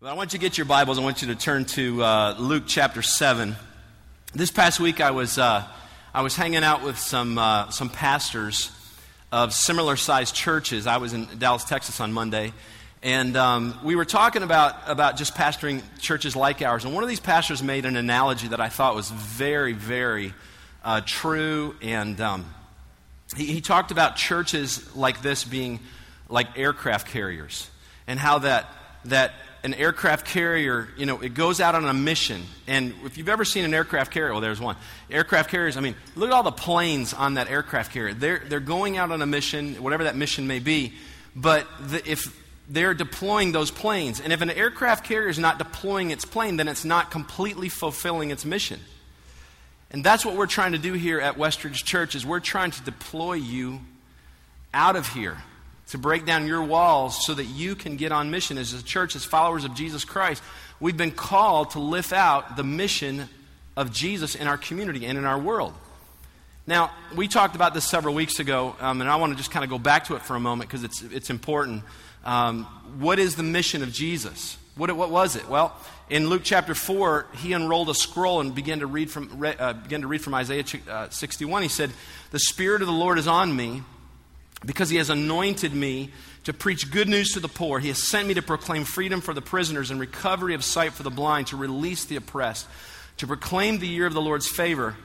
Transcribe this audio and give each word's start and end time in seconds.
But 0.00 0.10
I 0.10 0.12
want 0.12 0.32
you 0.32 0.38
to 0.38 0.40
get 0.44 0.56
your 0.56 0.64
Bibles. 0.64 0.96
I 0.96 1.02
want 1.02 1.22
you 1.22 1.28
to 1.28 1.34
turn 1.34 1.64
to 1.64 2.04
uh, 2.04 2.36
Luke 2.38 2.62
chapter 2.68 3.02
7. 3.02 3.56
This 4.32 4.52
past 4.52 4.78
week, 4.78 5.00
I 5.00 5.10
was, 5.10 5.38
uh, 5.38 5.66
I 6.14 6.22
was 6.22 6.36
hanging 6.36 6.62
out 6.62 6.84
with 6.84 6.96
some, 6.96 7.36
uh, 7.36 7.70
some 7.70 7.90
pastors 7.90 8.70
of 9.32 9.52
similar 9.52 9.96
sized 9.96 10.36
churches. 10.36 10.86
I 10.86 10.98
was 10.98 11.14
in 11.14 11.26
Dallas, 11.38 11.64
Texas 11.64 12.00
on 12.00 12.12
Monday. 12.12 12.52
And 13.02 13.36
um, 13.36 13.76
we 13.82 13.96
were 13.96 14.04
talking 14.04 14.44
about, 14.44 14.76
about 14.86 15.16
just 15.16 15.34
pastoring 15.34 15.82
churches 15.98 16.36
like 16.36 16.62
ours. 16.62 16.84
And 16.84 16.94
one 16.94 17.02
of 17.02 17.08
these 17.08 17.18
pastors 17.18 17.60
made 17.60 17.84
an 17.84 17.96
analogy 17.96 18.46
that 18.46 18.60
I 18.60 18.68
thought 18.68 18.94
was 18.94 19.10
very, 19.10 19.72
very 19.72 20.32
uh, 20.84 21.00
true. 21.04 21.74
And 21.82 22.20
um, 22.20 22.54
he, 23.36 23.46
he 23.46 23.60
talked 23.60 23.90
about 23.90 24.14
churches 24.14 24.94
like 24.94 25.22
this 25.22 25.42
being 25.42 25.80
like 26.28 26.56
aircraft 26.56 27.08
carriers 27.08 27.68
and 28.06 28.16
how 28.16 28.38
that, 28.38 28.72
that 29.06 29.32
an 29.64 29.74
aircraft 29.74 30.26
carrier, 30.26 30.88
you 30.96 31.06
know, 31.06 31.20
it 31.20 31.34
goes 31.34 31.60
out 31.60 31.74
on 31.74 31.84
a 31.84 31.92
mission. 31.92 32.42
And 32.66 32.94
if 33.04 33.18
you've 33.18 33.28
ever 33.28 33.44
seen 33.44 33.64
an 33.64 33.74
aircraft 33.74 34.12
carrier, 34.12 34.32
well, 34.32 34.40
there's 34.40 34.60
one. 34.60 34.76
Aircraft 35.10 35.50
carriers, 35.50 35.76
I 35.76 35.80
mean, 35.80 35.96
look 36.14 36.30
at 36.30 36.34
all 36.34 36.42
the 36.42 36.52
planes 36.52 37.12
on 37.12 37.34
that 37.34 37.50
aircraft 37.50 37.92
carrier. 37.92 38.14
They're, 38.14 38.42
they're 38.46 38.60
going 38.60 38.96
out 38.96 39.10
on 39.10 39.20
a 39.20 39.26
mission, 39.26 39.82
whatever 39.82 40.04
that 40.04 40.16
mission 40.16 40.46
may 40.46 40.60
be. 40.60 40.92
But 41.34 41.66
the, 41.80 42.08
if 42.08 42.36
they're 42.68 42.94
deploying 42.94 43.52
those 43.52 43.70
planes, 43.70 44.20
and 44.20 44.32
if 44.32 44.40
an 44.40 44.50
aircraft 44.50 45.04
carrier 45.04 45.28
is 45.28 45.38
not 45.38 45.58
deploying 45.58 46.10
its 46.10 46.24
plane, 46.24 46.56
then 46.56 46.68
it's 46.68 46.84
not 46.84 47.10
completely 47.10 47.68
fulfilling 47.68 48.30
its 48.30 48.44
mission. 48.44 48.80
And 49.90 50.04
that's 50.04 50.24
what 50.24 50.36
we're 50.36 50.46
trying 50.46 50.72
to 50.72 50.78
do 50.78 50.92
here 50.92 51.18
at 51.18 51.36
Westridge 51.36 51.84
Church 51.84 52.14
is 52.14 52.24
we're 52.24 52.40
trying 52.40 52.70
to 52.72 52.82
deploy 52.82 53.34
you 53.34 53.80
out 54.72 54.96
of 54.96 55.08
here 55.08 55.38
to 55.90 55.98
break 55.98 56.26
down 56.26 56.46
your 56.46 56.62
walls 56.62 57.24
so 57.26 57.34
that 57.34 57.44
you 57.44 57.74
can 57.74 57.96
get 57.96 58.12
on 58.12 58.30
mission 58.30 58.58
as 58.58 58.72
a 58.74 58.82
church, 58.82 59.16
as 59.16 59.24
followers 59.24 59.64
of 59.64 59.74
Jesus 59.74 60.04
Christ. 60.04 60.42
We've 60.80 60.96
been 60.96 61.12
called 61.12 61.70
to 61.70 61.80
lift 61.80 62.12
out 62.12 62.56
the 62.56 62.64
mission 62.64 63.28
of 63.76 63.92
Jesus 63.92 64.34
in 64.34 64.46
our 64.46 64.58
community 64.58 65.06
and 65.06 65.16
in 65.16 65.24
our 65.24 65.38
world. 65.38 65.74
Now, 66.66 66.90
we 67.16 67.28
talked 67.28 67.56
about 67.56 67.72
this 67.72 67.86
several 67.86 68.14
weeks 68.14 68.40
ago, 68.40 68.76
um, 68.80 69.00
and 69.00 69.08
I 69.08 69.16
want 69.16 69.32
to 69.32 69.38
just 69.38 69.50
kind 69.50 69.64
of 69.64 69.70
go 69.70 69.78
back 69.78 70.04
to 70.04 70.16
it 70.16 70.22
for 70.22 70.36
a 70.36 70.40
moment 70.40 70.68
because 70.68 70.84
it's, 70.84 71.02
it's 71.02 71.30
important. 71.30 71.82
Um, 72.24 72.64
what 72.98 73.18
is 73.18 73.36
the 73.36 73.42
mission 73.42 73.82
of 73.82 73.90
Jesus? 73.90 74.58
What, 74.76 74.94
what 74.94 75.10
was 75.10 75.34
it? 75.34 75.48
Well, 75.48 75.74
in 76.10 76.28
Luke 76.28 76.42
chapter 76.44 76.74
4, 76.74 77.26
he 77.36 77.54
unrolled 77.54 77.88
a 77.88 77.94
scroll 77.94 78.40
and 78.40 78.54
began 78.54 78.80
to 78.80 78.86
read 78.86 79.10
from, 79.10 79.42
uh, 79.42 79.72
began 79.72 80.02
to 80.02 80.06
read 80.06 80.20
from 80.20 80.34
Isaiah 80.34 80.64
uh, 80.90 81.08
61. 81.08 81.62
He 81.62 81.68
said, 81.68 81.90
The 82.30 82.38
Spirit 82.38 82.82
of 82.82 82.88
the 82.88 82.92
Lord 82.92 83.18
is 83.18 83.26
on 83.26 83.56
me 83.56 83.82
because 84.64 84.90
he 84.90 84.96
has 84.96 85.10
anointed 85.10 85.72
me 85.72 86.10
to 86.44 86.52
preach 86.52 86.90
good 86.90 87.08
news 87.08 87.32
to 87.32 87.40
the 87.40 87.48
poor. 87.48 87.78
He 87.78 87.88
has 87.88 87.98
sent 87.98 88.26
me 88.26 88.34
to 88.34 88.42
proclaim 88.42 88.84
freedom 88.84 89.20
for 89.20 89.34
the 89.34 89.42
prisoners 89.42 89.90
and 89.90 90.00
recovery 90.00 90.54
of 90.54 90.64
sight 90.64 90.92
for 90.92 91.02
the 91.02 91.10
blind, 91.10 91.48
to 91.48 91.56
release 91.56 92.06
the 92.06 92.16
oppressed, 92.16 92.66
to 93.18 93.26
proclaim 93.26 93.78
the 93.78 93.86
year 93.86 94.06
of 94.06 94.14
the 94.14 94.20
Lord's 94.20 94.48
favor. 94.48 94.96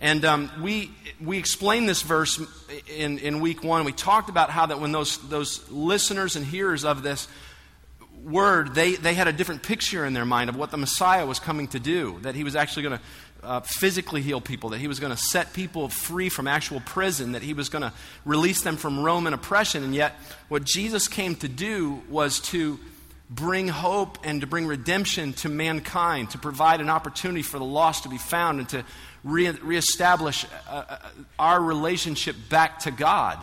And 0.00 0.24
um, 0.24 0.50
we, 0.62 0.92
we 1.20 1.38
explained 1.38 1.88
this 1.88 2.02
verse 2.02 2.40
in, 2.88 3.18
in 3.18 3.40
week 3.40 3.62
one. 3.62 3.84
We 3.84 3.92
talked 3.92 4.30
about 4.30 4.48
how 4.48 4.66
that 4.66 4.80
when 4.80 4.92
those, 4.92 5.18
those 5.28 5.68
listeners 5.70 6.36
and 6.36 6.46
hearers 6.46 6.84
of 6.84 7.02
this 7.02 7.28
word, 8.24 8.74
they, 8.74 8.94
they 8.94 9.14
had 9.14 9.28
a 9.28 9.32
different 9.32 9.62
picture 9.62 10.04
in 10.04 10.12
their 10.12 10.24
mind 10.24 10.50
of 10.50 10.56
what 10.56 10.70
the 10.70 10.76
Messiah 10.76 11.26
was 11.26 11.38
coming 11.38 11.68
to 11.68 11.80
do, 11.80 12.18
that 12.22 12.34
he 12.34 12.44
was 12.44 12.56
actually 12.56 12.82
going 12.84 12.98
to 12.98 13.04
uh, 13.42 13.60
physically 13.60 14.22
heal 14.22 14.40
people, 14.40 14.70
that 14.70 14.78
he 14.78 14.88
was 14.88 15.00
going 15.00 15.12
to 15.14 15.18
set 15.18 15.52
people 15.52 15.88
free 15.88 16.28
from 16.28 16.46
actual 16.46 16.80
prison, 16.80 17.32
that 17.32 17.42
he 17.42 17.54
was 17.54 17.68
going 17.68 17.82
to 17.82 17.92
release 18.24 18.62
them 18.62 18.76
from 18.76 19.00
Roman 19.00 19.34
oppression. 19.34 19.82
And 19.84 19.94
yet, 19.94 20.14
what 20.48 20.64
Jesus 20.64 21.08
came 21.08 21.34
to 21.36 21.48
do 21.48 22.02
was 22.08 22.40
to 22.40 22.78
bring 23.28 23.68
hope 23.68 24.18
and 24.24 24.40
to 24.40 24.46
bring 24.46 24.66
redemption 24.66 25.32
to 25.34 25.48
mankind, 25.48 26.30
to 26.30 26.38
provide 26.38 26.80
an 26.80 26.90
opportunity 26.90 27.42
for 27.42 27.58
the 27.58 27.64
lost 27.64 28.02
to 28.02 28.08
be 28.08 28.18
found, 28.18 28.58
and 28.58 28.68
to 28.70 28.84
re- 29.24 29.50
reestablish 29.50 30.46
uh, 30.68 30.84
uh 30.88 30.98
our 31.38 31.60
relationship 31.60 32.36
back 32.48 32.80
to 32.80 32.90
God. 32.90 33.38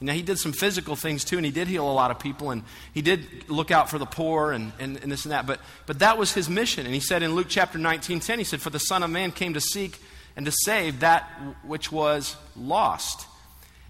Know, 0.00 0.12
he 0.12 0.22
did 0.22 0.38
some 0.38 0.52
physical 0.52 0.94
things 0.94 1.24
too, 1.24 1.38
and 1.38 1.44
he 1.44 1.50
did 1.50 1.66
heal 1.66 1.88
a 1.88 1.92
lot 1.92 2.12
of 2.12 2.20
people, 2.20 2.50
and 2.50 2.62
he 2.94 3.02
did 3.02 3.48
look 3.48 3.72
out 3.72 3.90
for 3.90 3.98
the 3.98 4.06
poor 4.06 4.52
and, 4.52 4.72
and, 4.78 4.96
and 4.98 5.10
this 5.10 5.24
and 5.24 5.32
that. 5.32 5.44
But, 5.44 5.60
but 5.86 5.98
that 5.98 6.16
was 6.16 6.32
his 6.32 6.48
mission. 6.48 6.86
And 6.86 6.94
he 6.94 7.00
said 7.00 7.24
in 7.24 7.34
Luke 7.34 7.48
chapter 7.48 7.78
19, 7.78 8.20
10, 8.20 8.38
he 8.38 8.44
said, 8.44 8.62
For 8.62 8.70
the 8.70 8.78
Son 8.78 9.02
of 9.02 9.10
Man 9.10 9.32
came 9.32 9.54
to 9.54 9.60
seek 9.60 9.98
and 10.36 10.46
to 10.46 10.52
save 10.52 11.00
that 11.00 11.24
which 11.64 11.90
was 11.90 12.36
lost. 12.56 13.26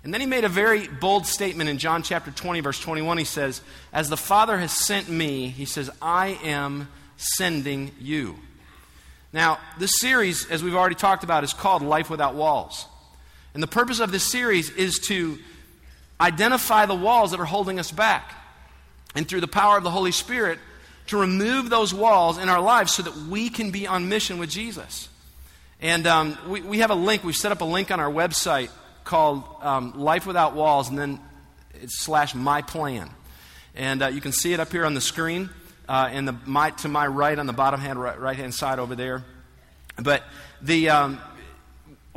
And 0.02 0.14
then 0.14 0.22
he 0.22 0.26
made 0.26 0.44
a 0.44 0.48
very 0.48 0.88
bold 0.88 1.26
statement 1.26 1.68
in 1.68 1.76
John 1.76 2.02
chapter 2.02 2.30
20, 2.30 2.60
verse 2.60 2.80
21. 2.80 3.18
He 3.18 3.24
says, 3.24 3.60
As 3.92 4.08
the 4.08 4.16
Father 4.16 4.56
has 4.56 4.72
sent 4.72 5.10
me, 5.10 5.48
he 5.48 5.66
says, 5.66 5.90
I 6.00 6.38
am 6.42 6.88
sending 7.18 7.90
you. 8.00 8.36
Now, 9.30 9.58
this 9.78 9.98
series, 9.98 10.48
as 10.48 10.62
we've 10.62 10.74
already 10.74 10.94
talked 10.94 11.22
about, 11.22 11.44
is 11.44 11.52
called 11.52 11.82
Life 11.82 12.08
Without 12.08 12.34
Walls. 12.34 12.86
And 13.52 13.62
the 13.62 13.66
purpose 13.66 14.00
of 14.00 14.10
this 14.10 14.24
series 14.24 14.70
is 14.70 14.98
to 15.08 15.38
identify 16.20 16.86
the 16.86 16.94
walls 16.94 17.30
that 17.30 17.40
are 17.40 17.44
holding 17.44 17.78
us 17.78 17.90
back. 17.90 18.34
And 19.14 19.28
through 19.28 19.40
the 19.40 19.48
power 19.48 19.76
of 19.76 19.84
the 19.84 19.90
Holy 19.90 20.12
Spirit, 20.12 20.58
to 21.08 21.16
remove 21.16 21.70
those 21.70 21.92
walls 21.94 22.38
in 22.38 22.48
our 22.48 22.60
lives 22.60 22.92
so 22.92 23.02
that 23.02 23.16
we 23.16 23.48
can 23.48 23.70
be 23.70 23.86
on 23.86 24.08
mission 24.08 24.38
with 24.38 24.50
Jesus. 24.50 25.08
And 25.80 26.06
um, 26.06 26.38
we, 26.48 26.60
we 26.60 26.78
have 26.78 26.90
a 26.90 26.94
link, 26.94 27.24
we've 27.24 27.36
set 27.36 27.52
up 27.52 27.60
a 27.60 27.64
link 27.64 27.90
on 27.90 28.00
our 28.00 28.10
website 28.10 28.70
called 29.04 29.44
um, 29.62 29.98
Life 29.98 30.26
Without 30.26 30.54
Walls, 30.54 30.88
and 30.88 30.98
then 30.98 31.20
it's 31.80 32.00
slash 32.00 32.34
my 32.34 32.62
plan. 32.62 33.08
And 33.74 34.02
uh, 34.02 34.08
you 34.08 34.20
can 34.20 34.32
see 34.32 34.52
it 34.52 34.60
up 34.60 34.70
here 34.70 34.84
on 34.84 34.94
the 34.94 35.00
screen, 35.00 35.50
uh, 35.88 36.10
and 36.10 36.28
the, 36.28 36.36
my, 36.44 36.70
to 36.70 36.88
my 36.88 37.06
right 37.06 37.38
on 37.38 37.46
the 37.46 37.52
bottom 37.52 37.80
hand, 37.80 38.00
right, 38.00 38.36
hand 38.36 38.54
side 38.54 38.78
over 38.78 38.94
there. 38.94 39.24
But 39.96 40.24
the, 40.60 40.90
um, 40.90 41.20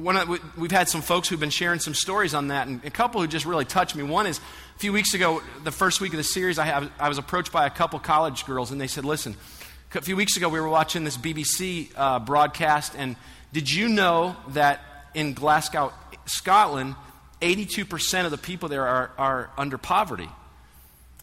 one 0.01 0.39
we've 0.57 0.71
had 0.71 0.89
some 0.89 1.01
folks 1.01 1.27
who've 1.27 1.39
been 1.39 1.49
sharing 1.49 1.79
some 1.79 1.93
stories 1.93 2.33
on 2.33 2.47
that, 2.47 2.67
and 2.67 2.83
a 2.83 2.89
couple 2.89 3.21
who 3.21 3.27
just 3.27 3.45
really 3.45 3.65
touched 3.65 3.95
me. 3.95 4.03
One 4.03 4.27
is 4.27 4.39
a 4.75 4.79
few 4.79 4.93
weeks 4.93 5.13
ago, 5.13 5.41
the 5.63 5.71
first 5.71 6.01
week 6.01 6.13
of 6.13 6.17
the 6.17 6.23
series, 6.23 6.57
I, 6.57 6.65
have, 6.65 6.91
I 6.99 7.07
was 7.07 7.17
approached 7.17 7.51
by 7.51 7.65
a 7.65 7.69
couple 7.69 7.99
college 7.99 8.45
girls, 8.45 8.71
and 8.71 8.81
they 8.81 8.87
said, 8.87 9.05
Listen, 9.05 9.35
a 9.93 10.01
few 10.01 10.15
weeks 10.15 10.37
ago 10.37 10.49
we 10.49 10.59
were 10.59 10.69
watching 10.69 11.03
this 11.03 11.17
BBC 11.17 11.89
uh, 11.95 12.19
broadcast, 12.19 12.93
and 12.97 13.15
did 13.53 13.71
you 13.71 13.89
know 13.89 14.35
that 14.49 14.81
in 15.13 15.33
Glasgow, 15.33 15.93
Scotland, 16.25 16.95
82% 17.41 18.25
of 18.25 18.31
the 18.31 18.37
people 18.37 18.69
there 18.69 18.87
are, 18.87 19.11
are 19.17 19.49
under 19.57 19.77
poverty? 19.77 20.29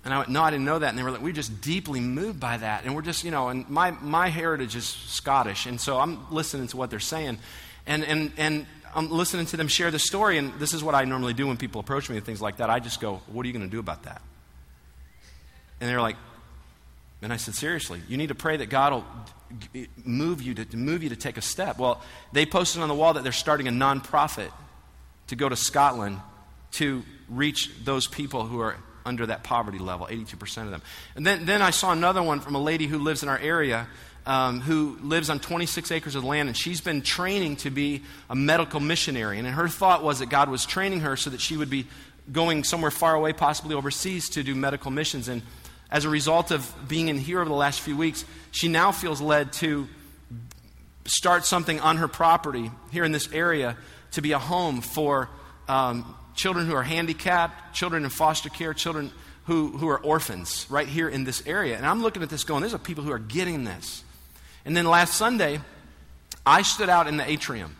And 0.05 0.15
I 0.15 0.19
went, 0.19 0.31
no, 0.31 0.43
I 0.43 0.51
didn't 0.51 0.65
know 0.65 0.79
that. 0.79 0.89
And 0.91 0.99
they 0.99 1.03
were 1.03 1.11
like, 1.11 1.21
we're 1.21 1.33
just 1.33 1.61
deeply 1.61 2.01
moved 2.01 2.39
by 2.39 2.57
that. 2.57 2.85
And 2.85 2.95
we're 2.95 3.03
just, 3.03 3.25
you 3.25 3.31
know, 3.31 3.49
and 3.49 3.69
my, 3.69 3.91
my 3.91 4.29
heritage 4.29 4.77
is 4.77 4.87
Scottish. 4.87 5.67
And 5.67 5.81
so 5.81 5.99
I'm 5.99 6.33
listening 6.33 6.69
to 6.69 6.77
what 6.77 6.91
they're 6.91 7.01
saying. 7.01 7.39
And, 7.89 8.05
and, 8.05 8.33
and 8.37 8.67
I'm 8.95 9.11
listening 9.11 9.47
to 9.47 9.57
them 9.57 9.67
share 9.67 9.91
the 9.91 9.99
story, 9.99 10.39
and 10.39 10.53
this 10.61 10.75
is 10.75 10.85
what 10.85 10.95
I 10.95 11.05
normally 11.05 11.35
do 11.35 11.49
when 11.49 11.57
people 11.57 11.81
approach 11.81 12.09
me 12.09 12.15
with 12.15 12.25
things 12.25 12.41
like 12.41 12.59
that. 12.59 12.71
I 12.71 12.79
just 12.79 13.01
go, 13.01 13.21
What 13.27 13.45
are 13.45 13.47
you 13.49 13.53
going 13.53 13.65
to 13.65 13.71
do 13.71 13.81
about 13.81 14.05
that? 14.05 14.23
And 15.81 15.89
they're 15.89 16.01
like, 16.01 16.17
and 17.23 17.33
I 17.33 17.37
said, 17.37 17.55
seriously, 17.55 18.01
you 18.09 18.17
need 18.17 18.29
to 18.29 18.35
pray 18.35 18.59
that 18.59 18.67
God 18.67 18.93
will 18.93 19.05
move 20.05 20.41
you 20.41 20.55
to, 20.55 20.65
to, 20.65 20.77
move 20.77 21.03
you 21.03 21.09
to 21.09 21.17
take 21.17 21.37
a 21.37 21.43
step. 21.43 21.79
Well, 21.79 22.01
they 22.33 22.47
posted 22.47 22.81
on 22.83 22.89
the 22.89 22.95
wall 22.95 23.15
that 23.15 23.25
they're 23.25 23.33
starting 23.33 23.67
a 23.67 23.73
nonprofit 23.73 24.53
to 25.29 25.37
go 25.37 25.49
to 25.49 25.57
Scotland 25.57 26.21
to 26.73 27.03
reach 27.29 27.71
those 27.85 28.07
people 28.07 28.45
who 28.45 28.61
are 28.61 28.77
under 29.05 29.27
that 29.27 29.43
poverty 29.43 29.79
level, 29.79 30.07
82% 30.07 30.65
of 30.65 30.71
them. 30.71 30.83
And 31.17 31.27
then, 31.27 31.47
then 31.47 31.63
I 31.63 31.71
saw 31.71 31.93
another 31.93 32.23
one 32.23 32.41
from 32.41 32.55
a 32.55 32.61
lady 32.61 32.87
who 32.87 32.99
lives 32.99 33.23
in 33.23 33.29
our 33.29 33.39
area 33.39 33.89
um, 34.29 34.61
who 34.61 34.99
lives 35.01 35.31
on 35.31 35.41
26 35.41 35.91
acres 35.91 36.15
of 36.15 36.23
land, 36.23 36.49
and 36.49 36.57
she's 36.57 36.83
been 36.83 37.01
training 37.01 37.57
to 37.57 37.71
be 37.71 38.03
a 38.29 38.37
medical 38.37 38.79
missionary. 38.79 39.39
And 39.39 39.49
her 39.49 39.69
thought 39.69 40.05
was 40.05 40.19
that 40.19 40.29
God 40.29 40.51
was 40.51 40.67
training 40.67 41.01
her 41.01 41.17
so 41.17 41.31
that 41.31 41.41
she 41.41 41.57
would 41.57 41.71
be 41.71 41.87
going 42.31 42.63
somewhere 42.63 42.91
far 42.91 43.15
away, 43.15 43.33
possibly 43.33 43.75
overseas, 43.75 44.29
to 44.31 44.43
do 44.43 44.55
medical 44.55 44.91
missions. 44.91 45.29
And 45.29 45.41
as 45.91 46.05
a 46.05 46.11
result 46.11 46.51
of 46.51 46.71
being 46.87 47.09
in 47.09 47.17
here 47.17 47.41
over 47.41 47.49
the 47.49 47.57
last 47.57 47.81
few 47.81 47.97
weeks, 47.97 48.27
she 48.51 48.69
now 48.69 48.93
feels 48.93 49.23
led 49.23 49.51
to 49.55 49.89
start 51.07 51.47
something 51.47 51.81
on 51.81 51.97
her 51.97 52.07
property 52.07 52.71
here 52.91 53.05
in 53.05 53.13
this 53.13 53.33
area 53.33 53.79
to 54.11 54.21
be 54.21 54.33
a 54.33 54.39
home 54.39 54.83
for 54.83 55.31
um, 55.69 56.15
children 56.35 56.67
who 56.67 56.75
are 56.75 56.83
handicapped, 56.83 57.75
children 57.75 58.05
in 58.05 58.11
foster 58.11 58.51
care, 58.51 58.75
children 58.75 59.11
who, 59.45 59.69
who 59.79 59.89
are 59.89 59.99
orphans 59.99 60.67
right 60.69 60.87
here 60.87 61.09
in 61.09 61.25
this 61.25 61.43
area. 61.47 61.79
And 61.79 61.87
I'm 61.87 62.03
looking 62.03 62.23
at 62.23 62.29
this 62.29 62.45
going, 62.45 62.61
there's 62.61 62.77
people 62.81 63.05
who 63.05 63.13
are 63.13 63.19
getting 63.19 63.65
this. 63.65 64.05
And 64.65 64.77
then 64.77 64.87
last 64.87 65.15
Sunday, 65.15 65.61
I 66.45 66.63
stood 66.63 66.89
out 66.89 67.07
in 67.07 67.17
the 67.17 67.29
atrium. 67.29 67.77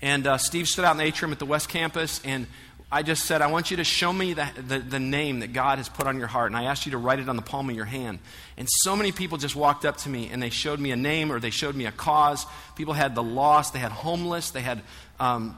And 0.00 0.26
uh, 0.26 0.38
Steve 0.38 0.68
stood 0.68 0.84
out 0.84 0.92
in 0.92 0.98
the 0.98 1.04
atrium 1.04 1.32
at 1.32 1.38
the 1.38 1.46
West 1.46 1.68
Campus, 1.68 2.20
and 2.24 2.46
I 2.94 3.02
just 3.02 3.24
said, 3.24 3.40
I 3.40 3.46
want 3.46 3.70
you 3.70 3.78
to 3.78 3.84
show 3.84 4.12
me 4.12 4.34
the, 4.34 4.46
the, 4.68 4.78
the, 4.78 5.00
name 5.00 5.40
that 5.40 5.54
God 5.54 5.78
has 5.78 5.88
put 5.88 6.06
on 6.06 6.18
your 6.18 6.26
heart. 6.26 6.50
And 6.50 6.56
I 6.58 6.64
asked 6.64 6.84
you 6.84 6.92
to 6.92 6.98
write 6.98 7.20
it 7.20 7.28
on 7.30 7.36
the 7.36 7.42
palm 7.42 7.70
of 7.70 7.74
your 7.74 7.86
hand. 7.86 8.18
And 8.58 8.68
so 8.70 8.94
many 8.94 9.12
people 9.12 9.38
just 9.38 9.56
walked 9.56 9.86
up 9.86 9.96
to 9.98 10.10
me 10.10 10.28
and 10.28 10.42
they 10.42 10.50
showed 10.50 10.78
me 10.78 10.90
a 10.90 10.96
name 10.96 11.32
or 11.32 11.40
they 11.40 11.48
showed 11.48 11.74
me 11.74 11.86
a 11.86 11.90
cause. 11.90 12.44
People 12.76 12.92
had 12.92 13.14
the 13.14 13.22
lost, 13.22 13.72
they 13.72 13.78
had 13.78 13.92
homeless, 13.92 14.50
they 14.50 14.60
had 14.60 14.82
um, 15.18 15.56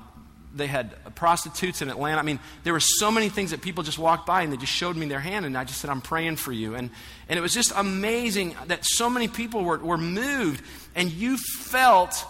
they 0.55 0.67
had 0.67 1.15
prostitutes 1.15 1.83
in 1.83 1.91
Atlanta. 1.91 2.19
I 2.19 2.23
mean, 2.23 2.39
there 2.63 2.73
were 2.73 2.81
so 2.81 3.11
many 3.11 3.29
things 3.29 3.51
that 3.51 3.61
people 3.61 3.83
just 3.83 3.99
walked 3.99 4.27
by 4.27 4.43
and 4.43 4.53
they 4.53 4.57
just 4.57 4.73
showed 4.73 4.97
me 4.97 5.07
their 5.07 5.21
hand, 5.21 5.45
and 5.45 5.57
I 5.59 5.65
just 5.65 5.81
said, 5.81 5.91
I'm 5.91 6.01
praying 6.01 6.37
for 6.37 6.53
you. 6.53 6.75
And, 6.75 6.91
and 7.29 7.39
it 7.39 7.43
was 7.43 7.53
just 7.53 7.73
amazing 7.75 8.55
that 8.67 8.85
so 8.85 9.11
many 9.11 9.29
people 9.29 9.65
were, 9.65 9.79
were 9.79 9.99
moved, 9.99 10.63
and 10.95 11.11
you 11.11 11.37
felt 11.37 12.25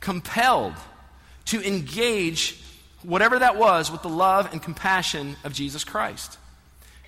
compelled 0.00 0.74
to 1.46 1.66
engage 1.66 2.60
whatever 3.02 3.38
that 3.38 3.56
was 3.56 3.90
with 3.90 4.02
the 4.02 4.08
love 4.08 4.52
and 4.52 4.62
compassion 4.62 5.36
of 5.44 5.52
Jesus 5.52 5.84
Christ. 5.84 6.38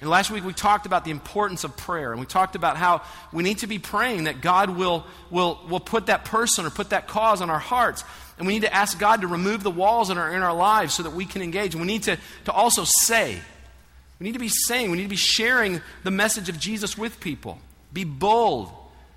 And 0.01 0.09
last 0.09 0.31
week 0.31 0.45
we 0.45 0.53
talked 0.53 0.87
about 0.87 1.05
the 1.05 1.11
importance 1.11 1.65
of 1.65 1.77
prayer, 1.77 2.13
and 2.13 2.21
we 2.21 2.27
talked 2.27 2.55
about 2.55 2.77
how 2.77 3.03
we 3.33 3.43
need 3.43 3.59
to 3.59 3.67
be 3.67 3.79
praying 3.79 4.25
that 4.25 4.41
God 4.41 4.71
will, 4.71 5.05
will, 5.31 5.61
will 5.69 5.81
put 5.81 6.07
that 6.07 6.25
person 6.25 6.67
or 6.67 6.71
put 6.71 6.91
that 6.91 7.09
cause 7.09 7.41
on 7.41 7.51
our 7.51 7.59
hearts. 7.59 8.05
And 8.39 8.47
we 8.47 8.53
need 8.53 8.63
to 8.63 8.73
ask 8.73 8.99
God 8.99 9.23
to 9.23 9.27
remove 9.27 9.63
the 9.63 9.71
walls 9.71 10.11
in 10.11 10.19
our, 10.19 10.33
in 10.33 10.43
our 10.43 10.55
lives 10.55 10.95
so 10.95 11.03
that 11.03 11.13
we 11.13 11.27
can 11.27 11.43
engage. 11.43 11.75
And 11.75 11.81
we 11.81 11.89
need 11.89 12.05
to, 12.05 12.17
to 12.45 12.53
also 12.53 12.85
say, 12.85 13.41
we 14.19 14.25
need 14.25 14.35
to 14.35 14.39
be 14.39 14.49
saying, 14.49 14.91
we 14.91 14.97
need 14.97 15.05
to 15.05 15.09
be 15.09 15.17
sharing 15.17 15.81
the 16.05 16.11
message 16.11 16.49
of 16.49 16.59
Jesus 16.59 16.97
with 16.97 17.21
people. 17.21 17.59
Be 17.93 18.05
bold. 18.05 18.71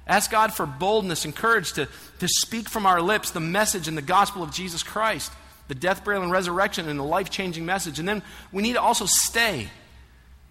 Ask 0.07 0.31
God 0.31 0.53
for 0.53 0.65
boldness 0.65 1.23
and 1.25 1.35
courage 1.35 1.73
to, 1.73 1.88
to 2.19 2.27
speak 2.27 2.68
from 2.68 2.85
our 2.85 3.01
lips 3.01 3.31
the 3.31 3.39
message 3.39 3.88
and 3.88 3.95
the 3.95 4.01
gospel 4.01 4.41
of 4.41 4.51
Jesus 4.51 4.81
Christ, 4.81 5.31
the 5.67 5.75
death, 5.75 6.03
burial, 6.03 6.24
and 6.24 6.31
resurrection, 6.31 6.89
and 6.89 7.00
the 7.00 7.03
life 7.03 7.29
changing 7.29 7.65
message. 7.65 8.00
And 8.00 8.07
then 8.07 8.24
we 8.51 8.63
need 8.63 8.74
to 8.74 8.81
also 8.81 9.06
stay. 9.06 9.69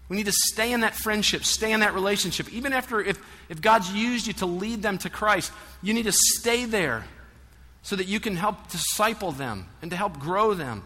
We 0.07 0.15
need 0.15 0.27
to 0.27 0.33
stay 0.33 0.71
in 0.71 0.81
that 0.81 0.95
friendship, 0.95 1.43
stay 1.43 1.73
in 1.73 1.81
that 1.81 1.93
relationship. 1.93 2.51
Even 2.53 2.71
after, 2.71 3.01
if, 3.01 3.19
if 3.49 3.61
God's 3.61 3.91
used 3.91 4.27
you 4.27 4.33
to 4.33 4.45
lead 4.45 4.81
them 4.81 4.97
to 4.99 5.09
Christ, 5.09 5.51
you 5.81 5.93
need 5.93 6.03
to 6.03 6.13
stay 6.13 6.65
there 6.65 7.05
so 7.83 7.95
that 7.95 8.07
you 8.07 8.19
can 8.19 8.35
help 8.35 8.69
disciple 8.69 9.31
them 9.31 9.67
and 9.81 9.91
to 9.91 9.97
help 9.97 10.19
grow 10.19 10.53
them. 10.53 10.83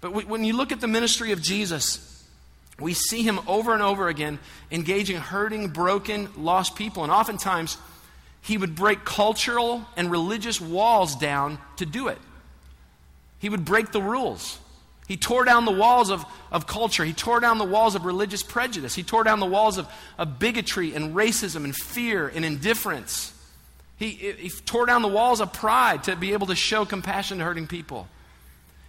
But 0.00 0.26
when 0.26 0.44
you 0.44 0.56
look 0.56 0.72
at 0.72 0.80
the 0.80 0.88
ministry 0.88 1.32
of 1.32 1.42
Jesus, 1.42 2.24
we 2.78 2.94
see 2.94 3.22
him 3.22 3.40
over 3.46 3.74
and 3.74 3.82
over 3.82 4.08
again 4.08 4.38
engaging 4.70 5.16
hurting, 5.16 5.68
broken, 5.68 6.28
lost 6.36 6.74
people. 6.74 7.02
And 7.02 7.12
oftentimes, 7.12 7.76
he 8.42 8.56
would 8.56 8.74
break 8.74 9.04
cultural 9.04 9.84
and 9.96 10.10
religious 10.10 10.60
walls 10.60 11.14
down 11.16 11.58
to 11.76 11.86
do 11.86 12.08
it. 12.08 12.18
He 13.38 13.48
would 13.48 13.64
break 13.64 13.92
the 13.92 14.02
rules. 14.02 14.58
He 15.08 15.16
tore 15.16 15.44
down 15.44 15.64
the 15.64 15.72
walls 15.72 16.10
of, 16.10 16.24
of 16.52 16.66
culture. 16.66 17.04
He 17.04 17.12
tore 17.12 17.40
down 17.40 17.58
the 17.58 17.64
walls 17.64 17.94
of 17.94 18.04
religious 18.04 18.42
prejudice. 18.42 18.94
He 18.94 19.02
tore 19.02 19.24
down 19.24 19.40
the 19.40 19.46
walls 19.46 19.76
of, 19.76 19.88
of 20.16 20.38
bigotry 20.38 20.94
and 20.94 21.14
racism 21.16 21.64
and 21.64 21.74
fear 21.74 22.28
and 22.28 22.44
indifference. 22.44 23.32
He, 24.00 24.08
he 24.08 24.48
tore 24.48 24.86
down 24.86 25.02
the 25.02 25.08
walls 25.08 25.42
of 25.42 25.52
pride 25.52 26.04
to 26.04 26.16
be 26.16 26.32
able 26.32 26.46
to 26.46 26.56
show 26.56 26.86
compassion 26.86 27.36
to 27.38 27.44
hurting 27.44 27.66
people. 27.66 28.08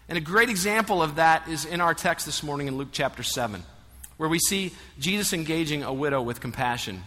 And 0.08 0.18
a 0.18 0.22
great 0.22 0.50
example 0.50 1.04
of 1.04 1.16
that 1.16 1.50
is 1.50 1.66
in 1.66 1.82
our 1.82 1.94
text 1.94 2.26
this 2.26 2.42
morning 2.42 2.68
in 2.68 2.78
Luke 2.78 2.88
chapter 2.94 3.22
7, 3.22 3.62
where 4.16 4.30
we 4.30 4.40
see 4.40 4.72
Jesus 5.00 5.34
engaging 5.34 5.84
a 5.84 5.94
widow 5.94 6.22
with 6.22 6.40
compassion. 6.40 7.04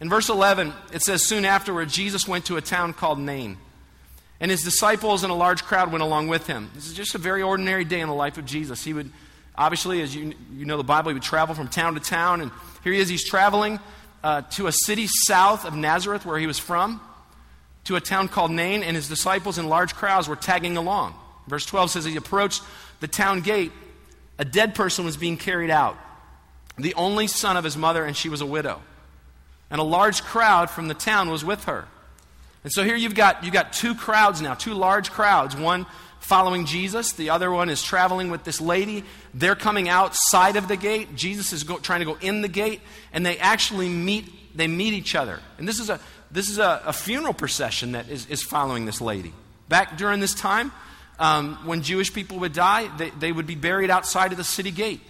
In 0.00 0.08
verse 0.08 0.30
11, 0.30 0.72
it 0.94 1.02
says, 1.02 1.22
Soon 1.22 1.44
afterward, 1.44 1.90
Jesus 1.90 2.26
went 2.26 2.46
to 2.46 2.56
a 2.56 2.62
town 2.62 2.94
called 2.94 3.18
Nain. 3.18 3.58
And 4.40 4.50
his 4.50 4.62
disciples 4.62 5.22
and 5.22 5.30
a 5.30 5.36
large 5.36 5.64
crowd 5.64 5.92
went 5.92 6.02
along 6.02 6.28
with 6.28 6.46
him. 6.46 6.70
This 6.74 6.86
is 6.86 6.94
just 6.94 7.14
a 7.14 7.18
very 7.18 7.42
ordinary 7.42 7.84
day 7.84 8.00
in 8.00 8.08
the 8.08 8.14
life 8.14 8.38
of 8.38 8.46
Jesus. 8.46 8.82
He 8.82 8.94
would, 8.94 9.10
obviously, 9.54 10.00
as 10.00 10.16
you, 10.16 10.32
you 10.54 10.64
know 10.64 10.78
the 10.78 10.82
Bible, 10.82 11.10
he 11.10 11.14
would 11.14 11.22
travel 11.22 11.54
from 11.54 11.68
town 11.68 11.92
to 11.92 12.00
town. 12.00 12.40
And 12.40 12.50
here 12.82 12.94
he 12.94 13.00
is, 13.00 13.10
he's 13.10 13.28
traveling 13.28 13.80
uh, 14.22 14.42
to 14.52 14.66
a 14.66 14.72
city 14.72 15.08
south 15.08 15.66
of 15.66 15.74
Nazareth, 15.74 16.24
where 16.24 16.38
he 16.38 16.46
was 16.46 16.58
from, 16.58 17.02
to 17.84 17.96
a 17.96 18.00
town 18.00 18.28
called 18.28 18.50
Nain, 18.50 18.82
and 18.82 18.96
his 18.96 19.08
disciples 19.08 19.58
in 19.58 19.68
large 19.68 19.94
crowds 19.94 20.28
were 20.28 20.36
tagging 20.36 20.76
along. 20.76 21.14
Verse 21.46 21.66
12 21.66 21.90
says, 21.90 22.04
He 22.04 22.16
approached 22.16 22.62
the 23.00 23.08
town 23.08 23.40
gate, 23.40 23.72
a 24.38 24.44
dead 24.44 24.74
person 24.74 25.04
was 25.04 25.16
being 25.16 25.36
carried 25.36 25.70
out, 25.70 25.96
the 26.78 26.94
only 26.94 27.26
son 27.26 27.56
of 27.56 27.64
his 27.64 27.76
mother, 27.76 28.04
and 28.04 28.16
she 28.16 28.28
was 28.28 28.40
a 28.40 28.46
widow. 28.46 28.80
And 29.70 29.80
a 29.80 29.84
large 29.84 30.22
crowd 30.22 30.70
from 30.70 30.88
the 30.88 30.94
town 30.94 31.30
was 31.30 31.44
with 31.44 31.64
her. 31.64 31.86
And 32.64 32.72
so 32.72 32.82
here 32.82 32.96
you've 32.96 33.14
got, 33.14 33.44
you've 33.44 33.52
got 33.52 33.72
two 33.72 33.94
crowds 33.94 34.40
now, 34.40 34.54
two 34.54 34.74
large 34.74 35.10
crowds. 35.10 35.54
One 35.54 35.86
following 36.20 36.64
Jesus, 36.64 37.12
the 37.12 37.30
other 37.30 37.50
one 37.50 37.68
is 37.68 37.82
traveling 37.82 38.30
with 38.30 38.44
this 38.44 38.60
lady. 38.60 39.04
They're 39.34 39.54
coming 39.54 39.90
outside 39.90 40.56
of 40.56 40.68
the 40.68 40.76
gate. 40.76 41.14
Jesus 41.14 41.52
is 41.52 41.64
go, 41.64 41.78
trying 41.78 42.00
to 42.00 42.06
go 42.06 42.16
in 42.20 42.40
the 42.40 42.48
gate, 42.48 42.80
and 43.12 43.24
they 43.24 43.36
actually 43.36 43.90
meet, 43.90 44.56
they 44.56 44.66
meet 44.66 44.94
each 44.94 45.14
other. 45.14 45.40
And 45.58 45.68
this 45.68 45.78
is 45.78 45.90
a, 45.90 46.00
this 46.30 46.48
is 46.48 46.58
a, 46.58 46.82
a 46.86 46.92
funeral 46.92 47.34
procession 47.34 47.92
that 47.92 48.08
is, 48.08 48.26
is 48.26 48.42
following 48.42 48.86
this 48.86 49.00
lady. 49.00 49.32
Back 49.68 49.96
during 49.96 50.20
this 50.20 50.34
time, 50.34 50.72
um, 51.18 51.56
when 51.64 51.82
Jewish 51.82 52.12
people 52.12 52.40
would 52.40 52.52
die, 52.52 52.90
they, 52.96 53.10
they 53.10 53.32
would 53.32 53.46
be 53.46 53.54
buried 53.54 53.90
outside 53.90 54.32
of 54.32 54.38
the 54.38 54.44
city 54.44 54.70
gate 54.70 55.00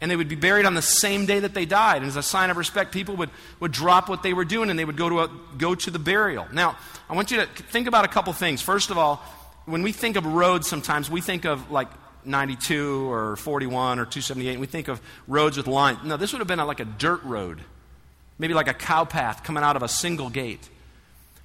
and 0.00 0.10
they 0.10 0.16
would 0.16 0.28
be 0.28 0.36
buried 0.36 0.64
on 0.64 0.74
the 0.74 0.82
same 0.82 1.26
day 1.26 1.40
that 1.40 1.52
they 1.52 1.66
died. 1.66 1.98
And 1.98 2.06
as 2.06 2.16
a 2.16 2.22
sign 2.22 2.50
of 2.50 2.56
respect, 2.56 2.92
people 2.92 3.16
would, 3.16 3.30
would 3.60 3.72
drop 3.72 4.08
what 4.08 4.22
they 4.22 4.32
were 4.32 4.44
doing 4.44 4.70
and 4.70 4.78
they 4.78 4.84
would 4.84 4.96
go 4.96 5.08
to, 5.08 5.20
a, 5.20 5.30
go 5.58 5.74
to 5.74 5.90
the 5.90 5.98
burial. 5.98 6.46
Now, 6.52 6.78
I 7.08 7.14
want 7.14 7.30
you 7.30 7.38
to 7.38 7.46
think 7.46 7.86
about 7.86 8.04
a 8.04 8.08
couple 8.08 8.32
things. 8.32 8.62
First 8.62 8.90
of 8.90 8.98
all, 8.98 9.16
when 9.66 9.82
we 9.82 9.92
think 9.92 10.16
of 10.16 10.24
roads, 10.24 10.68
sometimes 10.68 11.10
we 11.10 11.20
think 11.20 11.44
of 11.44 11.70
like 11.70 11.88
92 12.24 13.10
or 13.10 13.36
41 13.36 13.98
or 13.98 14.04
278, 14.04 14.52
and 14.52 14.60
we 14.60 14.66
think 14.66 14.88
of 14.88 15.00
roads 15.28 15.56
with 15.56 15.66
lines. 15.66 15.98
No, 16.04 16.16
this 16.16 16.32
would 16.32 16.38
have 16.38 16.48
been 16.48 16.60
a, 16.60 16.64
like 16.64 16.80
a 16.80 16.84
dirt 16.84 17.22
road, 17.24 17.60
maybe 18.40 18.54
like 18.54 18.68
a 18.68 18.74
cow 18.74 19.04
path 19.04 19.44
coming 19.44 19.62
out 19.62 19.76
of 19.76 19.82
a 19.82 19.88
single 19.88 20.30
gate. 20.30 20.66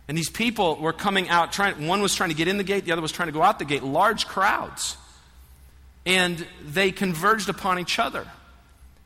And 0.07 0.17
these 0.17 0.29
people 0.29 0.77
were 0.77 0.93
coming 0.93 1.27
out, 1.27 1.51
trying, 1.51 1.87
one 1.87 2.01
was 2.01 2.15
trying 2.15 2.29
to 2.29 2.35
get 2.35 2.47
in 2.47 2.57
the 2.57 2.63
gate, 2.63 2.85
the 2.85 2.93
other 2.93 3.01
was 3.01 3.11
trying 3.11 3.27
to 3.27 3.33
go 3.33 3.43
out 3.43 3.59
the 3.59 3.65
gate, 3.65 3.83
large 3.83 4.27
crowds. 4.27 4.95
And 6.05 6.47
they 6.63 6.91
converged 6.91 7.49
upon 7.49 7.79
each 7.79 7.99
other. 7.99 8.25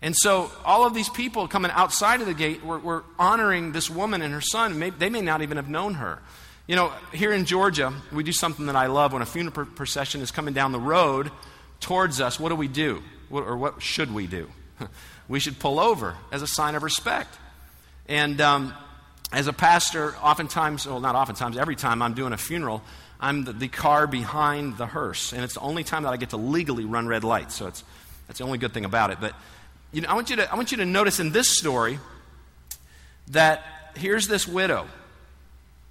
And 0.02 0.16
so 0.16 0.52
all 0.64 0.86
of 0.86 0.94
these 0.94 1.10
people 1.10 1.48
coming 1.48 1.72
outside 1.72 2.22
of 2.22 2.28
the 2.28 2.34
gate 2.34 2.64
were, 2.64 2.78
were 2.78 3.04
honoring 3.18 3.72
this 3.72 3.90
woman 3.90 4.22
and 4.22 4.34
her 4.34 4.42
son. 4.42 4.94
They 5.00 5.10
may 5.10 5.22
not 5.22 5.42
even 5.42 5.58
have 5.58 5.70
known 5.70 5.96
her. 5.96 6.20
You 6.68 6.76
know, 6.76 6.94
here 7.12 7.34
in 7.34 7.46
Georgia, 7.46 7.92
we 8.12 8.24
do 8.24 8.32
something 8.32 8.68
that 8.68 8.76
I 8.76 8.86
love 8.86 9.14
when 9.14 9.24
a 9.24 9.26
funeral 9.26 9.66
procession 9.66 10.22
is 10.22 10.30
coming 10.30 10.54
down 10.54 10.74
the 10.74 10.80
road 10.80 11.32
towards 11.80 12.22
us. 12.22 12.40
What 12.40 12.50
do 12.50 12.56
we 12.56 12.68
do? 12.68 13.02
What, 13.30 13.46
or 13.46 13.58
what 13.58 13.82
should 13.82 14.14
we 14.14 14.28
do? 14.28 14.48
we 15.28 15.40
should 15.40 15.58
pull 15.58 15.80
over 15.80 16.16
as 16.32 16.44
a 16.44 16.48
sign 16.48 16.76
of 16.76 16.84
respect. 16.84 17.36
And 18.10 18.42
um, 18.42 18.74
as 19.32 19.46
a 19.46 19.54
pastor, 19.54 20.16
oftentimes, 20.16 20.88
well, 20.88 21.00
not 21.00 21.16
oftentimes, 21.16 21.58
every 21.58 21.76
time 21.76 22.02
I'm 22.02 22.16
doing 22.16 22.34
a 22.34 22.38
funeral, 22.38 22.82
I'm 23.20 23.44
the, 23.44 23.54
the, 23.54 23.68
car 23.68 24.08
behind 24.08 24.78
the 24.78 24.88
hearse. 24.88 25.32
And 25.32 25.44
it's 25.44 25.54
the 25.54 25.60
only 25.60 25.84
time 25.84 26.04
that 26.04 26.10
I 26.10 26.18
get 26.18 26.32
to 26.32 26.38
legally 26.38 26.86
run 26.86 27.08
red 27.08 27.24
lights. 27.24 27.54
So 27.54 27.68
it's, 27.68 27.84
that's 28.28 28.40
the 28.40 28.46
only 28.46 28.58
good 28.58 28.74
thing 28.74 28.84
about 28.84 29.12
it. 29.12 29.20
But 29.22 29.36
you 29.92 30.02
know, 30.02 30.10
I, 30.10 30.16
want 30.16 30.32
you 30.32 30.38
to, 30.38 30.52
I 30.52 30.56
want 30.56 30.72
you 30.72 30.78
to 30.78 30.86
notice 30.86 31.20
in 31.20 31.32
this 31.32 31.56
story 31.56 32.00
that 33.30 33.64
here's 33.96 34.28
this 34.28 34.48
widow, 34.48 34.88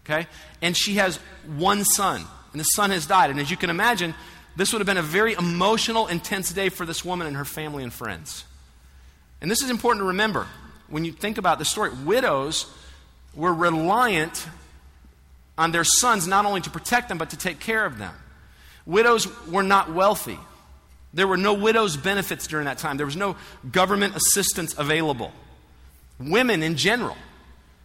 okay? 0.04 0.26
And 0.60 0.76
she 0.76 0.94
has 0.94 1.18
one 1.56 1.84
son, 1.84 2.24
and 2.52 2.60
the 2.60 2.64
son 2.64 2.90
has 2.90 3.06
died. 3.06 3.30
And 3.30 3.38
as 3.38 3.48
you 3.48 3.56
can 3.56 3.70
imagine, 3.70 4.12
this 4.56 4.72
would 4.72 4.80
have 4.80 4.86
been 4.86 4.96
a 4.96 5.02
very 5.02 5.34
emotional, 5.34 6.08
intense 6.08 6.52
day 6.52 6.68
for 6.68 6.84
this 6.84 7.04
woman 7.04 7.28
and 7.28 7.36
her 7.36 7.44
family 7.44 7.84
and 7.84 7.92
friends. 7.92 8.44
And 9.40 9.48
this 9.48 9.62
is 9.62 9.70
important 9.70 10.02
to 10.02 10.08
remember 10.08 10.48
when 10.88 11.04
you 11.04 11.12
think 11.12 11.38
about 11.38 11.58
the 11.58 11.64
story. 11.64 11.90
Widows 12.04 12.66
were 13.34 13.52
reliant 13.52 14.46
on 15.56 15.72
their 15.72 15.84
sons 15.84 16.26
not 16.26 16.44
only 16.44 16.60
to 16.62 16.70
protect 16.70 17.08
them, 17.08 17.18
but 17.18 17.30
to 17.30 17.36
take 17.36 17.60
care 17.60 17.84
of 17.84 17.98
them. 17.98 18.14
Widows 18.86 19.28
were 19.48 19.62
not 19.62 19.92
wealthy. 19.92 20.38
There 21.12 21.26
were 21.26 21.36
no 21.36 21.54
widow's 21.54 21.96
benefits 21.96 22.46
during 22.46 22.66
that 22.66 22.78
time, 22.78 22.96
there 22.96 23.06
was 23.06 23.16
no 23.16 23.36
government 23.70 24.16
assistance 24.16 24.74
available. 24.78 25.32
Women 26.18 26.62
in 26.62 26.76
general 26.76 27.16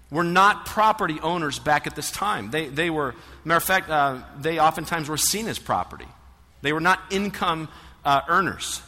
were 0.09 0.23
not 0.23 0.65
property 0.65 1.19
owners 1.21 1.59
back 1.59 1.87
at 1.87 1.95
this 1.95 2.11
time. 2.11 2.51
They, 2.51 2.67
they 2.67 2.89
were, 2.89 3.15
matter 3.43 3.57
of 3.57 3.63
fact, 3.63 3.89
uh, 3.89 4.19
they 4.39 4.59
oftentimes 4.59 5.09
were 5.09 5.17
seen 5.17 5.47
as 5.47 5.57
property. 5.59 6.07
They 6.61 6.73
were 6.73 6.79
not 6.79 6.99
income 7.09 7.67
uh, 8.05 8.21
earners. 8.27 8.81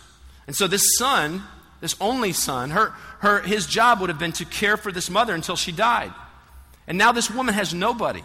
And 0.48 0.56
so 0.56 0.68
this 0.68 0.98
son, 0.98 1.44
this 1.86 1.96
only 2.02 2.34
son, 2.34 2.72
her, 2.72 2.90
her, 3.20 3.42
his 3.44 3.68
job 3.68 4.02
would 4.02 4.10
have 4.10 4.18
been 4.18 4.32
to 4.32 4.46
care 4.46 4.76
for 4.76 4.92
this 4.92 5.08
mother 5.08 5.36
until 5.36 5.56
she 5.56 5.72
died. 5.72 6.12
And 6.88 6.98
now 6.98 7.12
this 7.12 7.30
woman 7.30 7.54
has 7.54 7.76
nobody. 7.76 8.24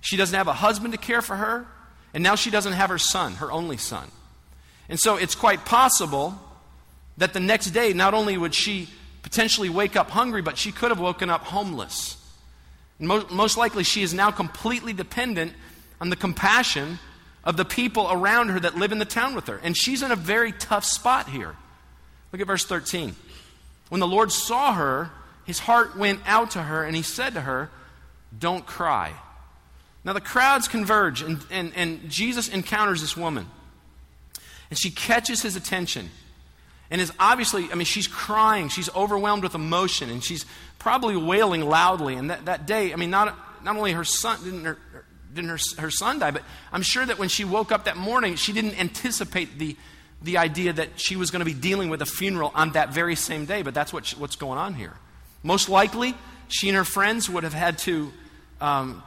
She 0.00 0.16
doesn't 0.16 0.34
have 0.34 0.48
a 0.48 0.54
husband 0.54 0.94
to 0.94 0.98
care 0.98 1.20
for 1.20 1.36
her, 1.36 1.66
and 2.14 2.22
now 2.22 2.36
she 2.36 2.50
doesn't 2.50 2.72
have 2.72 2.88
her 2.88 2.96
son, 2.96 3.34
her 3.34 3.52
only 3.52 3.76
son. 3.76 4.10
And 4.88 4.98
so 4.98 5.16
it's 5.16 5.34
quite 5.34 5.66
possible 5.66 6.40
that 7.18 7.34
the 7.34 7.40
next 7.40 7.72
day, 7.72 7.92
not 7.92 8.14
only 8.14 8.38
would 8.38 8.54
she 8.54 8.88
potentially 9.20 9.68
wake 9.68 9.94
up 9.94 10.08
hungry, 10.08 10.40
but 10.40 10.56
she 10.56 10.72
could 10.72 10.88
have 10.88 11.00
woken 11.00 11.28
up 11.28 11.44
homeless. 11.44 12.16
Most, 12.98 13.30
most 13.30 13.58
likely, 13.58 13.84
she 13.84 14.02
is 14.02 14.14
now 14.14 14.30
completely 14.30 14.94
dependent 14.94 15.52
on 16.00 16.08
the 16.08 16.16
compassion 16.16 16.98
of 17.44 17.58
the 17.58 17.66
people 17.66 18.08
around 18.10 18.48
her 18.48 18.60
that 18.60 18.74
live 18.74 18.90
in 18.90 18.98
the 18.98 19.04
town 19.04 19.34
with 19.34 19.48
her. 19.48 19.60
And 19.62 19.76
she's 19.76 20.02
in 20.02 20.10
a 20.10 20.16
very 20.16 20.52
tough 20.52 20.86
spot 20.86 21.28
here. 21.28 21.56
Look 22.32 22.40
at 22.40 22.46
verse 22.46 22.64
13. 22.64 23.14
When 23.88 24.00
the 24.00 24.06
Lord 24.06 24.32
saw 24.32 24.74
her, 24.74 25.10
his 25.44 25.60
heart 25.60 25.96
went 25.96 26.20
out 26.26 26.52
to 26.52 26.62
her, 26.62 26.84
and 26.84 26.96
he 26.96 27.02
said 27.02 27.34
to 27.34 27.40
her, 27.40 27.70
Don't 28.36 28.66
cry. 28.66 29.14
Now 30.04 30.12
the 30.12 30.20
crowds 30.20 30.68
converge, 30.68 31.22
and, 31.22 31.40
and, 31.50 31.72
and 31.74 32.08
Jesus 32.10 32.48
encounters 32.48 33.00
this 33.00 33.16
woman. 33.16 33.46
And 34.70 34.78
she 34.78 34.90
catches 34.90 35.42
his 35.42 35.56
attention. 35.56 36.10
And 36.90 37.00
is 37.00 37.12
obviously, 37.18 37.70
I 37.72 37.74
mean, 37.74 37.84
she's 37.84 38.06
crying. 38.06 38.68
She's 38.68 38.88
overwhelmed 38.94 39.42
with 39.42 39.54
emotion. 39.54 40.10
And 40.10 40.22
she's 40.22 40.46
probably 40.78 41.16
wailing 41.16 41.62
loudly. 41.62 42.14
And 42.14 42.30
that, 42.30 42.44
that 42.44 42.66
day, 42.66 42.92
I 42.92 42.96
mean, 42.96 43.10
not, 43.10 43.36
not 43.64 43.76
only 43.76 43.92
her 43.92 44.04
son, 44.04 44.42
didn't, 44.44 44.64
her, 44.64 44.78
didn't 45.34 45.50
her, 45.50 45.58
her 45.78 45.90
son 45.90 46.20
die, 46.20 46.30
but 46.30 46.42
I'm 46.72 46.82
sure 46.82 47.04
that 47.04 47.18
when 47.18 47.28
she 47.28 47.44
woke 47.44 47.72
up 47.72 47.84
that 47.84 47.96
morning, 47.96 48.36
she 48.36 48.52
didn't 48.52 48.78
anticipate 48.78 49.58
the, 49.58 49.76
the 50.22 50.38
idea 50.38 50.72
that 50.72 50.98
she 50.98 51.16
was 51.16 51.30
going 51.30 51.40
to 51.40 51.46
be 51.46 51.54
dealing 51.54 51.88
with 51.88 52.02
a 52.02 52.06
funeral 52.06 52.50
on 52.54 52.72
that 52.72 52.92
very 52.92 53.14
same 53.14 53.44
day. 53.44 53.62
But 53.62 53.74
that's 53.74 53.92
what, 53.92 54.08
what's 54.18 54.36
going 54.36 54.58
on 54.58 54.74
here. 54.74 54.94
Most 55.42 55.68
likely, 55.68 56.14
she 56.48 56.68
and 56.68 56.76
her 56.76 56.84
friends 56.84 57.28
would 57.28 57.44
have 57.44 57.54
had 57.54 57.78
to 57.78 58.12
um, 58.60 59.02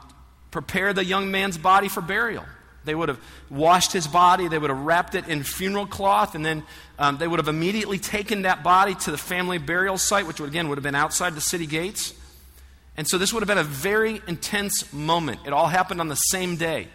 prepare 0.50 0.92
the 0.92 1.04
young 1.04 1.30
man's 1.30 1.58
body 1.58 1.88
for 1.88 2.00
burial. 2.00 2.44
They 2.84 2.94
would 2.94 3.10
have 3.10 3.20
washed 3.50 3.92
his 3.92 4.06
body, 4.06 4.48
they 4.48 4.58
would 4.58 4.70
have 4.70 4.80
wrapped 4.80 5.14
it 5.14 5.28
in 5.28 5.42
funeral 5.42 5.86
cloth, 5.86 6.34
and 6.34 6.44
then 6.44 6.62
um, 6.98 7.18
they 7.18 7.28
would 7.28 7.38
have 7.38 7.48
immediately 7.48 7.98
taken 7.98 8.42
that 8.42 8.62
body 8.62 8.94
to 8.94 9.10
the 9.10 9.18
family 9.18 9.58
burial 9.58 9.98
site, 9.98 10.26
which 10.26 10.40
would, 10.40 10.48
again 10.48 10.68
would 10.68 10.78
have 10.78 10.82
been 10.82 10.94
outside 10.94 11.34
the 11.34 11.42
city 11.42 11.66
gates. 11.66 12.14
And 12.96 13.06
so 13.06 13.18
this 13.18 13.32
would 13.32 13.42
have 13.42 13.48
been 13.48 13.58
a 13.58 13.64
very 13.64 14.20
intense 14.26 14.92
moment. 14.92 15.40
It 15.46 15.52
all 15.52 15.68
happened 15.68 16.00
on 16.00 16.08
the 16.08 16.16
same 16.16 16.56
day. 16.56 16.88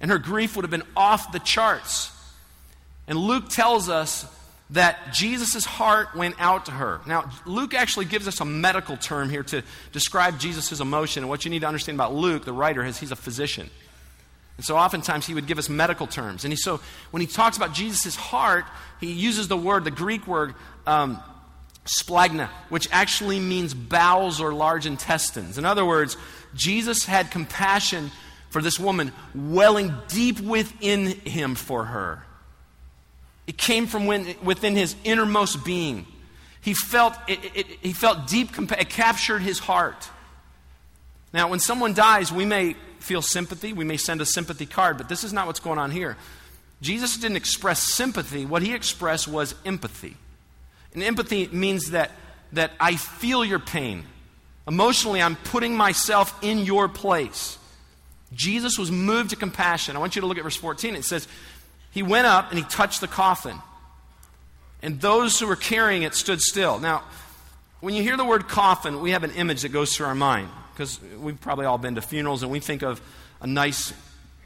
And 0.00 0.10
her 0.10 0.18
grief 0.18 0.56
would 0.56 0.62
have 0.62 0.70
been 0.70 0.82
off 0.96 1.32
the 1.32 1.38
charts. 1.38 2.10
And 3.08 3.18
Luke 3.18 3.48
tells 3.48 3.88
us 3.88 4.26
that 4.70 5.14
Jesus' 5.14 5.64
heart 5.64 6.14
went 6.14 6.34
out 6.38 6.66
to 6.66 6.72
her. 6.72 7.00
Now, 7.06 7.30
Luke 7.46 7.72
actually 7.72 8.04
gives 8.04 8.28
us 8.28 8.40
a 8.40 8.44
medical 8.44 8.98
term 8.98 9.30
here 9.30 9.42
to 9.44 9.62
describe 9.92 10.38
Jesus' 10.38 10.78
emotion. 10.78 11.22
And 11.22 11.30
what 11.30 11.44
you 11.44 11.50
need 11.50 11.60
to 11.60 11.66
understand 11.66 11.96
about 11.96 12.14
Luke, 12.14 12.44
the 12.44 12.52
writer, 12.52 12.84
is 12.84 12.98
he's 12.98 13.10
a 13.10 13.16
physician. 13.16 13.70
And 14.58 14.66
so 14.66 14.76
oftentimes 14.76 15.26
he 15.26 15.32
would 15.32 15.46
give 15.46 15.58
us 15.58 15.70
medical 15.70 16.06
terms. 16.06 16.44
And 16.44 16.52
he, 16.52 16.56
so 16.56 16.80
when 17.10 17.22
he 17.22 17.26
talks 17.26 17.56
about 17.56 17.72
Jesus' 17.72 18.14
heart, 18.14 18.66
he 19.00 19.12
uses 19.12 19.48
the 19.48 19.56
word, 19.56 19.84
the 19.84 19.90
Greek 19.90 20.26
word, 20.26 20.54
um, 20.86 21.22
splagna, 21.86 22.48
which 22.68 22.88
actually 22.92 23.40
means 23.40 23.72
bowels 23.72 24.40
or 24.40 24.52
large 24.52 24.84
intestines. 24.84 25.56
In 25.56 25.64
other 25.64 25.86
words, 25.86 26.18
Jesus 26.54 27.06
had 27.06 27.30
compassion 27.30 28.10
for 28.50 28.60
this 28.60 28.78
woman 28.78 29.12
welling 29.34 29.94
deep 30.08 30.40
within 30.40 31.06
him 31.06 31.54
for 31.54 31.84
her. 31.84 32.22
It 33.48 33.56
came 33.56 33.86
from 33.86 34.06
within 34.06 34.76
his 34.76 34.94
innermost 35.04 35.64
being. 35.64 36.06
He 36.60 36.74
felt, 36.74 37.14
it, 37.26 37.38
it, 37.54 37.66
he 37.80 37.94
felt 37.94 38.26
deep, 38.26 38.50
it 38.56 38.90
captured 38.90 39.38
his 39.38 39.58
heart. 39.58 40.10
Now, 41.32 41.48
when 41.48 41.58
someone 41.58 41.94
dies, 41.94 42.30
we 42.30 42.44
may 42.44 42.74
feel 43.00 43.22
sympathy, 43.22 43.72
we 43.72 43.86
may 43.86 43.96
send 43.96 44.20
a 44.20 44.26
sympathy 44.26 44.66
card, 44.66 44.98
but 44.98 45.08
this 45.08 45.24
is 45.24 45.32
not 45.32 45.46
what's 45.46 45.60
going 45.60 45.78
on 45.78 45.90
here. 45.90 46.18
Jesus 46.82 47.16
didn't 47.16 47.38
express 47.38 47.82
sympathy, 47.82 48.44
what 48.44 48.60
he 48.60 48.74
expressed 48.74 49.26
was 49.26 49.54
empathy. 49.64 50.18
And 50.92 51.02
empathy 51.02 51.48
means 51.48 51.92
that, 51.92 52.10
that 52.52 52.72
I 52.78 52.96
feel 52.96 53.46
your 53.46 53.58
pain. 53.58 54.04
Emotionally, 54.66 55.22
I'm 55.22 55.36
putting 55.36 55.74
myself 55.74 56.38
in 56.42 56.58
your 56.58 56.86
place. 56.86 57.56
Jesus 58.34 58.78
was 58.78 58.90
moved 58.90 59.30
to 59.30 59.36
compassion. 59.36 59.96
I 59.96 60.00
want 60.00 60.16
you 60.16 60.20
to 60.20 60.26
look 60.26 60.36
at 60.36 60.44
verse 60.44 60.56
14. 60.56 60.96
It 60.96 61.06
says, 61.06 61.26
he 61.90 62.02
went 62.02 62.26
up 62.26 62.50
and 62.50 62.58
he 62.58 62.64
touched 62.64 63.00
the 63.00 63.08
coffin. 63.08 63.56
And 64.82 65.00
those 65.00 65.38
who 65.40 65.46
were 65.46 65.56
carrying 65.56 66.02
it 66.02 66.14
stood 66.14 66.40
still. 66.40 66.78
Now, 66.78 67.02
when 67.80 67.94
you 67.94 68.02
hear 68.02 68.16
the 68.16 68.24
word 68.24 68.48
coffin, 68.48 69.00
we 69.00 69.10
have 69.10 69.24
an 69.24 69.32
image 69.32 69.62
that 69.62 69.70
goes 69.70 69.94
through 69.94 70.06
our 70.06 70.14
mind 70.14 70.48
because 70.72 71.00
we've 71.18 71.40
probably 71.40 71.66
all 71.66 71.78
been 71.78 71.96
to 71.96 72.02
funerals 72.02 72.42
and 72.42 72.52
we 72.52 72.60
think 72.60 72.82
of 72.82 73.00
a 73.40 73.46
nice 73.46 73.92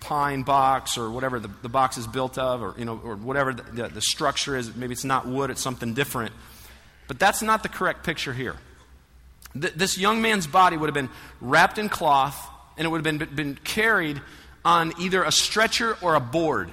pine 0.01 0.43
box 0.43 0.99
or 0.99 1.11
whatever 1.11 1.39
the, 1.39 1.49
the 1.63 1.69
box 1.69 1.97
is 1.97 2.07
built 2.07 2.37
of 2.39 2.63
or, 2.63 2.75
you 2.77 2.85
know, 2.85 3.01
or 3.05 3.17
whatever 3.17 3.53
the, 3.53 3.63
the, 3.63 3.89
the 3.89 4.01
structure 4.01 4.57
is. 4.57 4.75
Maybe 4.75 4.93
it's 4.93 5.05
not 5.05 5.27
wood, 5.27 5.51
it's 5.51 5.61
something 5.61 5.95
different. 5.95 6.33
But 7.09 7.19
that's 7.19 7.43
not 7.43 7.63
the 7.63 7.69
correct 7.69 8.05
picture 8.05 8.33
here. 8.33 8.57
Th- 9.59 9.73
this 9.75 9.99
young 9.99 10.23
man's 10.23 10.47
body 10.47 10.77
would 10.77 10.89
have 10.89 10.95
been 10.95 11.11
wrapped 11.41 11.79
in 11.79 11.89
cloth 11.89 12.49
and 12.77 12.87
it 12.87 12.89
would 12.89 13.05
have 13.05 13.19
been, 13.19 13.35
been 13.35 13.55
carried 13.57 14.21
on 14.65 14.93
either 14.99 15.23
a 15.23 15.33
stretcher 15.33 15.97
or 16.01 16.15
a 16.15 16.21
board. 16.21 16.71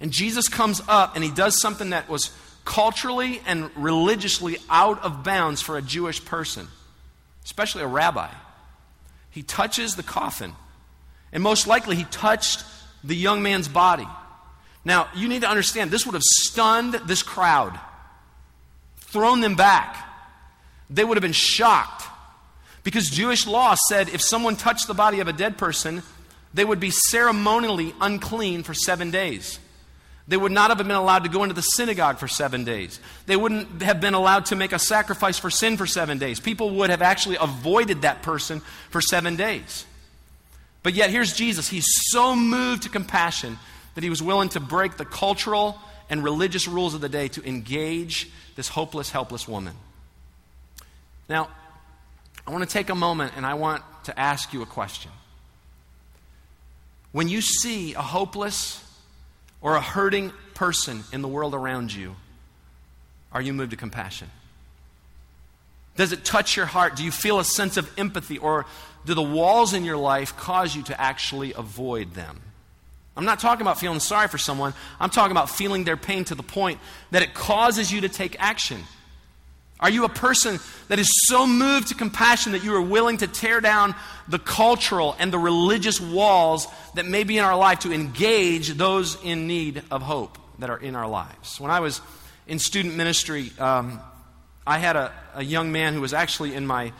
And 0.00 0.10
Jesus 0.10 0.48
comes 0.48 0.82
up 0.88 1.14
and 1.14 1.24
he 1.24 1.30
does 1.30 1.60
something 1.60 1.90
that 1.90 2.08
was 2.08 2.30
culturally 2.64 3.40
and 3.46 3.70
religiously 3.76 4.56
out 4.70 5.02
of 5.02 5.22
bounds 5.22 5.60
for 5.60 5.76
a 5.76 5.82
Jewish 5.82 6.24
person, 6.24 6.68
especially 7.44 7.82
a 7.82 7.86
rabbi. 7.86 8.30
He 9.30 9.42
touches 9.42 9.96
the 9.96 10.02
coffin. 10.02 10.52
And 11.32 11.42
most 11.42 11.66
likely, 11.66 11.96
he 11.96 12.04
touched 12.04 12.64
the 13.02 13.16
young 13.16 13.42
man's 13.42 13.68
body. 13.68 14.06
Now, 14.84 15.08
you 15.14 15.28
need 15.28 15.42
to 15.42 15.48
understand, 15.48 15.90
this 15.90 16.06
would 16.06 16.14
have 16.14 16.22
stunned 16.22 16.94
this 17.06 17.22
crowd, 17.22 17.78
thrown 18.98 19.40
them 19.40 19.56
back. 19.56 19.96
They 20.90 21.04
would 21.04 21.16
have 21.16 21.22
been 21.22 21.32
shocked. 21.32 22.04
Because 22.84 23.08
Jewish 23.08 23.46
law 23.46 23.74
said 23.88 24.10
if 24.10 24.20
someone 24.20 24.56
touched 24.56 24.86
the 24.86 24.94
body 24.94 25.20
of 25.20 25.26
a 25.26 25.32
dead 25.32 25.56
person, 25.56 26.02
they 26.52 26.64
would 26.64 26.80
be 26.80 26.90
ceremonially 26.90 27.94
unclean 28.00 28.62
for 28.62 28.74
seven 28.74 29.10
days. 29.10 29.58
They 30.26 30.36
would 30.36 30.52
not 30.52 30.70
have 30.70 30.78
been 30.78 30.90
allowed 30.90 31.24
to 31.24 31.30
go 31.30 31.42
into 31.42 31.54
the 31.54 31.62
synagogue 31.62 32.18
for 32.18 32.28
seven 32.28 32.64
days. 32.64 32.98
They 33.26 33.36
wouldn't 33.36 33.82
have 33.82 34.00
been 34.00 34.14
allowed 34.14 34.46
to 34.46 34.56
make 34.56 34.72
a 34.72 34.78
sacrifice 34.78 35.38
for 35.38 35.50
sin 35.50 35.76
for 35.76 35.86
seven 35.86 36.18
days. 36.18 36.40
People 36.40 36.70
would 36.76 36.90
have 36.90 37.02
actually 37.02 37.36
avoided 37.38 38.02
that 38.02 38.22
person 38.22 38.60
for 38.90 39.02
seven 39.02 39.36
days. 39.36 39.84
But 40.82 40.94
yet, 40.94 41.10
here's 41.10 41.34
Jesus. 41.34 41.68
He's 41.68 41.86
so 42.10 42.34
moved 42.34 42.84
to 42.84 42.88
compassion 42.88 43.58
that 43.94 44.04
he 44.04 44.10
was 44.10 44.22
willing 44.22 44.48
to 44.50 44.60
break 44.60 44.96
the 44.96 45.04
cultural 45.04 45.78
and 46.08 46.22
religious 46.22 46.68
rules 46.68 46.94
of 46.94 47.00
the 47.00 47.08
day 47.08 47.28
to 47.28 47.46
engage 47.46 48.30
this 48.56 48.68
hopeless, 48.68 49.10
helpless 49.10 49.48
woman. 49.48 49.74
Now, 51.28 51.48
I 52.46 52.50
want 52.50 52.68
to 52.68 52.70
take 52.70 52.90
a 52.90 52.94
moment 52.94 53.32
and 53.36 53.46
I 53.46 53.54
want 53.54 53.82
to 54.04 54.18
ask 54.18 54.52
you 54.52 54.62
a 54.62 54.66
question. 54.66 55.10
When 57.12 57.28
you 57.28 57.40
see 57.40 57.94
a 57.94 58.02
hopeless, 58.02 58.83
or 59.64 59.74
a 59.74 59.80
hurting 59.80 60.30
person 60.52 61.02
in 61.12 61.22
the 61.22 61.26
world 61.26 61.54
around 61.54 61.92
you, 61.92 62.14
are 63.32 63.42
you 63.42 63.52
moved 63.52 63.70
to 63.72 63.76
compassion? 63.76 64.30
Does 65.96 66.12
it 66.12 66.24
touch 66.24 66.56
your 66.56 66.66
heart? 66.66 66.96
Do 66.96 67.02
you 67.02 67.10
feel 67.10 67.40
a 67.40 67.44
sense 67.44 67.76
of 67.76 67.90
empathy? 67.98 68.38
Or 68.38 68.66
do 69.06 69.14
the 69.14 69.22
walls 69.22 69.72
in 69.72 69.84
your 69.84 69.96
life 69.96 70.36
cause 70.36 70.76
you 70.76 70.82
to 70.84 71.00
actually 71.00 71.54
avoid 71.54 72.14
them? 72.14 72.40
I'm 73.16 73.24
not 73.24 73.40
talking 73.40 73.62
about 73.62 73.78
feeling 73.78 74.00
sorry 74.00 74.28
for 74.28 74.38
someone. 74.38 74.74
I'm 75.00 75.10
talking 75.10 75.30
about 75.30 75.48
feeling 75.48 75.84
their 75.84 75.96
pain 75.96 76.24
to 76.24 76.34
the 76.34 76.42
point 76.42 76.78
that 77.10 77.22
it 77.22 77.32
causes 77.32 77.90
you 77.90 78.02
to 78.02 78.08
take 78.08 78.36
action. 78.38 78.80
Are 79.80 79.90
you 79.90 80.04
a 80.04 80.08
person 80.08 80.60
that 80.88 80.98
is 80.98 81.10
so 81.26 81.46
moved 81.46 81.88
to 81.88 81.94
compassion 81.94 82.52
that 82.52 82.62
you 82.62 82.74
are 82.74 82.82
willing 82.82 83.16
to 83.18 83.26
tear 83.26 83.60
down 83.60 83.94
the 84.28 84.38
cultural 84.38 85.16
and 85.18 85.32
the 85.32 85.38
religious 85.38 86.00
walls 86.00 86.68
that 86.94 87.06
may 87.06 87.24
be 87.24 87.38
in 87.38 87.44
our 87.44 87.56
life 87.56 87.80
to 87.80 87.92
engage 87.92 88.70
those 88.74 89.22
in 89.24 89.46
need 89.46 89.82
of 89.90 90.00
hope 90.02 90.38
that 90.60 90.70
are 90.70 90.78
in 90.78 90.94
our 90.94 91.08
lives? 91.08 91.60
When 91.60 91.70
I 91.70 91.80
was 91.80 92.00
in 92.46 92.58
student 92.60 92.94
ministry, 92.94 93.50
um, 93.58 94.00
I 94.66 94.78
had 94.78 94.96
a, 94.96 95.12
a, 95.34 95.42
young 95.42 95.72
man 95.72 95.92
who 95.92 96.00
was 96.00 96.14
actually 96.14 96.54
in 96.54 96.66
my, 96.66 96.92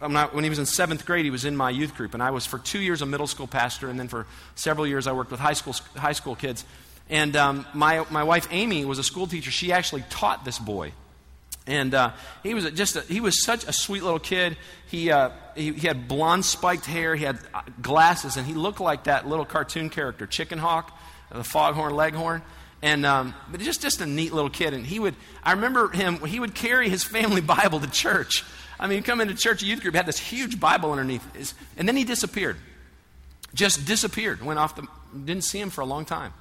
not, 0.00 0.34
when 0.34 0.44
he 0.44 0.50
was 0.50 0.58
in 0.58 0.66
seventh 0.66 1.06
grade, 1.06 1.24
he 1.24 1.30
was 1.30 1.44
in 1.44 1.56
my 1.56 1.70
youth 1.70 1.94
group. 1.94 2.14
And 2.14 2.22
I 2.22 2.32
was 2.32 2.44
for 2.44 2.58
two 2.58 2.80
years 2.80 3.00
a 3.00 3.06
middle 3.06 3.28
school 3.28 3.46
pastor, 3.46 3.88
and 3.88 3.98
then 3.98 4.08
for 4.08 4.26
several 4.56 4.86
years 4.86 5.06
I 5.06 5.12
worked 5.12 5.30
with 5.30 5.40
high 5.40 5.52
school, 5.52 5.74
high 5.96 6.12
school 6.12 6.34
kids. 6.34 6.64
And 7.08 7.36
um, 7.36 7.64
my, 7.74 8.04
my 8.10 8.24
wife, 8.24 8.48
Amy, 8.50 8.84
was 8.84 8.98
a 8.98 9.04
school 9.04 9.26
teacher. 9.26 9.50
She 9.50 9.72
actually 9.72 10.04
taught 10.10 10.44
this 10.44 10.58
boy. 10.58 10.92
And 11.66 11.94
uh, 11.94 12.12
he 12.42 12.54
was 12.54 12.68
just 12.72 12.96
a, 12.96 13.02
he 13.02 13.20
was 13.20 13.44
such 13.44 13.64
a 13.64 13.72
sweet 13.72 14.02
little 14.02 14.18
kid. 14.18 14.56
He, 14.88 15.12
uh, 15.12 15.30
he, 15.54 15.72
he 15.72 15.86
had 15.86 16.08
blonde 16.08 16.44
spiked 16.44 16.86
hair. 16.86 17.14
He 17.14 17.24
had 17.24 17.38
uh, 17.54 17.62
glasses, 17.80 18.36
and 18.36 18.46
he 18.46 18.54
looked 18.54 18.80
like 18.80 19.04
that 19.04 19.28
little 19.28 19.44
cartoon 19.44 19.88
character, 19.88 20.26
Chicken 20.26 20.58
Hawk, 20.58 20.96
the 21.30 21.44
Foghorn 21.44 21.94
Leghorn. 21.94 22.42
And 22.84 23.06
um, 23.06 23.32
but 23.48 23.60
just 23.60 23.80
just 23.80 24.00
a 24.00 24.06
neat 24.06 24.32
little 24.32 24.50
kid. 24.50 24.74
And 24.74 24.84
he 24.84 24.98
would 24.98 25.14
I 25.44 25.52
remember 25.52 25.88
him. 25.90 26.18
He 26.26 26.40
would 26.40 26.54
carry 26.54 26.88
his 26.88 27.04
family 27.04 27.40
Bible 27.40 27.78
to 27.78 27.88
church. 27.88 28.44
I 28.80 28.88
mean, 28.88 28.98
he'd 28.98 29.04
come 29.04 29.20
into 29.20 29.34
church, 29.34 29.62
youth 29.62 29.82
group 29.82 29.94
had 29.94 30.06
this 30.06 30.18
huge 30.18 30.58
Bible 30.58 30.90
underneath, 30.90 31.36
his, 31.36 31.54
and 31.76 31.86
then 31.86 31.96
he 31.96 32.02
disappeared. 32.02 32.56
Just 33.54 33.86
disappeared. 33.86 34.42
Went 34.42 34.58
off 34.58 34.74
the. 34.74 34.88
Didn't 35.14 35.44
see 35.44 35.60
him 35.60 35.70
for 35.70 35.82
a 35.82 35.84
long 35.84 36.04
time. 36.04 36.32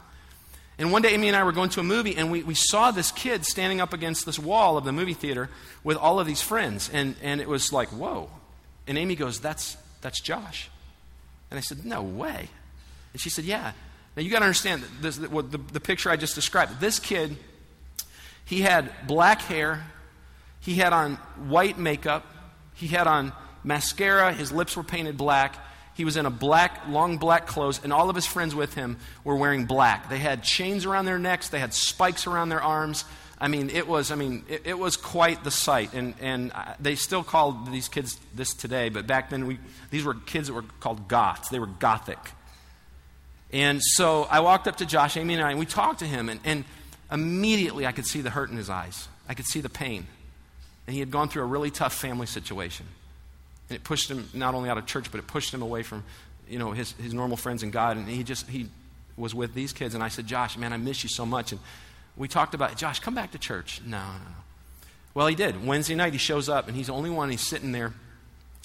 And 0.81 0.91
one 0.91 1.03
day, 1.03 1.13
Amy 1.13 1.27
and 1.27 1.38
I 1.38 1.43
were 1.43 1.51
going 1.51 1.69
to 1.69 1.79
a 1.79 1.83
movie, 1.83 2.17
and 2.17 2.31
we, 2.31 2.41
we 2.41 2.55
saw 2.55 2.89
this 2.89 3.11
kid 3.11 3.45
standing 3.45 3.79
up 3.79 3.93
against 3.93 4.25
this 4.25 4.39
wall 4.39 4.77
of 4.77 4.83
the 4.83 4.91
movie 4.91 5.13
theater 5.13 5.47
with 5.83 5.95
all 5.95 6.19
of 6.19 6.25
these 6.25 6.41
friends. 6.41 6.89
And, 6.91 7.13
and 7.21 7.39
it 7.39 7.47
was 7.47 7.71
like, 7.71 7.89
whoa. 7.89 8.31
And 8.88 8.97
Amy 8.97 9.13
goes, 9.13 9.39
that's, 9.39 9.77
that's 10.01 10.19
Josh. 10.19 10.71
And 11.51 11.59
I 11.59 11.61
said, 11.61 11.85
no 11.85 12.01
way. 12.01 12.50
And 13.13 13.21
she 13.21 13.29
said, 13.29 13.45
yeah. 13.45 13.73
Now, 14.17 14.23
you 14.23 14.31
got 14.31 14.39
to 14.39 14.45
understand 14.45 14.83
this, 15.01 15.17
the, 15.17 15.27
the, 15.27 15.59
the 15.59 15.79
picture 15.79 16.09
I 16.09 16.15
just 16.15 16.33
described. 16.33 16.79
This 16.79 16.97
kid, 16.97 17.38
he 18.43 18.61
had 18.61 18.91
black 19.05 19.43
hair, 19.43 19.85
he 20.61 20.73
had 20.73 20.93
on 20.93 21.17
white 21.47 21.77
makeup, 21.77 22.25
he 22.73 22.88
had 22.88 23.05
on 23.05 23.33
mascara, 23.63 24.33
his 24.33 24.51
lips 24.51 24.75
were 24.75 24.83
painted 24.83 25.15
black, 25.15 25.57
He 25.93 26.05
was 26.05 26.17
in 26.17 26.25
a 26.25 26.29
black, 26.29 26.88
long 26.88 27.17
black 27.17 27.48
clothes, 27.48 27.81
and 27.83 27.91
all 27.91 28.10
of 28.10 28.15
his 28.15 28.25
friends 28.25 28.55
with 28.55 28.74
him 28.74 28.98
were 29.24 29.36
wearing 29.36 29.65
black. 29.65 30.10
They 30.10 30.19
had 30.19 30.43
chains 30.43 30.86
around 30.86 31.05
their 31.05 31.19
necks, 31.19 31.50
they 31.50 31.60
had 31.60 31.74
spikes 31.74 32.27
around 32.27 32.50
their 32.50 32.62
arms. 32.62 33.05
I 33.39 33.48
mean, 33.48 33.71
it 33.71 33.88
was, 33.88 34.12
I 34.12 34.15
mean, 34.15 34.43
it, 34.48 34.62
it 34.65 34.77
was 34.77 34.95
quite 34.95 35.43
the 35.43 35.50
sight. 35.50 35.93
And, 35.93 36.13
and 36.21 36.51
they 36.79 36.93
still 36.93 37.24
call 37.24 37.53
these 37.71 37.88
kids 37.88 38.19
this 38.36 38.53
today, 38.53 38.89
but 38.89 39.07
back 39.07 39.31
then 39.31 39.48
we, 39.48 39.57
these 39.89 40.03
were 40.03 40.13
kids 40.13 40.48
that 40.48 40.53
were 40.53 40.65
called 40.79 41.07
goths. 41.07 41.50
They 41.50 41.57
were 41.57 41.65
gothic. 41.65 42.19
And 43.51 43.81
so 43.83 44.27
I 44.29 44.41
walked 44.41 44.67
up 44.67 44.77
to 44.77 44.86
Josh, 44.86 45.17
Amy, 45.17 45.33
and 45.33 45.43
I, 45.43 45.50
and 45.50 45.60
we 45.60 45.65
talked 45.65 46.00
to 46.00 46.05
him, 46.05 46.29
and, 46.29 46.39
and 46.45 46.65
immediately 47.12 47.86
I 47.86 47.91
could 47.91 48.05
see 48.05 48.21
the 48.21 48.29
hurt 48.29 48.51
in 48.51 48.57
his 48.57 48.69
eyes. 48.69 49.07
I 49.27 49.33
could 49.33 49.45
see 49.45 49.60
the 49.60 49.69
pain. 49.69 50.05
And 50.86 50.93
he 50.93 51.00
had 51.00 51.12
gone 51.12 51.27
through 51.27 51.43
a 51.43 51.48
really 51.48 51.71
tough 51.71 51.93
family 51.93 52.27
situation. 52.27 52.86
And 53.71 53.77
it 53.77 53.85
pushed 53.85 54.11
him 54.11 54.27
not 54.33 54.53
only 54.53 54.69
out 54.69 54.77
of 54.77 54.85
church, 54.85 55.09
but 55.11 55.19
it 55.19 55.27
pushed 55.27 55.53
him 55.53 55.61
away 55.61 55.81
from, 55.81 56.03
you 56.49 56.59
know, 56.59 56.73
his, 56.73 56.91
his 56.93 57.13
normal 57.13 57.37
friends 57.37 57.63
and 57.63 57.71
God. 57.71 57.95
And 57.95 58.05
he 58.05 58.21
just, 58.21 58.49
he 58.49 58.67
was 59.15 59.33
with 59.33 59.53
these 59.53 59.71
kids. 59.71 59.95
And 59.95 60.03
I 60.03 60.09
said, 60.09 60.27
Josh, 60.27 60.57
man, 60.57 60.73
I 60.73 60.77
miss 60.77 61.03
you 61.03 61.09
so 61.09 61.25
much. 61.25 61.53
And 61.53 61.61
we 62.17 62.27
talked 62.27 62.53
about, 62.53 62.75
Josh, 62.75 62.99
come 62.99 63.15
back 63.15 63.31
to 63.31 63.37
church. 63.37 63.81
No, 63.85 63.97
no, 63.97 64.03
no. 64.03 64.35
Well, 65.13 65.27
he 65.27 65.35
did. 65.35 65.65
Wednesday 65.65 65.95
night, 65.95 66.11
he 66.11 66.19
shows 66.19 66.49
up, 66.49 66.67
and 66.67 66.75
he's 66.75 66.87
the 66.87 66.93
only 66.93 67.09
one. 67.09 67.29
He's 67.29 67.47
sitting 67.47 67.71
there. 67.71 67.93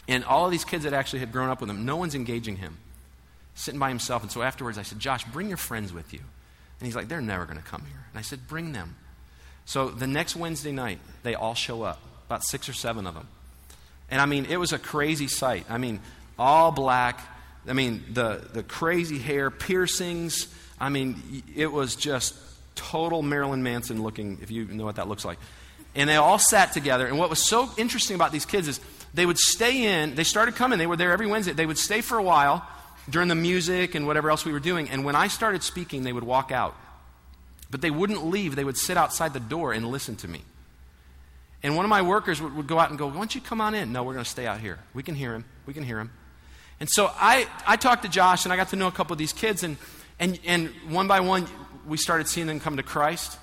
And 0.09 0.25
all 0.25 0.45
of 0.45 0.51
these 0.51 0.65
kids 0.65 0.83
that 0.83 0.93
actually 0.93 1.21
had 1.21 1.31
grown 1.31 1.51
up 1.51 1.61
with 1.61 1.71
him, 1.71 1.85
no 1.85 1.95
one's 1.95 2.17
engaging 2.17 2.57
him. 2.57 2.79
Sitting 3.55 3.79
by 3.79 3.91
himself. 3.91 4.23
And 4.23 4.33
so 4.33 4.43
afterwards, 4.43 4.77
I 4.77 4.83
said, 4.83 4.99
Josh, 4.99 5.25
bring 5.27 5.47
your 5.47 5.57
friends 5.57 5.93
with 5.93 6.13
you. 6.13 6.19
And 6.81 6.87
he's 6.87 6.97
like, 6.97 7.07
they're 7.07 7.21
never 7.21 7.45
going 7.45 7.59
to 7.59 7.65
come 7.65 7.83
here. 7.83 8.07
And 8.11 8.19
I 8.19 8.23
said, 8.23 8.49
bring 8.49 8.73
them. 8.73 8.97
So 9.67 9.89
the 9.89 10.09
next 10.09 10.35
Wednesday 10.35 10.73
night, 10.73 10.99
they 11.23 11.37
all 11.37 11.55
show 11.55 11.85
up, 11.85 12.01
about 12.27 12.43
six 12.43 12.69
or 12.69 12.73
seven 12.73 13.07
of 13.07 13.15
them. 13.15 13.29
And 14.11 14.21
I 14.21 14.27
mean, 14.27 14.47
it 14.47 14.57
was 14.57 14.73
a 14.73 14.79
crazy 14.79 15.29
sight. 15.29 15.67
I 15.69 15.79
mean, 15.79 16.01
all 16.39 16.73
black. 16.73 17.21
I 17.69 17.73
mean, 17.73 18.05
the, 18.13 18.49
the 18.53 18.63
crazy 18.63 19.19
hair, 19.19 19.51
piercings. 19.51 20.49
I 20.79 20.89
mean, 20.89 21.43
it 21.55 21.73
was 21.73 21.97
just 21.97 22.35
total 22.75 23.23
Marilyn 23.23 23.63
Manson 23.63 24.03
looking, 24.03 24.39
if 24.43 24.51
you 24.51 24.67
know 24.67 24.85
what 24.85 24.97
that 24.97 25.09
looks 25.09 25.25
like. 25.25 25.39
And 25.95 26.09
they 26.09 26.17
all 26.17 26.39
sat 26.39 26.73
together. 26.73 27.07
And 27.07 27.19
what 27.19 27.31
was 27.31 27.39
so 27.39 27.69
interesting 27.77 28.15
about 28.15 28.31
these 28.31 28.45
kids 28.45 28.69
is 28.69 28.81
they 29.15 29.27
would 29.27 29.39
stay 29.39 30.03
in, 30.03 30.15
they 30.15 30.25
started 30.25 30.55
coming, 30.55 30.79
they 30.79 30.87
were 30.87 30.97
there 30.97 31.13
every 31.13 31.27
Wednesday. 31.27 31.53
They 31.53 31.67
would 31.67 31.79
stay 31.79 32.03
for 32.03 32.19
a 32.19 32.23
while 32.23 32.67
during 33.09 33.29
the 33.29 33.35
music 33.35 33.95
and 33.95 34.07
whatever 34.07 34.31
else 34.31 34.45
we 34.45 34.53
were 34.53 34.61
doing. 34.61 34.91
And 34.91 35.05
when 35.05 35.17
I 35.17 35.29
started 35.29 35.63
speaking, 35.63 36.03
they 36.03 36.13
would 36.13 36.25
walk 36.25 36.53
out. 36.53 36.77
But 37.71 37.81
they 37.81 37.91
wouldn't 37.91 38.27
leave, 38.27 38.55
they 38.55 38.65
would 38.65 38.77
sit 38.77 38.97
outside 38.97 39.33
the 39.33 39.41
door 39.41 39.73
and 39.73 39.89
listen 39.89 40.17
to 40.17 40.29
me. 40.29 40.43
And 41.67 41.75
one 41.75 41.85
of 41.85 41.89
my 41.89 42.03
workers 42.03 42.41
would, 42.41 42.55
would 42.55 42.69
go 42.69 42.79
out 42.79 42.91
and 42.91 42.99
go, 42.99 43.09
Why 43.09 43.17
don't 43.17 43.35
you 43.35 43.41
come 43.41 43.61
on 43.61 43.75
in? 43.75 43.91
No, 43.91 44.05
we're 44.05 44.13
going 44.13 44.25
to 44.25 44.31
stay 44.31 44.47
out 44.47 44.61
here. 44.61 44.79
We 44.95 45.03
can 45.03 45.17
hear 45.17 45.35
him. 45.35 45.45
We 45.67 45.75
can 45.75 45.83
hear 45.83 45.99
him. 45.99 46.13
And 46.79 46.89
so 46.89 47.11
I, 47.13 47.49
I 47.67 47.75
talked 47.75 48.05
to 48.05 48.09
Josh 48.09 48.45
and 48.45 48.53
I 48.53 48.57
got 48.57 48.69
to 48.69 48.77
know 48.77 48.87
a 48.87 48.93
couple 48.93 49.15
of 49.15 49.19
these 49.19 49.33
kids. 49.33 49.65
And, 49.65 49.77
and, 50.21 50.39
and 50.47 50.69
one 50.89 51.09
by 51.09 51.19
one, 51.19 51.49
we 51.85 51.97
started 51.97 52.29
seeing 52.29 52.47
them 52.47 52.61
come 52.61 52.77
to 52.77 52.85
Christ. 52.85 53.37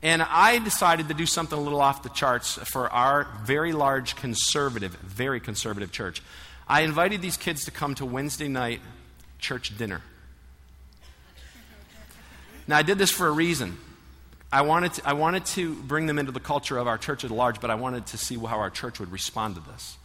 And 0.00 0.22
I 0.22 0.60
decided 0.60 1.08
to 1.08 1.14
do 1.14 1.26
something 1.26 1.58
a 1.58 1.60
little 1.60 1.82
off 1.82 2.02
the 2.02 2.08
charts 2.08 2.54
for 2.72 2.88
our 2.88 3.28
very 3.44 3.72
large 3.72 4.16
conservative, 4.16 4.92
very 5.02 5.38
conservative 5.38 5.92
church. 5.92 6.22
I 6.66 6.80
invited 6.80 7.20
these 7.20 7.36
kids 7.36 7.66
to 7.66 7.70
come 7.70 7.94
to 7.96 8.06
Wednesday 8.06 8.48
night 8.48 8.80
church 9.38 9.76
dinner. 9.76 10.00
Now, 12.66 12.78
I 12.78 12.82
did 12.82 12.96
this 12.96 13.10
for 13.10 13.26
a 13.26 13.30
reason. 13.30 13.76
I 14.52 14.62
wanted, 14.62 14.92
to, 14.94 15.08
I 15.08 15.14
wanted 15.14 15.46
to 15.46 15.74
bring 15.74 16.06
them 16.06 16.18
into 16.18 16.30
the 16.30 16.40
culture 16.40 16.76
of 16.76 16.86
our 16.86 16.98
church 16.98 17.24
at 17.24 17.30
large, 17.30 17.60
but 17.60 17.70
I 17.70 17.74
wanted 17.74 18.06
to 18.08 18.18
see 18.18 18.36
how 18.36 18.58
our 18.58 18.70
church 18.70 19.00
would 19.00 19.10
respond 19.10 19.54
to 19.54 19.62
this. 19.72 19.96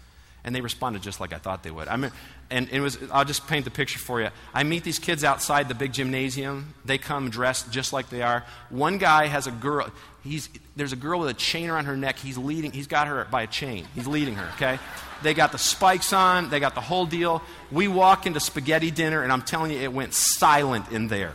And 0.45 0.55
they 0.55 0.61
responded 0.61 1.01
just 1.01 1.19
like 1.19 1.33
I 1.33 1.37
thought 1.37 1.63
they 1.63 1.71
would. 1.71 1.89
I 1.89 1.97
mean, 1.97 2.11
and 2.49 2.69
it 2.69 2.79
was, 2.79 2.97
I'll 3.11 3.25
just 3.25 3.45
paint 3.47 3.65
the 3.65 3.71
picture 3.71 3.99
for 3.99 4.21
you. 4.21 4.29
I 4.53 4.63
meet 4.63 4.85
these 4.85 4.99
kids 4.99 5.25
outside 5.25 5.67
the 5.67 5.75
big 5.75 5.91
gymnasium. 5.91 6.73
They 6.85 6.97
come 6.97 7.29
dressed 7.29 7.69
just 7.69 7.91
like 7.91 8.09
they 8.09 8.21
are. 8.21 8.45
One 8.69 8.97
guy 8.97 9.25
has 9.25 9.47
a 9.47 9.51
girl. 9.51 9.91
He's, 10.23 10.47
there's 10.77 10.93
a 10.93 10.97
girl 10.97 11.19
with 11.19 11.29
a 11.29 11.33
chain 11.33 11.69
around 11.69 11.85
her 11.85 11.97
neck. 11.97 12.17
He's 12.17 12.37
leading. 12.37 12.71
He's 12.71 12.87
got 12.87 13.07
her 13.07 13.25
by 13.29 13.41
a 13.41 13.47
chain. 13.47 13.85
He's 13.93 14.07
leading 14.07 14.35
her. 14.35 14.49
Okay. 14.55 14.79
They 15.23 15.33
got 15.33 15.51
the 15.51 15.57
spikes 15.57 16.13
on. 16.13 16.49
They 16.49 16.61
got 16.61 16.75
the 16.75 16.81
whole 16.81 17.05
deal. 17.05 17.41
We 17.69 17.89
walk 17.89 18.25
into 18.25 18.39
spaghetti 18.39 18.91
dinner, 18.91 19.23
and 19.23 19.31
I'm 19.33 19.41
telling 19.41 19.71
you, 19.71 19.79
it 19.79 19.91
went 19.91 20.13
silent 20.13 20.89
in 20.91 21.09
there. 21.09 21.33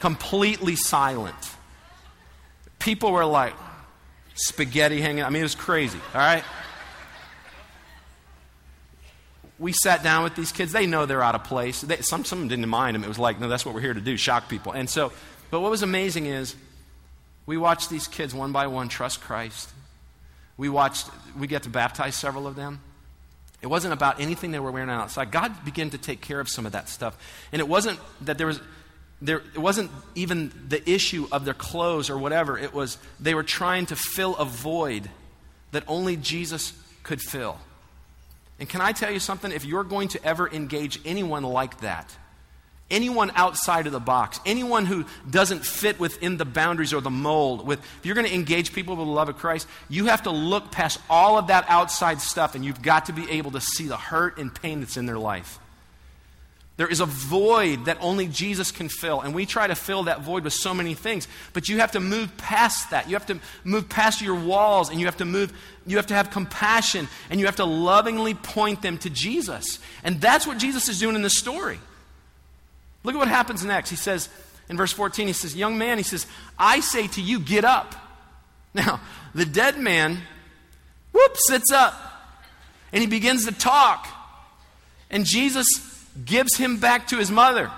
Completely 0.00 0.74
silent. 0.74 1.36
People 2.86 3.12
were 3.12 3.26
like 3.26 3.52
spaghetti 4.34 5.02
hanging. 5.02 5.24
I 5.24 5.28
mean, 5.28 5.40
it 5.40 5.42
was 5.42 5.54
crazy. 5.54 5.98
All 6.14 6.20
right 6.20 6.44
we 9.58 9.72
sat 9.72 10.02
down 10.02 10.24
with 10.24 10.34
these 10.34 10.52
kids. 10.52 10.72
They 10.72 10.86
know 10.86 11.06
they're 11.06 11.22
out 11.22 11.34
of 11.34 11.44
place. 11.44 11.80
They, 11.80 11.96
some, 11.98 12.24
some 12.24 12.38
of 12.38 12.42
them 12.42 12.48
didn't 12.48 12.68
mind 12.68 12.94
them. 12.94 13.04
It 13.04 13.08
was 13.08 13.18
like, 13.18 13.40
no, 13.40 13.48
that's 13.48 13.64
what 13.64 13.74
we're 13.74 13.80
here 13.80 13.94
to 13.94 14.00
do, 14.00 14.16
shock 14.16 14.48
people. 14.48 14.72
And 14.72 14.88
so, 14.88 15.12
but 15.50 15.60
what 15.60 15.70
was 15.70 15.82
amazing 15.82 16.26
is 16.26 16.54
we 17.46 17.56
watched 17.56 17.88
these 17.88 18.06
kids 18.06 18.34
one 18.34 18.52
by 18.52 18.66
one 18.66 18.88
trust 18.88 19.20
Christ. 19.20 19.70
We 20.58 20.68
watched, 20.68 21.08
we 21.38 21.46
get 21.46 21.62
to 21.64 21.70
baptize 21.70 22.16
several 22.16 22.46
of 22.46 22.56
them. 22.56 22.80
It 23.62 23.68
wasn't 23.68 23.94
about 23.94 24.20
anything 24.20 24.50
they 24.50 24.58
were 24.58 24.70
wearing 24.70 24.90
outside. 24.90 25.30
God 25.30 25.64
began 25.64 25.90
to 25.90 25.98
take 25.98 26.20
care 26.20 26.40
of 26.40 26.48
some 26.48 26.66
of 26.66 26.72
that 26.72 26.88
stuff. 26.88 27.16
And 27.52 27.60
it 27.60 27.68
wasn't 27.68 27.98
that 28.22 28.36
there 28.36 28.46
was, 28.46 28.60
there, 29.22 29.38
it 29.38 29.58
wasn't 29.58 29.90
even 30.14 30.52
the 30.68 30.88
issue 30.88 31.26
of 31.32 31.44
their 31.44 31.54
clothes 31.54 32.10
or 32.10 32.18
whatever. 32.18 32.58
It 32.58 32.74
was 32.74 32.98
they 33.18 33.34
were 33.34 33.42
trying 33.42 33.86
to 33.86 33.96
fill 33.96 34.36
a 34.36 34.44
void 34.44 35.08
that 35.72 35.84
only 35.88 36.16
Jesus 36.16 36.72
could 37.02 37.20
fill. 37.20 37.58
And 38.58 38.68
can 38.68 38.80
I 38.80 38.92
tell 38.92 39.10
you 39.10 39.18
something? 39.18 39.52
If 39.52 39.64
you're 39.64 39.84
going 39.84 40.08
to 40.08 40.24
ever 40.24 40.48
engage 40.48 41.00
anyone 41.04 41.42
like 41.42 41.80
that, 41.80 42.14
anyone 42.90 43.30
outside 43.34 43.86
of 43.86 43.92
the 43.92 44.00
box, 44.00 44.40
anyone 44.46 44.86
who 44.86 45.04
doesn't 45.28 45.64
fit 45.64 45.98
within 45.98 46.36
the 46.36 46.44
boundaries 46.44 46.94
or 46.94 47.00
the 47.00 47.10
mold, 47.10 47.66
with, 47.66 47.80
if 47.80 48.06
you're 48.06 48.14
going 48.14 48.26
to 48.26 48.34
engage 48.34 48.72
people 48.72 48.96
with 48.96 49.06
the 49.06 49.12
love 49.12 49.28
of 49.28 49.36
Christ, 49.36 49.66
you 49.88 50.06
have 50.06 50.22
to 50.22 50.30
look 50.30 50.70
past 50.70 51.00
all 51.10 51.38
of 51.38 51.48
that 51.48 51.66
outside 51.68 52.20
stuff 52.20 52.54
and 52.54 52.64
you've 52.64 52.82
got 52.82 53.06
to 53.06 53.12
be 53.12 53.30
able 53.30 53.50
to 53.52 53.60
see 53.60 53.86
the 53.86 53.96
hurt 53.96 54.38
and 54.38 54.54
pain 54.54 54.80
that's 54.80 54.96
in 54.96 55.06
their 55.06 55.18
life. 55.18 55.58
There 56.76 56.88
is 56.88 57.00
a 57.00 57.06
void 57.06 57.86
that 57.86 57.96
only 58.02 58.28
Jesus 58.28 58.70
can 58.70 58.90
fill, 58.90 59.22
and 59.22 59.34
we 59.34 59.46
try 59.46 59.66
to 59.66 59.74
fill 59.74 60.04
that 60.04 60.20
void 60.20 60.44
with 60.44 60.52
so 60.52 60.74
many 60.74 60.92
things. 60.92 61.26
But 61.54 61.70
you 61.70 61.78
have 61.78 61.92
to 61.92 62.00
move 62.00 62.36
past 62.36 62.90
that. 62.90 63.08
You 63.08 63.14
have 63.14 63.26
to 63.26 63.40
move 63.64 63.88
past 63.88 64.20
your 64.20 64.34
walls, 64.34 64.90
and 64.90 65.00
you 65.00 65.06
have 65.06 65.16
to 65.16 65.24
move, 65.24 65.54
you 65.86 65.96
have 65.96 66.08
to 66.08 66.14
have 66.14 66.30
compassion, 66.30 67.08
and 67.30 67.40
you 67.40 67.46
have 67.46 67.56
to 67.56 67.64
lovingly 67.64 68.34
point 68.34 68.82
them 68.82 68.98
to 68.98 69.10
Jesus. 69.10 69.78
And 70.04 70.20
that's 70.20 70.46
what 70.46 70.58
Jesus 70.58 70.90
is 70.90 71.00
doing 71.00 71.16
in 71.16 71.22
this 71.22 71.38
story. 71.38 71.78
Look 73.04 73.14
at 73.14 73.18
what 73.18 73.28
happens 73.28 73.64
next. 73.64 73.88
He 73.88 73.96
says, 73.96 74.28
in 74.68 74.76
verse 74.76 74.92
14, 74.92 75.28
he 75.28 75.32
says, 75.32 75.56
Young 75.56 75.78
man, 75.78 75.96
he 75.96 76.04
says, 76.04 76.26
I 76.58 76.80
say 76.80 77.06
to 77.08 77.22
you, 77.22 77.40
get 77.40 77.64
up. 77.64 77.94
Now, 78.74 79.00
the 79.34 79.46
dead 79.46 79.78
man, 79.78 80.18
whoop, 81.12 81.36
sits 81.36 81.72
up, 81.72 81.94
and 82.92 83.00
he 83.00 83.06
begins 83.06 83.46
to 83.46 83.52
talk. 83.52 84.06
And 85.08 85.24
Jesus 85.24 85.64
gives 86.24 86.56
him 86.56 86.78
back 86.78 87.08
to 87.08 87.16
his 87.16 87.30
mother. 87.30 87.70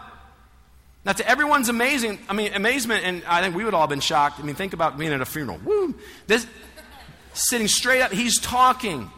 Now, 1.05 1.13
to 1.13 1.29
everyone's 1.29 1.69
amazing, 1.69 2.19
I 2.29 2.35
mean, 2.35 2.53
amazement, 2.53 3.05
and 3.05 3.23
I 3.27 3.41
think 3.41 3.55
we 3.55 3.65
would 3.65 3.75
all 3.75 3.81
have 3.83 3.91
been 3.91 4.01
shocked. 4.01 4.41
I 4.41 4.43
mean, 4.43 4.55
think 4.55 4.73
about 4.73 4.99
being 4.99 5.13
at 5.13 5.21
a 5.21 5.25
funeral. 5.25 5.59
Woo! 5.65 5.95
This, 6.27 6.47
sitting 7.33 7.69
straight 7.69 8.03
up, 8.03 8.13
he's 8.13 8.39
talking. 8.39 9.11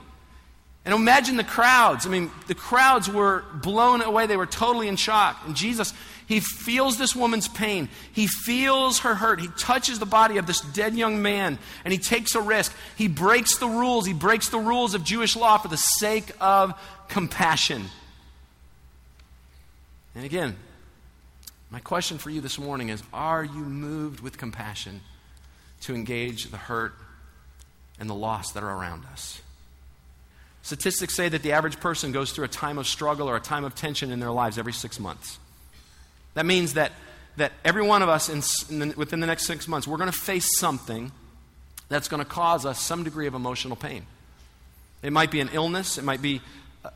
And 0.85 0.95
imagine 0.95 1.37
the 1.37 1.45
crowds. 1.45 2.07
I 2.07 2.11
mean, 2.11 2.31
the 2.47 2.55
crowds 2.55 3.09
were 3.09 3.45
blown 3.55 4.03
away. 4.03 4.27
They 4.27 4.37
were 4.37 4.47
totally 4.47 4.89
in 4.89 4.97
shock. 4.97 5.43
And 5.47 5.55
Jesus, 5.55 5.93
he 6.27 6.41
feels 6.41 6.97
this 6.97 7.15
woman's 7.15 7.49
pain. 7.49 7.89
He 8.13 8.27
feels 8.29 9.01
her 9.01 9.15
hurt. 9.15 9.41
He 9.41 9.49
touches 9.59 9.99
the 9.99 10.07
body 10.07 10.39
of 10.39 10.47
this 10.47 10.61
dead 10.61 10.95
young 10.95 11.23
man 11.23 11.59
and 11.85 11.93
he 11.93 11.99
takes 11.99 12.35
a 12.35 12.41
risk. 12.41 12.73
He 12.97 13.09
breaks 13.09 13.59
the 13.59 13.67
rules. 13.67 14.07
He 14.07 14.13
breaks 14.13 14.49
the 14.49 14.59
rules 14.59 14.95
of 14.95 15.05
Jewish 15.05 15.35
law 15.35 15.59
for 15.59 15.69
the 15.69 15.77
sake 15.77 16.31
of 16.41 16.73
compassion. 17.09 17.87
And 20.15 20.25
again, 20.25 20.57
my 21.71 21.79
question 21.79 22.19
for 22.19 22.31
you 22.31 22.41
this 22.41 22.59
morning 22.59 22.89
is 22.89 23.03
Are 23.13 23.45
you 23.45 23.63
moved 23.65 24.21
with 24.21 24.39
compassion 24.39 25.01
to 25.83 25.95
engage 25.95 26.51
the 26.51 26.57
hurt 26.57 26.95
and 27.99 28.11
the 28.11 28.15
loss 28.15 28.53
that 28.53 28.63
are 28.63 28.77
around 28.77 29.05
us? 29.13 29.41
Statistics 30.63 31.15
say 31.15 31.29
that 31.29 31.43
the 31.43 31.53
average 31.53 31.81
person 31.81 32.13
goes 32.13 32.33
through 32.33 32.45
a 32.45 32.49
time 32.49 32.77
of 32.77 32.87
struggle 32.87 33.29
or 33.29 33.37
a 33.37 33.41
time 33.41 33.65
of 33.65 33.75
tension 33.75 34.11
in 34.11 34.21
their 34.21 34.31
lives 34.31 34.59
every 34.59 34.73
six 34.73 35.01
months. 35.01 35.39
That 36.35 36.45
means 36.45 36.75
that, 36.75 36.93
that 37.37 37.53
every 37.65 37.83
one 37.83 38.03
of 38.03 38.09
us 38.09 38.29
in, 38.29 38.43
in 38.75 38.89
the, 38.91 38.95
within 38.97 39.21
the 39.21 39.27
next 39.27 39.47
six 39.47 39.67
months, 39.67 39.87
we're 39.87 39.97
going 39.97 40.13
to 40.13 40.19
face 40.19 40.59
something 40.59 41.13
that's 41.89 42.09
going 42.09 42.23
to 42.23 42.29
cause 42.29 42.67
us 42.67 42.81
some 42.81 43.05
degree 43.05 43.27
of 43.27 43.35
emotional 43.35 43.75
pain. 43.75 44.05
It 45.03 45.13
might 45.13 45.31
be 45.31 45.41
an 45.41 45.49
illness, 45.53 45.97
it 45.97 46.05
might 46.05 46.21
be 46.21 46.43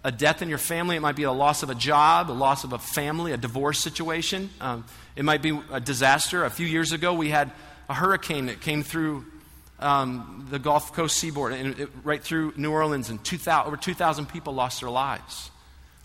a 0.03 0.11
death 0.11 0.42
in 0.42 0.49
your 0.49 0.59
family. 0.59 0.97
It 0.97 1.01
might 1.01 1.16
be 1.16 1.25
a 1.25 1.33
loss 1.33 1.62
of 1.62 1.70
a 1.70 1.75
job, 1.75 2.31
a 2.31 2.33
loss 2.33 2.64
of 2.64 2.73
a 2.73 2.79
family, 2.79 3.33
a 3.33 3.37
divorce 3.37 3.79
situation. 3.79 4.51
Um, 4.61 4.85
it 5.16 5.25
might 5.25 5.42
be 5.42 5.59
a 5.70 5.81
disaster. 5.81 6.44
A 6.44 6.51
few 6.51 6.66
years 6.66 6.92
ago, 6.92 7.14
we 7.14 7.29
had 7.29 7.51
a 7.88 7.94
hurricane 7.94 8.47
that 8.47 8.61
came 8.61 8.83
through 8.83 9.27
um, 9.79 10.47
the 10.51 10.59
Gulf 10.59 10.92
Coast 10.94 11.18
seaboard 11.18 11.53
and 11.53 11.79
it, 11.79 11.90
right 12.03 12.23
through 12.23 12.55
New 12.57 12.70
Orleans, 12.70 13.11
and 13.11 13.23
2, 13.23 13.37
000, 13.37 13.64
over 13.64 13.77
2,000 13.77 14.27
people 14.27 14.55
lost 14.55 14.81
their 14.81 14.90
lives. 14.90 15.51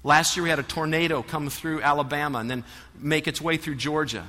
Last 0.03 0.35
year 0.35 0.43
we 0.43 0.49
had 0.49 0.59
a 0.59 0.63
tornado 0.63 1.21
come 1.21 1.49
through 1.49 1.81
Alabama 1.81 2.39
and 2.39 2.49
then 2.49 2.63
make 2.97 3.27
its 3.27 3.41
way 3.41 3.57
through 3.57 3.75
Georgia. 3.75 4.25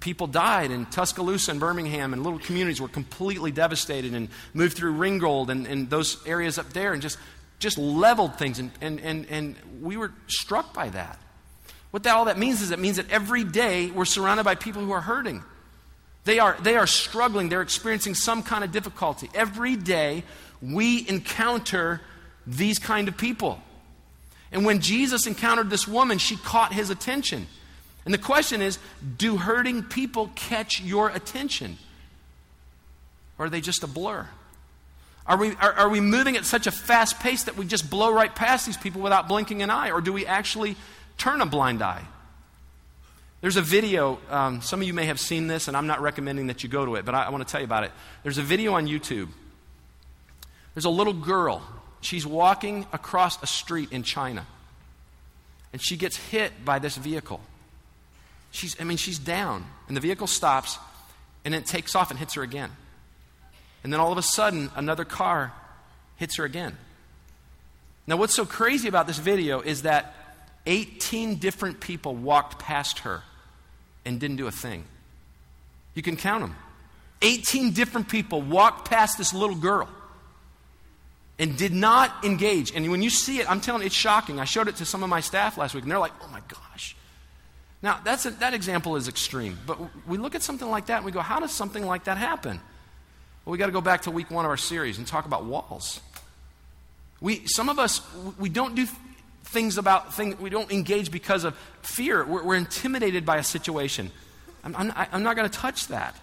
People 0.00 0.26
died 0.26 0.70
in 0.70 0.86
Tuscaloosa 0.86 1.50
and 1.52 1.60
Birmingham, 1.60 2.12
and 2.12 2.24
little 2.24 2.38
communities 2.38 2.80
were 2.80 2.88
completely 2.88 3.52
devastated 3.52 4.14
and 4.14 4.28
moved 4.54 4.76
through 4.76 4.92
Ringgold 4.92 5.50
and, 5.50 5.66
and 5.66 5.90
those 5.90 6.24
areas 6.26 6.58
up 6.58 6.72
there 6.72 6.92
and 6.92 7.02
just, 7.02 7.18
just 7.62 7.78
leveled 7.78 8.36
things. 8.36 8.58
And, 8.58 8.70
and, 8.80 9.00
and, 9.00 9.26
and 9.30 9.56
we 9.80 9.96
were 9.96 10.12
struck 10.26 10.74
by 10.74 10.90
that. 10.90 11.18
What 11.92 12.02
that, 12.02 12.16
all 12.16 12.26
that 12.26 12.38
means 12.38 12.60
is 12.60 12.70
it 12.70 12.78
means 12.78 12.96
that 12.96 13.10
every 13.10 13.44
day 13.44 13.90
we're 13.90 14.04
surrounded 14.04 14.44
by 14.44 14.56
people 14.56 14.82
who 14.82 14.92
are 14.92 15.00
hurting. 15.00 15.42
They 16.24 16.38
are, 16.38 16.56
they 16.60 16.76
are 16.76 16.86
struggling, 16.86 17.48
they're 17.48 17.62
experiencing 17.62 18.14
some 18.14 18.42
kind 18.42 18.64
of 18.64 18.72
difficulty. 18.72 19.30
Every 19.34 19.76
day 19.76 20.24
we 20.60 21.08
encounter 21.08 22.00
these 22.46 22.78
kind 22.78 23.08
of 23.08 23.16
people. 23.16 23.60
And 24.50 24.64
when 24.64 24.80
Jesus 24.80 25.26
encountered 25.26 25.70
this 25.70 25.88
woman, 25.88 26.18
she 26.18 26.36
caught 26.36 26.72
his 26.72 26.90
attention. 26.90 27.46
And 28.04 28.12
the 28.12 28.18
question 28.18 28.60
is 28.60 28.78
do 29.16 29.36
hurting 29.36 29.84
people 29.84 30.30
catch 30.34 30.80
your 30.80 31.08
attention? 31.10 31.78
Or 33.38 33.46
are 33.46 33.50
they 33.50 33.60
just 33.60 33.82
a 33.82 33.86
blur? 33.86 34.28
Are 35.26 35.36
we, 35.36 35.54
are, 35.56 35.72
are, 35.72 35.88
we 35.88 36.00
moving 36.00 36.36
at 36.36 36.44
such 36.44 36.66
a 36.66 36.72
fast 36.72 37.20
pace 37.20 37.44
that 37.44 37.56
we 37.56 37.64
just 37.64 37.88
blow 37.88 38.12
right 38.12 38.34
past 38.34 38.66
these 38.66 38.76
people 38.76 39.02
without 39.02 39.28
blinking 39.28 39.62
an 39.62 39.70
eye? 39.70 39.90
Or 39.90 40.00
do 40.00 40.12
we 40.12 40.26
actually 40.26 40.76
turn 41.16 41.40
a 41.40 41.46
blind 41.46 41.80
eye? 41.80 42.04
There's 43.40 43.56
a 43.56 43.62
video, 43.62 44.18
um, 44.30 44.62
some 44.62 44.80
of 44.80 44.86
you 44.86 44.94
may 44.94 45.06
have 45.06 45.18
seen 45.20 45.46
this, 45.46 45.68
and 45.68 45.76
I'm 45.76 45.86
not 45.86 46.00
recommending 46.00 46.48
that 46.48 46.62
you 46.62 46.68
go 46.68 46.84
to 46.84 46.96
it, 46.96 47.04
but 47.04 47.14
I, 47.14 47.24
I 47.24 47.30
want 47.30 47.46
to 47.46 47.50
tell 47.50 47.60
you 47.60 47.64
about 47.64 47.84
it. 47.84 47.92
There's 48.22 48.38
a 48.38 48.42
video 48.42 48.74
on 48.74 48.86
YouTube. 48.86 49.28
There's 50.74 50.84
a 50.84 50.90
little 50.90 51.12
girl. 51.12 51.62
She's 52.00 52.26
walking 52.26 52.86
across 52.92 53.40
a 53.42 53.46
street 53.46 53.92
in 53.92 54.02
China, 54.02 54.46
and 55.72 55.82
she 55.82 55.96
gets 55.96 56.16
hit 56.16 56.64
by 56.64 56.78
this 56.78 56.96
vehicle. 56.96 57.40
She's, 58.52 58.80
I 58.80 58.84
mean, 58.84 58.96
she's 58.96 59.18
down, 59.18 59.66
and 59.88 59.96
the 59.96 60.00
vehicle 60.00 60.26
stops, 60.26 60.78
and 61.44 61.54
it 61.54 61.66
takes 61.66 61.96
off 61.96 62.10
and 62.10 62.18
hits 62.18 62.34
her 62.34 62.42
again. 62.42 62.70
And 63.82 63.92
then 63.92 64.00
all 64.00 64.12
of 64.12 64.18
a 64.18 64.22
sudden, 64.22 64.70
another 64.76 65.04
car 65.04 65.52
hits 66.16 66.36
her 66.36 66.44
again. 66.44 66.76
Now, 68.06 68.16
what's 68.16 68.34
so 68.34 68.44
crazy 68.44 68.88
about 68.88 69.06
this 69.06 69.18
video 69.18 69.60
is 69.60 69.82
that 69.82 70.14
18 70.66 71.36
different 71.36 71.80
people 71.80 72.14
walked 72.14 72.58
past 72.58 73.00
her 73.00 73.22
and 74.04 74.20
didn't 74.20 74.36
do 74.36 74.46
a 74.46 74.52
thing. 74.52 74.84
You 75.94 76.02
can 76.02 76.16
count 76.16 76.42
them. 76.42 76.56
18 77.22 77.72
different 77.72 78.08
people 78.08 78.42
walked 78.42 78.88
past 78.88 79.18
this 79.18 79.32
little 79.32 79.56
girl 79.56 79.88
and 81.38 81.56
did 81.56 81.72
not 81.72 82.24
engage. 82.24 82.72
And 82.72 82.90
when 82.90 83.02
you 83.02 83.10
see 83.10 83.38
it, 83.38 83.50
I'm 83.50 83.60
telling 83.60 83.82
you, 83.82 83.86
it's 83.86 83.94
shocking. 83.94 84.40
I 84.40 84.44
showed 84.44 84.68
it 84.68 84.76
to 84.76 84.84
some 84.84 85.02
of 85.02 85.08
my 85.08 85.20
staff 85.20 85.56
last 85.56 85.74
week, 85.74 85.82
and 85.82 85.90
they're 85.90 85.98
like, 85.98 86.12
oh 86.22 86.28
my 86.28 86.40
gosh. 86.48 86.96
Now, 87.82 88.00
that's 88.04 88.26
a, 88.26 88.30
that 88.30 88.54
example 88.54 88.96
is 88.96 89.08
extreme, 89.08 89.58
but 89.66 89.78
we 90.06 90.18
look 90.18 90.36
at 90.36 90.42
something 90.42 90.68
like 90.68 90.86
that 90.86 90.98
and 90.98 91.04
we 91.04 91.10
go, 91.10 91.20
how 91.20 91.40
does 91.40 91.50
something 91.50 91.84
like 91.84 92.04
that 92.04 92.16
happen? 92.16 92.60
Well, 93.44 93.52
we 93.52 93.58
got 93.58 93.66
to 93.66 93.72
go 93.72 93.80
back 93.80 94.02
to 94.02 94.10
week 94.10 94.30
one 94.30 94.44
of 94.44 94.50
our 94.50 94.56
series 94.56 94.98
and 94.98 95.06
talk 95.06 95.26
about 95.26 95.44
walls. 95.44 96.00
We, 97.20 97.46
some 97.46 97.68
of 97.68 97.78
us, 97.78 98.00
we 98.38 98.48
don't 98.48 98.74
do 98.74 98.86
things 99.44 99.78
about 99.78 100.14
things, 100.14 100.38
we 100.38 100.50
don't 100.50 100.70
engage 100.72 101.10
because 101.10 101.44
of 101.44 101.56
fear. 101.82 102.24
We're, 102.24 102.42
we're 102.44 102.56
intimidated 102.56 103.26
by 103.26 103.38
a 103.38 103.44
situation. 103.44 104.10
I'm, 104.64 104.76
I'm, 104.76 104.92
I'm 105.12 105.22
not 105.22 105.36
going 105.36 105.48
to 105.48 105.58
touch 105.58 105.88
that. 105.88 106.16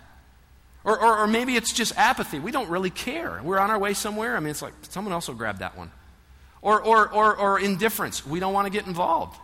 Or, 0.86 0.98
or, 0.98 1.20
or, 1.20 1.28
maybe 1.28 1.58
it's 1.58 1.74
just 1.74 1.98
apathy. 1.98 2.40
We 2.40 2.52
don't 2.52 2.70
really 2.70 2.90
care. 2.90 3.42
We're 3.44 3.60
on 3.60 3.70
our 3.70 3.78
way 3.78 3.94
somewhere. 3.94 4.38
I 4.38 4.40
mean, 4.40 4.52
it's 4.52 4.62
like 4.62 4.74
someone 4.84 5.12
else 5.12 5.28
will 5.28 5.36
grab 5.36 5.60
that 5.60 5.78
one. 5.78 5.92
Or, 6.62 6.82
or, 6.82 7.10
or, 7.10 7.36
or 7.36 7.60
indifference. 7.60 8.26
We 8.26 8.40
don't 8.40 8.54
want 8.54 8.66
to 8.66 8.72
get 8.72 8.88
involved. 8.88 9.38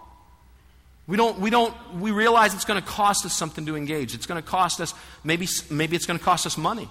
We 1.07 1.17
don't, 1.17 1.37
we 1.39 1.49
don't, 1.49 1.75
we 1.99 2.11
realize 2.11 2.53
it's 2.53 2.65
going 2.65 2.81
to 2.81 2.87
cost 2.87 3.25
us 3.25 3.35
something 3.35 3.65
to 3.65 3.75
engage. 3.75 4.15
It's 4.15 4.25
going 4.25 4.41
to 4.41 4.47
cost 4.47 4.79
us, 4.79 4.93
maybe, 5.25 5.47
maybe 5.69 5.95
it's 5.95 6.05
going 6.05 6.17
to 6.17 6.23
cost 6.23 6.45
us 6.45 6.57
money. 6.57 6.89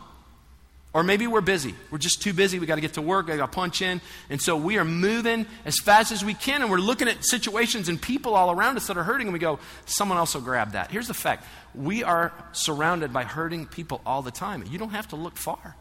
Or 0.95 1.03
maybe 1.03 1.27
we're 1.27 1.41
busy. 1.41 1.75
We're 1.91 1.99
just 1.99 2.23
too 2.23 2.33
busy. 2.33 2.61
We 2.61 2.67
got 2.67 2.77
to 2.77 2.81
get 2.81 2.95
to 2.95 3.03
work. 3.03 3.29
I 3.29 3.37
got 3.37 3.51
to 3.51 3.55
punch 3.55 3.83
in. 3.83 4.01
And 4.31 4.41
so 4.41 4.57
we 4.57 4.79
are 4.79 4.85
moving 4.85 5.45
as 5.65 5.77
fast 5.81 6.13
as 6.13 6.25
we 6.25 6.35
can, 6.35 6.63
and 6.63 6.71
we're 6.71 6.79
looking 6.79 7.09
at 7.09 7.25
situations 7.25 7.89
and 7.89 8.01
people 8.01 8.37
all 8.37 8.53
around 8.53 8.77
us 8.77 8.87
that 8.87 8.97
are 8.97 9.03
hurting, 9.03 9.27
and 9.27 9.33
we 9.33 9.41
go, 9.41 9.59
someone 9.87 10.19
else 10.19 10.35
will 10.35 10.43
grab 10.43 10.73
that. 10.73 10.93
Here's 10.93 11.09
the 11.09 11.15
fact 11.15 11.45
we 11.75 12.05
are 12.05 12.33
surrounded 12.53 13.13
by 13.13 13.25
hurting 13.25 13.67
people 13.67 14.01
all 14.07 14.23
the 14.23 14.31
time. 14.31 14.63
You 14.71 14.79
don't 14.79 14.91
have 14.91 15.09
to 15.09 15.17
look 15.17 15.37
far. 15.37 15.75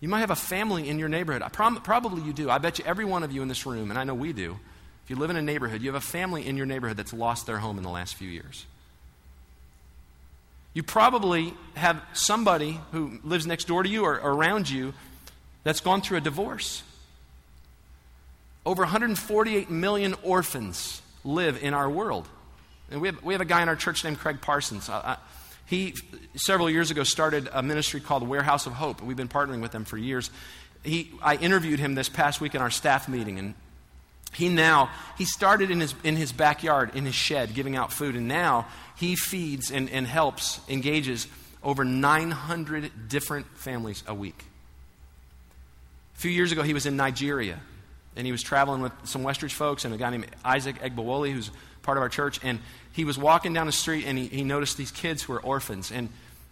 You 0.00 0.08
might 0.08 0.20
have 0.20 0.30
a 0.32 0.36
family 0.36 0.88
in 0.88 0.98
your 0.98 1.08
neighborhood. 1.08 1.42
I 1.42 1.48
prom- 1.48 1.76
probably 1.76 2.22
you 2.22 2.32
do. 2.32 2.50
I 2.50 2.58
bet 2.58 2.80
you 2.80 2.84
every 2.84 3.04
one 3.04 3.22
of 3.22 3.30
you 3.30 3.42
in 3.42 3.48
this 3.48 3.66
room, 3.66 3.90
and 3.90 3.98
I 3.98 4.02
know 4.02 4.14
we 4.14 4.32
do, 4.32 4.58
if 5.04 5.10
you 5.10 5.16
live 5.16 5.30
in 5.30 5.36
a 5.36 5.42
neighborhood, 5.42 5.80
you 5.80 5.88
have 5.88 6.02
a 6.02 6.04
family 6.04 6.44
in 6.44 6.56
your 6.56 6.66
neighborhood 6.66 6.96
that's 6.96 7.12
lost 7.12 7.46
their 7.46 7.58
home 7.58 7.78
in 7.78 7.84
the 7.84 7.90
last 7.90 8.16
few 8.16 8.28
years. 8.28 8.66
You 10.74 10.82
probably 10.82 11.54
have 11.74 12.00
somebody 12.12 12.80
who 12.92 13.18
lives 13.24 13.46
next 13.46 13.66
door 13.66 13.82
to 13.82 13.88
you 13.88 14.04
or, 14.04 14.14
around 14.14 14.70
you 14.70 14.94
that's 15.64 15.80
gone 15.80 16.00
through 16.00 16.18
a 16.18 16.20
divorce. 16.20 16.82
Over 18.64 18.82
148 18.82 19.70
million 19.70 20.14
orphans 20.22 21.02
live 21.24 21.62
in 21.62 21.74
our 21.74 21.88
world. 21.88 22.28
And 22.90 23.00
we 23.00 23.08
have, 23.08 23.22
we 23.22 23.34
have 23.34 23.40
a 23.40 23.46
guy 23.46 23.62
in 23.62 23.68
our 23.68 23.76
church 23.76 24.04
named 24.04 24.18
Craig 24.18 24.40
Parsons. 24.40 24.90
He, 25.66 25.94
several 26.34 26.70
years 26.70 26.90
ago, 26.90 27.02
started 27.02 27.48
a 27.52 27.62
ministry 27.62 28.00
called 28.00 28.26
Warehouse 28.26 28.66
of 28.66 28.72
Hope. 28.72 29.02
We've 29.02 29.16
been 29.16 29.28
partnering 29.28 29.60
with 29.60 29.72
them 29.72 29.84
for 29.84 29.98
years. 29.98 30.30
He, 30.82 31.10
I 31.22 31.36
interviewed 31.36 31.78
him 31.78 31.94
this 31.94 32.08
past 32.08 32.40
week 32.40 32.54
in 32.54 32.62
our 32.62 32.70
staff 32.70 33.08
meeting, 33.08 33.38
and 33.38 33.54
he 34.32 34.48
now, 34.48 34.90
he 35.18 35.24
started 35.24 35.70
in 35.70 35.80
his, 35.80 35.94
in 36.04 36.16
his 36.16 36.32
backyard, 36.32 36.94
in 36.94 37.04
his 37.04 37.14
shed, 37.14 37.54
giving 37.54 37.76
out 37.76 37.92
food, 37.92 38.14
and 38.14 38.28
now 38.28 38.66
he 38.98 39.14
feeds 39.14 39.70
and, 39.70 39.88
and 39.90 40.06
helps, 40.06 40.60
engages 40.68 41.28
over 41.62 41.84
900 41.84 43.08
different 43.08 43.46
families 43.56 44.02
a 44.06 44.14
week. 44.14 44.44
A 46.16 46.20
few 46.20 46.30
years 46.30 46.50
ago, 46.50 46.62
he 46.62 46.74
was 46.74 46.84
in 46.84 46.96
Nigeria, 46.96 47.60
and 48.16 48.26
he 48.26 48.32
was 48.32 48.42
traveling 48.42 48.82
with 48.82 48.92
some 49.04 49.22
Westridge 49.22 49.52
folks 49.52 49.84
and 49.84 49.94
a 49.94 49.96
guy 49.96 50.10
named 50.10 50.26
Isaac 50.44 50.80
Egbawoli, 50.80 51.32
who's 51.32 51.50
part 51.82 51.96
of 51.96 52.02
our 52.02 52.08
church, 52.08 52.40
and 52.42 52.58
he 52.92 53.04
was 53.04 53.16
walking 53.16 53.52
down 53.52 53.66
the 53.66 53.72
street, 53.72 54.04
and 54.04 54.18
he, 54.18 54.26
he 54.26 54.42
noticed 54.42 54.76
these 54.76 54.90
kids 54.90 55.22
who 55.22 55.32
were 55.32 55.40
orphans, 55.40 55.92
and, 55.92 56.08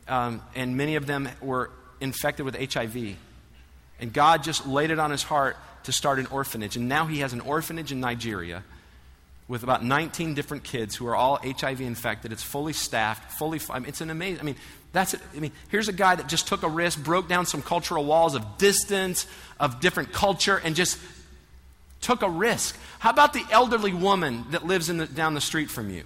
um, 0.07 0.41
and 0.55 0.77
many 0.77 0.95
of 0.95 1.07
them 1.07 1.29
were 1.41 1.71
infected 2.01 2.47
with 2.47 2.73
HIV. 2.73 3.17
And 3.99 4.13
God 4.13 4.45
just 4.45 4.67
laid 4.67 4.91
it 4.91 5.01
on 5.01 5.11
his 5.11 5.25
heart 5.25 5.57
to 5.85 5.93
start 5.93 6.21
an 6.21 6.27
orphanage. 6.27 6.77
And 6.77 6.89
now 6.89 7.07
he 7.07 7.21
has 7.21 7.33
an 7.33 7.41
orphanage 7.41 7.91
in 7.91 8.01
Nigeria 8.01 8.63
with 9.49 9.63
about 9.63 9.85
19 9.85 10.35
different 10.35 10.65
kids 10.65 10.97
who 10.97 11.07
are 11.07 11.15
all 11.15 11.39
HIV 11.43 11.81
infected. 11.81 12.33
It's 12.33 12.43
fully 12.43 12.73
staffed, 12.73 13.33
fully. 13.33 13.61
I 13.71 13.79
mean, 13.79 13.89
it's 13.89 14.01
an 14.01 14.11
amazing. 14.11 14.41
I 14.41 14.43
mean, 14.43 14.57
that's. 14.93 15.15
It. 15.15 15.21
I 15.37 15.41
mean, 15.41 15.53
here's 15.69 15.89
a 15.89 15.93
guy 15.93 16.17
that 16.17 16.29
just 16.29 16.49
took 16.49 16.63
a 16.63 16.69
risk, 16.69 17.03
broke 17.03 17.29
down 17.29 17.47
some 17.47 17.63
cultural 17.63 18.05
walls 18.05 18.35
of 18.35 18.59
distance, 18.59 19.27
of 19.61 19.81
different 19.81 20.13
culture, 20.13 20.61
and 20.63 20.75
just 20.75 20.99
took 22.01 22.23
a 22.23 22.31
risk. 22.31 22.77
How 22.99 23.11
about 23.11 23.33
the 23.33 23.45
elderly 23.51 23.93
woman 23.93 24.45
that 24.51 24.67
lives 24.67 24.91
in 24.91 24.97
the, 24.97 25.07
down 25.07 25.35
the 25.35 25.41
street 25.41 25.71
from 25.71 25.91
you? 25.91 26.05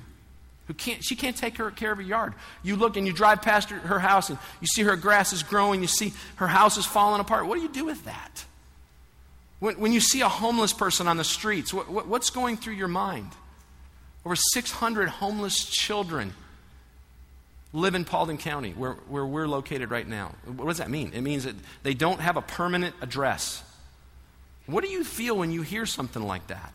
Who 0.67 0.75
can't, 0.75 1.03
she 1.03 1.17
can't 1.17 1.37
take 1.37 1.57
her, 1.57 1.71
care 1.73 1.91
of 1.91 1.99
her 1.99 2.05
yard. 2.05 2.35
You 2.63 2.77
look 2.77 2.97
and 2.97 3.07
you 3.07 3.13
drive 3.13 3.43
past 3.43 3.71
her, 3.71 3.79
her 3.79 3.99
house 3.99 4.31
and 4.31 4.39
you 4.61 4.69
see 4.69 4.83
her 4.83 4.95
grass 4.95 5.33
is 5.33 5.43
growing, 5.43 5.81
you 5.81 5.89
see 5.89 6.13
her 6.37 6.47
house 6.47 6.77
is 6.77 6.87
falling 6.87 7.21
apart. 7.21 7.47
What 7.47 7.57
do 7.57 7.63
you 7.63 7.69
do 7.69 7.85
with 7.85 8.05
that? 8.05 8.45
When, 9.61 9.79
when 9.79 9.93
you 9.93 10.01
see 10.01 10.23
a 10.23 10.29
homeless 10.29 10.73
person 10.73 11.07
on 11.07 11.17
the 11.17 11.25
streets, 11.25 11.73
what, 11.73 11.89
what, 11.89 12.09
what's 12.09 12.31
going 12.31 12.57
through 12.57 12.75
your 12.75 12.89
mind? 12.89 13.31
Over 14.25 14.35
600 14.35 15.09
homeless 15.09 15.65
children 15.65 16.35
live 17.73 17.95
in 17.95 18.05
Paulding 18.05 18.39
County, 18.39 18.73
where, 18.73 18.95
where 19.09 19.25
we're 19.25 19.47
located 19.47 19.91
right 19.91 20.07
now. 20.07 20.35
What 20.45 20.67
does 20.67 20.79
that 20.79 20.91
mean? 20.91 21.13
It 21.15 21.21
means 21.21 21.45
that 21.45 21.55
they 21.83 21.95
don't 21.95 22.21
have 22.21 22.37
a 22.37 22.43
permanent 22.43 22.95
address. 23.01 23.63
What 24.67 24.83
do 24.83 24.91
you 24.91 25.05
feel 25.05 25.37
when 25.37 25.53
you 25.53 25.63
hear 25.63 25.87
something 25.87 26.23
like 26.23 26.49
that? 26.49 26.73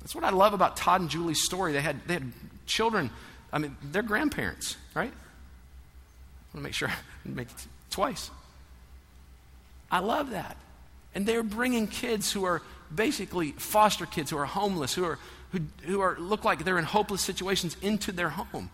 That's 0.00 0.14
what 0.14 0.24
I 0.24 0.30
love 0.30 0.52
about 0.52 0.76
Todd 0.76 1.00
and 1.00 1.10
Julie's 1.10 1.42
story. 1.42 1.72
They 1.72 1.80
had, 1.80 2.06
they 2.06 2.14
had 2.14 2.32
children, 2.66 3.10
I 3.52 3.58
mean, 3.58 3.76
they're 3.82 4.02
grandparents, 4.02 4.76
right? 4.94 5.10
I 5.10 6.56
want 6.56 6.56
to 6.56 6.60
make 6.60 6.74
sure 6.74 6.88
I 6.88 6.94
make 7.24 7.48
it 7.48 7.66
twice. 7.90 8.30
I 9.90 10.00
love 10.00 10.30
that. 10.30 10.56
And 11.14 11.26
they're 11.26 11.42
bringing 11.42 11.86
kids 11.86 12.32
who 12.32 12.44
are 12.44 12.62
basically 12.94 13.52
foster 13.52 14.06
kids 14.06 14.30
who 14.30 14.38
are 14.38 14.44
homeless, 14.44 14.94
who, 14.94 15.04
are, 15.04 15.18
who, 15.52 15.60
who 15.82 16.00
are, 16.00 16.16
look 16.18 16.44
like 16.44 16.64
they're 16.64 16.78
in 16.78 16.84
hopeless 16.84 17.22
situations 17.22 17.76
into 17.82 18.12
their 18.12 18.30
home. 18.30 18.70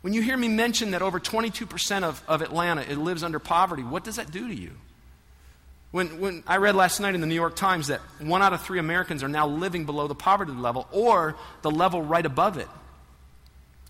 When 0.00 0.14
you 0.14 0.22
hear 0.22 0.36
me 0.36 0.48
mention 0.48 0.92
that 0.92 1.02
over 1.02 1.20
22% 1.20 2.02
of, 2.04 2.22
of 2.26 2.40
Atlanta 2.40 2.82
it 2.82 2.96
lives 2.96 3.22
under 3.22 3.38
poverty, 3.38 3.82
what 3.82 4.04
does 4.04 4.16
that 4.16 4.30
do 4.30 4.48
to 4.48 4.54
you? 4.54 4.72
When, 5.90 6.20
when 6.20 6.44
I 6.46 6.58
read 6.58 6.76
last 6.76 7.00
night 7.00 7.14
in 7.14 7.20
the 7.20 7.26
New 7.26 7.34
York 7.34 7.56
Times 7.56 7.88
that 7.88 8.00
one 8.20 8.42
out 8.42 8.52
of 8.52 8.62
three 8.62 8.78
Americans 8.78 9.22
are 9.22 9.28
now 9.28 9.46
living 9.46 9.86
below 9.86 10.06
the 10.06 10.14
poverty 10.14 10.52
level 10.52 10.86
or 10.92 11.36
the 11.62 11.70
level 11.70 12.00
right 12.00 12.24
above 12.24 12.56
it. 12.56 12.68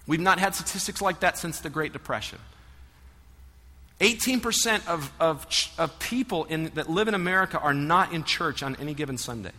We've 0.06 0.20
not 0.20 0.38
had 0.38 0.54
statistics 0.54 1.02
like 1.02 1.20
that 1.20 1.38
since 1.38 1.60
the 1.60 1.70
Great 1.70 1.92
Depression. 1.92 2.38
18% 4.00 4.86
of, 4.88 5.12
of, 5.20 5.46
of 5.78 5.98
people 5.98 6.44
in, 6.46 6.70
that 6.74 6.88
live 6.88 7.06
in 7.06 7.14
America 7.14 7.58
are 7.58 7.74
not 7.74 8.12
in 8.12 8.24
church 8.24 8.62
on 8.62 8.74
any 8.76 8.94
given 8.94 9.18
Sunday. 9.18 9.52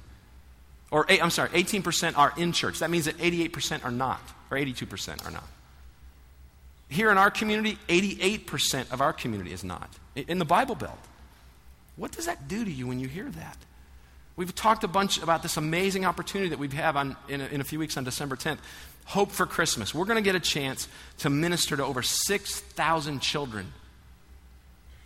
Or, 0.89 1.05
eh, 1.09 1.19
I'm 1.21 1.29
sorry, 1.29 1.49
18% 1.49 2.17
are 2.17 2.33
in 2.37 2.51
church. 2.51 2.79
That 2.79 2.89
means 2.89 3.05
that 3.05 3.17
88% 3.17 3.85
are 3.85 3.91
not, 3.91 4.21
or 4.49 4.57
82% 4.57 5.25
are 5.25 5.31
not. 5.31 5.47
Here 6.89 7.09
in 7.11 7.17
our 7.17 7.31
community, 7.31 7.77
88% 7.87 8.91
of 8.91 8.99
our 8.99 9.13
community 9.13 9.53
is 9.53 9.63
not. 9.63 9.89
In 10.15 10.39
the 10.39 10.45
Bible 10.45 10.75
Belt. 10.75 10.99
What 11.95 12.11
does 12.11 12.25
that 12.25 12.47
do 12.47 12.65
to 12.65 12.71
you 12.71 12.87
when 12.87 12.99
you 12.99 13.07
hear 13.07 13.29
that? 13.29 13.57
We've 14.35 14.53
talked 14.55 14.83
a 14.83 14.87
bunch 14.87 15.21
about 15.21 15.43
this 15.43 15.55
amazing 15.55 16.03
opportunity 16.03 16.49
that 16.49 16.59
we 16.59 16.67
have 16.69 16.97
on, 16.97 17.15
in, 17.29 17.41
a, 17.41 17.45
in 17.45 17.61
a 17.61 17.63
few 17.63 17.77
weeks 17.79 17.95
on 17.95 18.03
December 18.03 18.35
10th. 18.35 18.57
Hope 19.05 19.31
for 19.31 19.45
Christmas. 19.45 19.93
We're 19.93 20.05
going 20.05 20.17
to 20.17 20.23
get 20.23 20.35
a 20.35 20.39
chance 20.39 20.87
to 21.19 21.29
minister 21.29 21.77
to 21.77 21.85
over 21.85 22.01
6,000 22.01 23.19
children. 23.21 23.71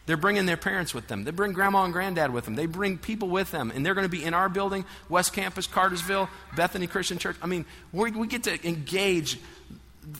They're 0.05 0.17
bringing 0.17 0.45
their 0.45 0.57
parents 0.57 0.93
with 0.93 1.07
them. 1.07 1.23
They 1.23 1.31
bring 1.31 1.53
grandma 1.53 1.83
and 1.83 1.93
granddad 1.93 2.31
with 2.31 2.45
them. 2.45 2.55
They 2.55 2.67
bring 2.67 2.97
people 2.97 3.29
with 3.29 3.49
them. 3.51 3.71
And 3.73 3.83
they're 3.83 3.95
going 3.95 4.05
to 4.05 4.09
be 4.09 4.23
in 4.23 4.33
our 4.35 4.49
building, 4.49 4.85
West 5.09 5.33
Campus, 5.33 5.65
Cartersville, 5.65 6.29
Bethany 6.55 6.85
Christian 6.85 7.17
Church. 7.17 7.37
I 7.41 7.47
mean, 7.47 7.65
we 7.91 8.27
get 8.27 8.43
to 8.43 8.67
engage 8.67 9.39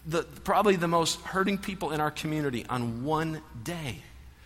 the, 0.08 0.24
probably 0.44 0.76
the 0.76 0.88
most 0.88 1.22
hurting 1.22 1.60
people 1.60 1.92
in 1.92 2.02
our 2.02 2.10
community 2.10 2.66
on 2.68 3.04
one 3.04 3.42
day. 3.64 4.02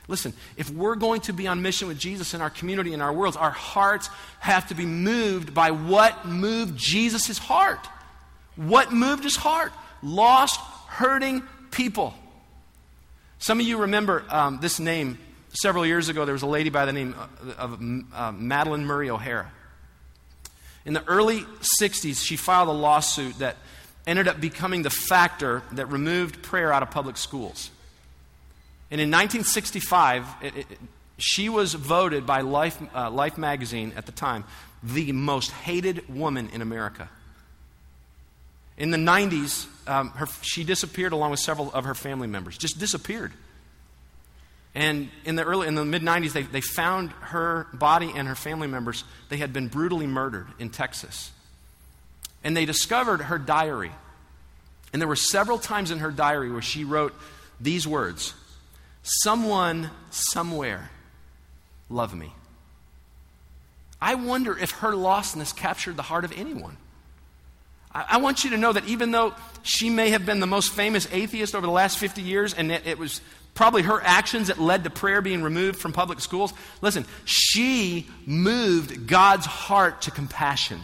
Listen, 0.10 0.34
if 0.58 0.69
we're 0.71 0.95
going 0.95 1.21
to 1.21 1.34
be 1.34 1.47
on 1.47 1.62
mission 1.62 1.88
with 1.88 1.99
Jesus 1.99 2.34
in 2.34 2.41
our 2.41 2.49
community, 2.49 2.93
in 2.93 2.99
our 2.99 3.13
worlds, 3.13 3.38
our 3.38 3.52
hearts 3.52 4.10
have 4.39 4.67
to 4.69 4.75
be 4.75 4.86
moved 4.86 5.54
by 5.54 5.71
what 5.71 6.25
moved 6.25 6.78
Jesus' 6.78 7.38
heart. 7.38 7.88
What 8.56 8.91
moved 8.91 9.23
his 9.23 9.36
heart? 9.36 9.71
Lost, 10.02 10.60
hurting 10.88 11.43
people. 11.71 12.13
Some 13.38 13.60
of 13.60 13.65
you 13.65 13.78
remember 13.78 14.25
um, 14.30 14.60
this 14.62 14.80
name. 14.80 15.19
Several 15.54 15.86
years 15.86 16.10
ago, 16.10 16.26
there 16.26 16.34
was 16.34 16.44
a 16.44 16.48
lady 16.48 16.70
by 16.70 16.86
the 16.86 16.94
name 16.94 17.16
of, 17.58 17.74
uh, 17.74 18.32
Madalyn 18.32 18.84
Murray 18.84 19.10
O'Hair. 19.10 19.52
In 20.86 20.94
the 20.94 21.06
early 21.08 21.42
60s, 21.82 22.24
she 22.24 22.36
filed 22.36 22.68
a 22.68 22.72
lawsuit 22.72 23.40
that 23.40 23.58
ended 24.08 24.28
up 24.28 24.40
becoming 24.40 24.84
the 24.84 24.90
factor 24.90 25.64
that 25.74 25.88
removed 25.88 26.42
prayer 26.42 26.72
out 26.72 26.84
of 26.84 26.92
public 26.92 27.18
schools. 27.18 27.72
And 28.92 29.00
in 29.00 29.10
1965, 29.10 30.26
it, 30.42 30.56
it, 30.56 30.68
she 31.18 31.50
was 31.50 31.74
voted 31.74 32.26
by 32.26 32.42
Life, 32.42 32.82
uh, 32.96 33.12
Life 33.12 33.38
magazine 33.38 33.94
at 33.96 34.06
the 34.06 34.12
time 34.12 34.46
the 34.82 35.12
most 35.12 35.52
hated 35.52 36.14
woman 36.14 36.50
in 36.54 36.62
America. 36.62 37.10
In 38.78 38.92
the 38.92 38.98
90s, 38.98 39.68
um, 39.88 40.12
her, 40.12 40.28
she 40.42 40.64
disappeared 40.64 41.12
along 41.12 41.32
with 41.32 41.40
several 41.42 41.72
of 41.74 41.84
her 41.84 41.94
family 41.94 42.28
members, 42.28 42.58
just 42.58 42.80
disappeared. 42.80 43.34
And 44.80 45.10
in 45.26 45.36
the 45.36 45.44
early, 45.44 45.68
in 45.68 45.76
the 45.76 45.84
mid 45.84 46.02
90s, 46.02 46.32
they, 46.32 46.44
they 46.44 46.62
found 46.62 47.12
her 47.20 47.68
body 47.74 48.13
and 48.15 48.30
her 48.30 48.36
family 48.36 48.68
members. 48.68 49.04
They 49.28 49.36
had 49.36 49.52
been 49.52 49.68
brutally 49.68 50.08
murdered 50.08 50.48
in 50.58 50.70
Texas. 50.70 51.32
And 52.46 52.56
they 52.56 52.63
discovered 52.63 53.24
her 53.24 53.38
diary. 53.38 53.92
And 54.94 55.02
there 55.02 55.08
were 55.10 55.18
several 55.18 55.58
times 55.58 55.92
in 55.92 56.00
her 56.00 56.12
diary 56.12 56.50
where 56.50 56.62
she 56.62 56.86
wrote 56.86 57.13
these 57.60 57.86
words 57.86 58.34
Someone, 59.04 59.89
somewhere, 60.12 60.92
love 61.89 62.15
me. 62.15 62.32
I 64.02 64.15
wonder 64.15 64.58
if 64.58 64.72
her 64.72 64.94
lostness 64.94 65.54
captured 65.54 65.98
the 65.98 66.04
heart 66.04 66.24
of 66.24 66.32
anyone. 66.32 66.78
I, 67.91 68.17
want 68.17 68.43
you 68.43 68.52
to 68.52 68.58
know 68.58 68.71
that 68.71 68.86
even 68.86 69.12
though 69.12 69.34
she 69.63 69.89
may 69.89 70.12
have 70.12 70.25
been 70.25 70.39
the 70.39 70.47
most 70.47 70.73
famous 70.73 71.08
atheist 71.12 71.56
over 71.56 71.65
the 71.65 71.71
last 71.71 71.97
50 71.97 72.21
years, 72.21 72.54
and 72.54 72.71
it, 72.71 72.86
it 72.86 72.99
was 72.99 73.19
probably 73.56 73.82
her 73.82 73.99
actions 74.02 74.47
that 74.47 74.60
led 74.60 74.84
to 74.84 74.89
prayer 74.89 75.21
being 75.21 75.41
removed 75.41 75.80
from 75.80 75.91
public 75.91 76.19
schools, 76.19 76.54
listen, 76.82 77.06
she 77.25 78.08
moved 78.25 79.08
God's 79.08 79.45
heart 79.45 80.04
to 80.04 80.12
compassion. 80.12 80.80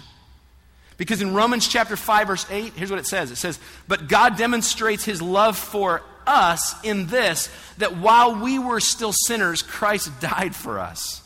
Because 0.97 1.21
in 1.21 1.33
Romans 1.33 1.67
chapter 1.67 1.95
5, 1.95 2.27
verse 2.27 2.45
8, 2.49 2.73
here's 2.73 2.89
what 2.89 2.99
it 2.99 3.05
says 3.05 3.31
it 3.31 3.35
says, 3.35 3.59
But 3.87 4.07
God 4.07 4.37
demonstrates 4.37 5.03
his 5.03 5.21
love 5.21 5.57
for 5.57 6.01
us 6.25 6.75
in 6.83 7.05
this, 7.07 7.49
that 7.77 7.97
while 7.97 8.41
we 8.41 8.57
were 8.57 8.79
still 8.79 9.13
sinners, 9.13 9.61
Christ 9.61 10.19
died 10.19 10.55
for 10.55 10.79
us. 10.79 11.21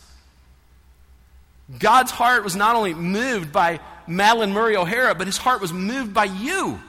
God's 1.78 2.12
heart 2.12 2.44
was 2.44 2.56
not 2.56 2.76
only 2.76 2.94
moved 2.94 3.52
by 3.54 3.80
Madalyn 4.10 4.52
Murray 4.52 4.76
O'Hair, 4.76 5.14
but 5.14 5.28
his 5.28 5.38
heart 5.38 5.62
was 5.62 5.72
moved 5.72 6.14
by 6.14 6.26
you. 6.26 6.80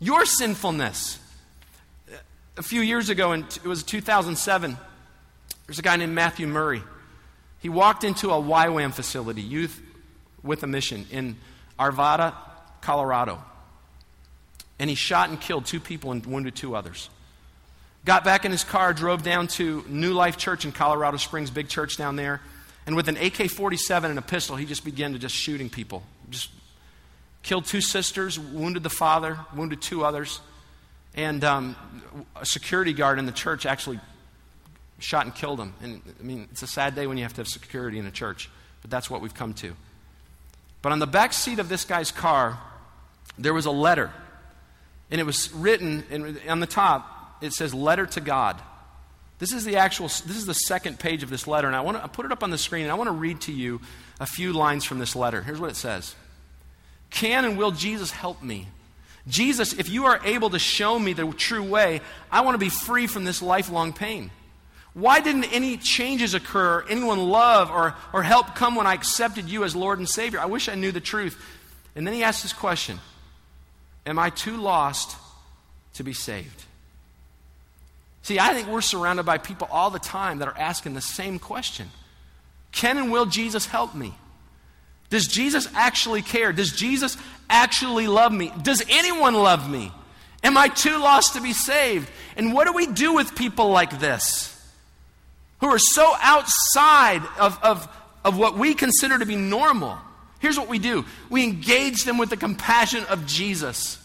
Your 0.00 0.26
sinfulness. 0.26 1.18
A 2.56 2.62
few 2.62 2.80
years 2.80 3.08
ago, 3.08 3.32
in, 3.32 3.44
it 3.44 3.64
was 3.64 3.82
2007, 3.82 4.76
there's 5.66 5.78
a 5.78 5.82
guy 5.82 5.96
named 5.96 6.14
Matthew 6.14 6.46
Murray. 6.46 6.82
He 7.60 7.68
walked 7.68 8.04
into 8.04 8.30
a 8.30 8.40
YWAM 8.40 8.92
facility, 8.92 9.42
Youth 9.42 9.80
with 10.42 10.62
a 10.62 10.66
Mission, 10.66 11.06
in 11.10 11.36
Arvada, 11.78 12.34
Colorado. 12.80 13.42
And 14.78 14.90
he 14.90 14.96
shot 14.96 15.30
and 15.30 15.40
killed 15.40 15.66
two 15.66 15.80
people 15.80 16.12
and 16.12 16.24
wounded 16.26 16.54
two 16.54 16.74
others. 16.74 17.08
Got 18.04 18.24
back 18.24 18.44
in 18.44 18.52
his 18.52 18.62
car, 18.62 18.92
drove 18.92 19.22
down 19.22 19.48
to 19.48 19.84
New 19.88 20.12
Life 20.12 20.36
Church 20.36 20.64
in 20.64 20.72
Colorado 20.72 21.16
Springs, 21.16 21.50
big 21.50 21.68
church 21.68 21.96
down 21.96 22.16
there. 22.16 22.40
And 22.86 22.94
with 22.94 23.08
an 23.08 23.16
AK 23.16 23.50
47 23.50 24.10
and 24.10 24.18
a 24.18 24.22
pistol, 24.22 24.56
he 24.56 24.64
just 24.64 24.84
began 24.84 25.12
to 25.12 25.18
just 25.18 25.34
shooting 25.34 25.68
people. 25.68 26.04
Just 26.30 26.50
killed 27.42 27.64
two 27.64 27.80
sisters, 27.80 28.38
wounded 28.38 28.82
the 28.82 28.90
father, 28.90 29.38
wounded 29.54 29.82
two 29.82 30.04
others. 30.04 30.40
And 31.14 31.42
um, 31.44 31.76
a 32.36 32.46
security 32.46 32.92
guard 32.92 33.18
in 33.18 33.26
the 33.26 33.32
church 33.32 33.66
actually 33.66 33.98
shot 34.98 35.24
and 35.24 35.34
killed 35.34 35.58
him. 35.58 35.74
And 35.82 36.02
I 36.18 36.22
mean, 36.22 36.48
it's 36.50 36.62
a 36.62 36.66
sad 36.66 36.94
day 36.94 37.06
when 37.06 37.16
you 37.16 37.24
have 37.24 37.34
to 37.34 37.40
have 37.40 37.48
security 37.48 37.98
in 37.98 38.06
a 38.06 38.10
church, 38.10 38.48
but 38.82 38.90
that's 38.90 39.10
what 39.10 39.20
we've 39.20 39.34
come 39.34 39.54
to. 39.54 39.74
But 40.82 40.92
on 40.92 40.98
the 40.98 41.06
back 41.06 41.32
seat 41.32 41.58
of 41.58 41.68
this 41.68 41.84
guy's 41.84 42.12
car, 42.12 42.58
there 43.38 43.54
was 43.54 43.66
a 43.66 43.70
letter. 43.70 44.10
And 45.10 45.20
it 45.20 45.24
was 45.24 45.52
written, 45.52 46.04
and 46.10 46.40
on 46.48 46.60
the 46.60 46.66
top, 46.66 47.38
it 47.40 47.52
says, 47.52 47.74
Letter 47.74 48.06
to 48.06 48.20
God. 48.20 48.60
This 49.38 49.52
is 49.52 49.64
the 49.64 49.76
actual, 49.76 50.06
this 50.06 50.36
is 50.36 50.46
the 50.46 50.54
second 50.54 50.98
page 50.98 51.22
of 51.22 51.30
this 51.30 51.46
letter, 51.46 51.66
and 51.66 51.76
I 51.76 51.82
want 51.82 52.00
to 52.00 52.08
put 52.08 52.24
it 52.24 52.32
up 52.32 52.42
on 52.42 52.50
the 52.50 52.58
screen, 52.58 52.84
and 52.84 52.90
I 52.90 52.94
want 52.94 53.08
to 53.08 53.12
read 53.12 53.42
to 53.42 53.52
you 53.52 53.80
a 54.18 54.26
few 54.26 54.52
lines 54.52 54.84
from 54.84 54.98
this 54.98 55.14
letter. 55.14 55.42
Here's 55.42 55.60
what 55.60 55.70
it 55.70 55.76
says 55.76 56.14
Can 57.10 57.44
and 57.44 57.58
will 57.58 57.70
Jesus 57.70 58.10
help 58.10 58.42
me? 58.42 58.68
Jesus, 59.28 59.72
if 59.72 59.88
you 59.88 60.06
are 60.06 60.20
able 60.24 60.50
to 60.50 60.58
show 60.58 60.98
me 60.98 61.12
the 61.12 61.26
true 61.32 61.62
way, 61.62 62.00
I 62.30 62.42
want 62.42 62.54
to 62.54 62.58
be 62.58 62.68
free 62.68 63.06
from 63.06 63.24
this 63.24 63.42
lifelong 63.42 63.92
pain. 63.92 64.30
Why 64.94 65.20
didn't 65.20 65.52
any 65.52 65.76
changes 65.76 66.32
occur, 66.32 66.84
anyone 66.88 67.18
love 67.18 67.70
or, 67.70 67.94
or 68.14 68.22
help 68.22 68.54
come 68.54 68.76
when 68.76 68.86
I 68.86 68.94
accepted 68.94 69.50
you 69.50 69.64
as 69.64 69.76
Lord 69.76 69.98
and 69.98 70.08
Savior? 70.08 70.40
I 70.40 70.46
wish 70.46 70.68
I 70.68 70.74
knew 70.74 70.92
the 70.92 71.00
truth. 71.00 71.38
And 71.94 72.06
then 72.06 72.14
he 72.14 72.22
asks 72.22 72.42
this 72.42 72.52
question 72.52 72.98
Am 74.06 74.18
I 74.18 74.30
too 74.30 74.56
lost 74.56 75.16
to 75.94 76.04
be 76.04 76.12
saved? 76.12 76.65
See, 78.26 78.40
I 78.40 78.54
think 78.54 78.66
we're 78.66 78.80
surrounded 78.80 79.24
by 79.24 79.38
people 79.38 79.68
all 79.70 79.90
the 79.90 80.00
time 80.00 80.38
that 80.38 80.48
are 80.48 80.58
asking 80.58 80.94
the 80.94 81.00
same 81.00 81.38
question 81.38 81.88
Can 82.72 82.98
and 82.98 83.12
will 83.12 83.26
Jesus 83.26 83.66
help 83.66 83.94
me? 83.94 84.16
Does 85.10 85.28
Jesus 85.28 85.68
actually 85.76 86.22
care? 86.22 86.52
Does 86.52 86.72
Jesus 86.72 87.16
actually 87.48 88.08
love 88.08 88.32
me? 88.32 88.52
Does 88.62 88.82
anyone 88.90 89.34
love 89.34 89.70
me? 89.70 89.92
Am 90.42 90.56
I 90.56 90.66
too 90.66 90.98
lost 90.98 91.34
to 91.34 91.40
be 91.40 91.52
saved? 91.52 92.10
And 92.36 92.52
what 92.52 92.66
do 92.66 92.72
we 92.72 92.88
do 92.88 93.14
with 93.14 93.36
people 93.36 93.70
like 93.70 94.00
this? 94.00 94.52
Who 95.60 95.68
are 95.68 95.78
so 95.78 96.12
outside 96.20 97.22
of, 97.38 97.62
of, 97.62 97.88
of 98.24 98.36
what 98.36 98.58
we 98.58 98.74
consider 98.74 99.20
to 99.20 99.24
be 99.24 99.36
normal. 99.36 99.98
Here's 100.40 100.58
what 100.58 100.68
we 100.68 100.80
do 100.80 101.04
we 101.30 101.44
engage 101.44 102.02
them 102.02 102.18
with 102.18 102.30
the 102.30 102.36
compassion 102.36 103.04
of 103.04 103.24
Jesus. 103.24 104.04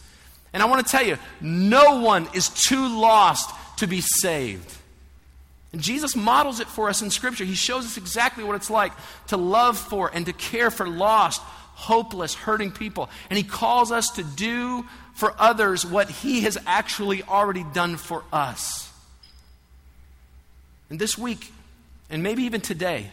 And 0.53 0.61
I 0.61 0.67
want 0.67 0.85
to 0.85 0.91
tell 0.91 1.03
you, 1.03 1.17
no 1.41 2.01
one 2.01 2.27
is 2.35 2.49
too 2.49 2.87
lost 2.99 3.49
to 3.81 3.87
be 3.87 3.99
saved. 4.01 4.71
And 5.73 5.81
Jesus 5.81 6.15
models 6.15 6.59
it 6.59 6.67
for 6.67 6.87
us 6.87 7.01
in 7.01 7.09
Scripture. 7.09 7.43
He 7.43 7.55
shows 7.55 7.83
us 7.85 7.97
exactly 7.97 8.43
what 8.43 8.55
it's 8.55 8.69
like 8.69 8.93
to 9.27 9.37
love 9.37 9.77
for 9.77 10.11
and 10.13 10.25
to 10.27 10.33
care 10.33 10.69
for 10.69 10.87
lost, 10.87 11.41
hopeless, 11.41 12.35
hurting 12.35 12.71
people. 12.71 13.09
And 13.29 13.37
He 13.37 13.43
calls 13.43 13.91
us 13.91 14.09
to 14.11 14.23
do 14.23 14.85
for 15.15 15.33
others 15.39 15.83
what 15.83 16.09
He 16.09 16.41
has 16.41 16.59
actually 16.67 17.23
already 17.23 17.65
done 17.73 17.97
for 17.97 18.23
us. 18.31 18.91
And 20.91 20.99
this 20.99 21.17
week, 21.17 21.51
and 22.09 22.21
maybe 22.21 22.43
even 22.43 22.61
today, 22.61 23.09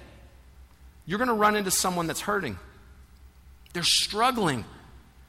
you're 1.06 1.18
going 1.18 1.28
to 1.28 1.34
run 1.34 1.56
into 1.56 1.70
someone 1.70 2.06
that's 2.06 2.20
hurting. 2.20 2.58
They're 3.72 3.82
struggling, 3.82 4.66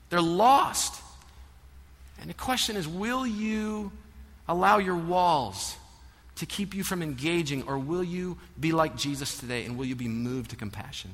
they're 0.09 0.21
lost. 0.21 1.01
And 2.19 2.29
the 2.29 2.33
question 2.33 2.75
is 2.75 2.89
will 2.89 3.25
you 3.25 3.93
allow 4.49 4.79
your 4.79 4.95
walls 4.95 5.77
to 6.37 6.45
keep 6.45 6.73
you 6.73 6.83
from 6.83 7.01
engaging, 7.01 7.63
or 7.63 7.77
will 7.77 8.03
you 8.03 8.37
be 8.59 8.71
like 8.71 8.97
Jesus 8.97 9.37
today 9.37 9.65
and 9.65 9.77
will 9.77 9.85
you 9.85 9.95
be 9.95 10.07
moved 10.07 10.49
to 10.49 10.55
compassion? 10.55 11.11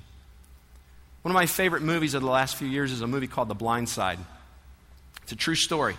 One 1.21 1.32
of 1.32 1.34
my 1.34 1.45
favorite 1.45 1.84
movies 1.84 2.13
of 2.13 2.21
the 2.21 2.30
last 2.30 2.56
few 2.56 2.67
years 2.67 2.91
is 2.91 3.02
a 3.02 3.08
movie 3.08 3.28
called 3.28 3.50
The 3.50 3.56
Blind 3.56 3.89
Side. 3.89 4.19
It's 5.24 5.32
a 5.32 5.36
true 5.36 5.56
story. 5.56 5.98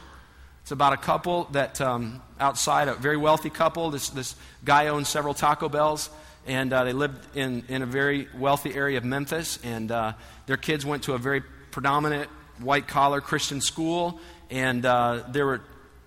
It's 0.63 0.71
about 0.71 0.93
a 0.93 0.97
couple 0.97 1.45
that 1.53 1.81
um, 1.81 2.23
outside, 2.41 2.89
a 2.89 2.95
very 2.95 3.17
wealthy 3.17 3.51
couple. 3.51 3.91
This, 3.91 4.09
this 4.09 4.35
guy 4.65 4.87
owns 4.87 5.09
several 5.09 5.35
Taco 5.35 5.69
Bells, 5.69 6.09
and 6.47 6.73
uh, 6.73 6.85
they 6.85 6.93
lived 6.93 7.37
in, 7.37 7.65
in 7.69 7.83
a 7.83 7.87
very 7.87 8.29
wealthy 8.37 8.75
area 8.75 8.99
of 8.99 9.05
Memphis, 9.05 9.59
and 9.63 9.91
uh, 9.91 10.13
their 10.47 10.57
kids 10.57 10.87
went 10.87 11.03
to 11.05 11.15
a 11.15 11.19
very 11.19 11.43
predominant 11.71 12.31
white 12.61 12.89
collar 12.89 13.21
Christian 13.21 13.61
school, 13.61 14.21
and 14.51 14.87
uh, 14.87 15.25
there 15.29 15.45
were 15.45 15.61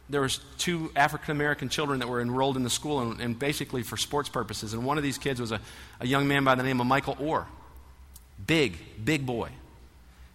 there 0.10 0.22
was 0.22 0.40
two 0.58 0.92
African 0.96 1.32
American 1.32 1.70
children 1.70 2.00
that 2.00 2.08
were 2.08 2.22
enrolled 2.22 2.58
in 2.58 2.64
the 2.64 2.70
school, 2.70 3.00
and, 3.00 3.20
and, 3.20 3.38
basically 3.38 3.84
for 3.84 3.96
sports 3.98 4.30
purposes. 4.30 4.74
And 4.74 4.86
one 4.86 4.98
of 4.98 5.04
these 5.04 5.18
kids 5.18 5.40
was 5.40 5.52
a, 5.52 5.60
a 6.00 6.08
young 6.08 6.28
man 6.28 6.44
by 6.44 6.56
the 6.56 6.64
name 6.64 6.82
of 6.82 6.88
Michael 6.88 7.16
Oher. 7.18 7.46
big, 8.46 8.78
big 9.04 9.26
boy, 9.26 9.50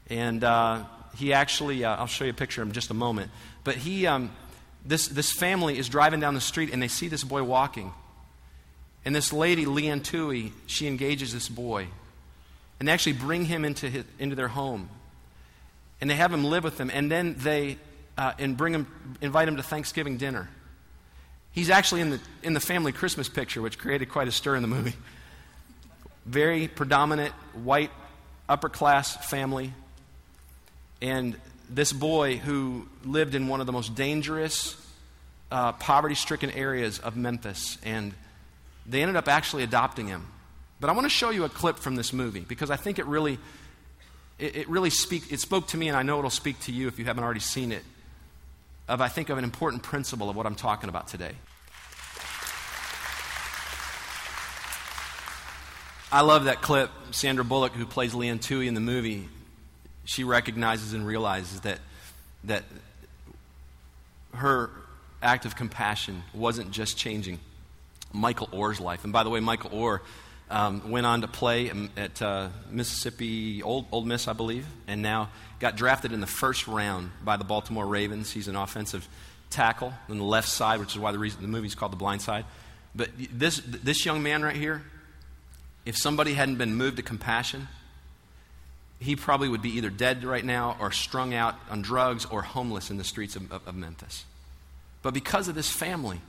and 0.08 0.44
uh, 0.44 0.84
he 1.16 1.32
actually 1.32 1.84
uh, 1.84 1.96
I'll 1.96 2.06
show 2.06 2.24
you 2.24 2.30
a 2.30 2.34
picture 2.34 2.62
of 2.62 2.68
in 2.68 2.74
just 2.74 2.90
a 2.90 2.94
moment. 2.94 3.30
But 3.64 3.76
he 3.76 4.06
um, 4.06 4.30
this 4.84 5.08
this 5.08 5.32
family 5.32 5.78
is 5.78 5.88
driving 5.88 6.20
down 6.20 6.34
the 6.34 6.40
street, 6.40 6.72
and 6.72 6.82
they 6.82 6.88
see 6.88 7.08
this 7.08 7.24
boy 7.24 7.42
walking, 7.42 7.92
and 9.04 9.14
this 9.14 9.32
lady 9.32 9.66
Leigh 9.66 9.88
Anne 9.88 10.00
Tuohy 10.00 10.52
she 10.66 10.86
engages 10.86 11.32
this 11.32 11.48
boy, 11.48 11.88
and 12.78 12.88
they 12.88 12.92
actually 12.92 13.14
bring 13.14 13.46
him 13.46 13.64
into 13.64 13.88
his, 13.90 14.04
into 14.18 14.36
their 14.36 14.48
home 14.48 14.88
and 16.00 16.10
they 16.10 16.16
have 16.16 16.32
him 16.32 16.44
live 16.44 16.64
with 16.64 16.76
them, 16.76 16.90
and 16.92 17.10
then 17.10 17.34
they 17.38 17.78
uh, 18.16 18.32
and 18.38 18.56
bring 18.56 18.74
him, 18.74 18.86
invite 19.20 19.48
him 19.48 19.56
to 19.56 19.62
Thanksgiving 19.62 20.16
dinner. 20.16 20.48
He's 21.52 21.70
actually 21.70 22.00
in 22.00 22.10
the, 22.10 22.20
in 22.42 22.54
the 22.54 22.60
family 22.60 22.92
Christmas 22.92 23.28
picture, 23.28 23.62
which 23.62 23.78
created 23.78 24.08
quite 24.08 24.28
a 24.28 24.32
stir 24.32 24.56
in 24.56 24.62
the 24.62 24.68
movie. 24.68 24.94
Very 26.26 26.68
predominant 26.68 27.32
white 27.52 27.90
upper 28.48 28.68
class 28.68 29.16
family. 29.28 29.72
And 31.00 31.36
this 31.68 31.92
boy 31.92 32.36
who 32.36 32.86
lived 33.04 33.34
in 33.34 33.48
one 33.48 33.60
of 33.60 33.66
the 33.66 33.72
most 33.72 33.94
dangerous, 33.94 34.76
uh, 35.50 35.72
poverty 35.72 36.14
stricken 36.14 36.50
areas 36.50 36.98
of 36.98 37.16
Memphis. 37.16 37.78
And 37.84 38.14
they 38.86 39.02
ended 39.02 39.16
up 39.16 39.28
actually 39.28 39.62
adopting 39.62 40.08
him. 40.08 40.26
But 40.80 40.90
I 40.90 40.92
want 40.92 41.04
to 41.04 41.10
show 41.10 41.30
you 41.30 41.44
a 41.44 41.48
clip 41.48 41.78
from 41.78 41.94
this 41.94 42.12
movie 42.12 42.40
because 42.40 42.70
I 42.70 42.76
think 42.76 42.98
it 42.98 43.06
really 43.06 43.38
it, 44.38 44.56
it 44.56 44.68
really 44.68 44.90
speak, 44.90 45.32
it 45.32 45.40
spoke 45.40 45.68
to 45.68 45.76
me, 45.76 45.88
and 45.88 45.96
I 45.96 46.02
know 46.02 46.18
it'll 46.18 46.30
speak 46.30 46.58
to 46.60 46.72
you 46.72 46.88
if 46.88 46.98
you 46.98 47.04
haven't 47.04 47.24
already 47.24 47.40
seen 47.40 47.72
it, 47.72 47.82
of, 48.88 49.00
I 49.00 49.08
think, 49.08 49.28
of 49.28 49.38
an 49.38 49.44
important 49.44 49.82
principle 49.82 50.28
of 50.28 50.36
what 50.36 50.46
I'm 50.46 50.54
talking 50.54 50.88
about 50.88 51.08
today. 51.08 51.32
I 56.12 56.20
love 56.20 56.44
that 56.44 56.62
clip. 56.62 56.90
Sandra 57.10 57.44
Bullock, 57.44 57.72
who 57.72 57.86
plays 57.86 58.14
Leigh 58.14 58.28
Anne 58.28 58.38
Tuohy 58.38 58.66
in 58.66 58.74
the 58.74 58.80
movie, 58.80 59.28
she 60.04 60.22
recognizes 60.22 60.92
and 60.92 61.06
realizes 61.06 61.62
that, 61.62 61.80
that 62.44 62.64
her 64.34 64.70
act 65.22 65.44
of 65.44 65.56
compassion 65.56 66.22
wasn't 66.32 66.70
just 66.70 66.96
changing 66.96 67.40
Michael 68.12 68.48
Oher's 68.48 68.78
life. 68.78 69.02
And 69.04 69.12
by 69.12 69.24
the 69.24 69.30
way, 69.30 69.40
Michael 69.40 69.70
Oher 69.70 70.00
um, 70.50 70.90
went 70.90 71.06
on 71.06 71.22
to 71.22 71.28
play 71.28 71.70
at 71.96 72.20
uh, 72.20 72.48
Mississippi, 72.70 73.62
Old, 73.62 73.86
Ole 73.90 74.04
Miss, 74.04 74.28
I 74.28 74.32
believe, 74.32 74.66
and 74.86 75.02
now 75.02 75.30
got 75.58 75.76
drafted 75.76 76.12
in 76.12 76.20
the 76.20 76.26
first 76.26 76.68
round 76.68 77.10
by 77.24 77.36
the 77.36 77.44
Baltimore 77.44 77.86
Ravens. 77.86 78.30
He's 78.30 78.48
an 78.48 78.56
offensive 78.56 79.08
tackle 79.50 79.92
on 80.08 80.18
the 80.18 80.24
left 80.24 80.48
side, 80.48 80.80
which 80.80 80.94
is 80.94 80.98
why 80.98 81.12
the, 81.12 81.18
reason, 81.18 81.40
the 81.42 81.48
movie's 81.48 81.74
called 81.74 81.92
The 81.92 81.96
Blind 81.96 82.22
Side. 82.22 82.44
But 82.94 83.10
this, 83.32 83.60
this 83.64 84.04
young 84.04 84.22
man 84.22 84.42
right 84.42 84.56
here, 84.56 84.82
if 85.86 85.96
somebody 85.96 86.34
hadn't 86.34 86.56
been 86.56 86.74
moved 86.74 86.96
to 86.98 87.02
compassion, 87.02 87.68
he 89.00 89.16
probably 89.16 89.48
would 89.48 89.62
be 89.62 89.76
either 89.76 89.90
dead 89.90 90.24
right 90.24 90.44
now 90.44 90.76
or 90.80 90.92
strung 90.92 91.34
out 91.34 91.56
on 91.70 91.82
drugs 91.82 92.24
or 92.26 92.42
homeless 92.42 92.90
in 92.90 92.96
the 92.96 93.04
streets 93.04 93.36
of, 93.36 93.50
of, 93.52 93.66
of 93.66 93.74
Memphis. 93.74 94.24
But 95.02 95.14
because 95.14 95.48
of 95.48 95.54
this 95.54 95.70
family, 95.70 96.20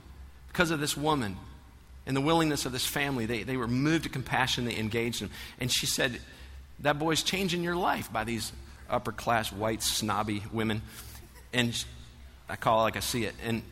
because 0.48 0.70
of 0.70 0.80
this 0.80 0.96
woman, 0.96 1.36
and 2.06 2.16
the 2.16 2.20
willingness 2.20 2.66
of 2.66 2.72
this 2.72 2.86
family. 2.86 3.26
They, 3.26 3.42
they 3.42 3.56
were 3.56 3.68
moved 3.68 4.04
to 4.04 4.10
compassion, 4.10 4.64
they 4.64 4.76
engaged 4.76 5.20
him. 5.20 5.30
And 5.60 5.72
she 5.72 5.86
said, 5.86 6.20
That 6.80 6.98
boy's 6.98 7.22
changing 7.22 7.62
your 7.62 7.76
life 7.76 8.12
by 8.12 8.24
these 8.24 8.52
upper 8.88 9.12
class, 9.12 9.52
white, 9.52 9.82
snobby 9.82 10.42
women. 10.52 10.82
And 11.52 11.84
I 12.48 12.56
call 12.56 12.80
it 12.80 12.82
like 12.84 12.96
I 12.96 13.00
see 13.00 13.24
it. 13.24 13.34
And 13.44 13.62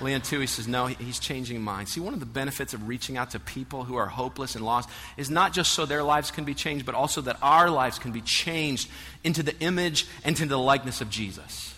Leigh 0.00 0.14
Anne 0.14 0.22
Tuohy 0.22 0.48
says, 0.48 0.66
No, 0.66 0.86
he's 0.86 1.18
changing 1.18 1.60
mine. 1.60 1.86
See, 1.86 2.00
one 2.00 2.14
of 2.14 2.20
the 2.20 2.26
benefits 2.26 2.74
of 2.74 2.88
reaching 2.88 3.16
out 3.16 3.30
to 3.30 3.40
people 3.40 3.84
who 3.84 3.96
are 3.96 4.06
hopeless 4.06 4.56
and 4.56 4.64
lost 4.64 4.88
is 5.16 5.30
not 5.30 5.52
just 5.52 5.72
so 5.72 5.86
their 5.86 6.02
lives 6.02 6.30
can 6.30 6.44
be 6.44 6.54
changed, 6.54 6.86
but 6.86 6.94
also 6.94 7.20
that 7.22 7.36
our 7.42 7.70
lives 7.70 7.98
can 7.98 8.10
be 8.10 8.22
changed 8.22 8.88
into 9.22 9.42
the 9.42 9.56
image 9.60 10.06
and 10.24 10.36
into 10.36 10.46
the 10.46 10.58
likeness 10.58 11.00
of 11.00 11.10
Jesus. 11.10 11.74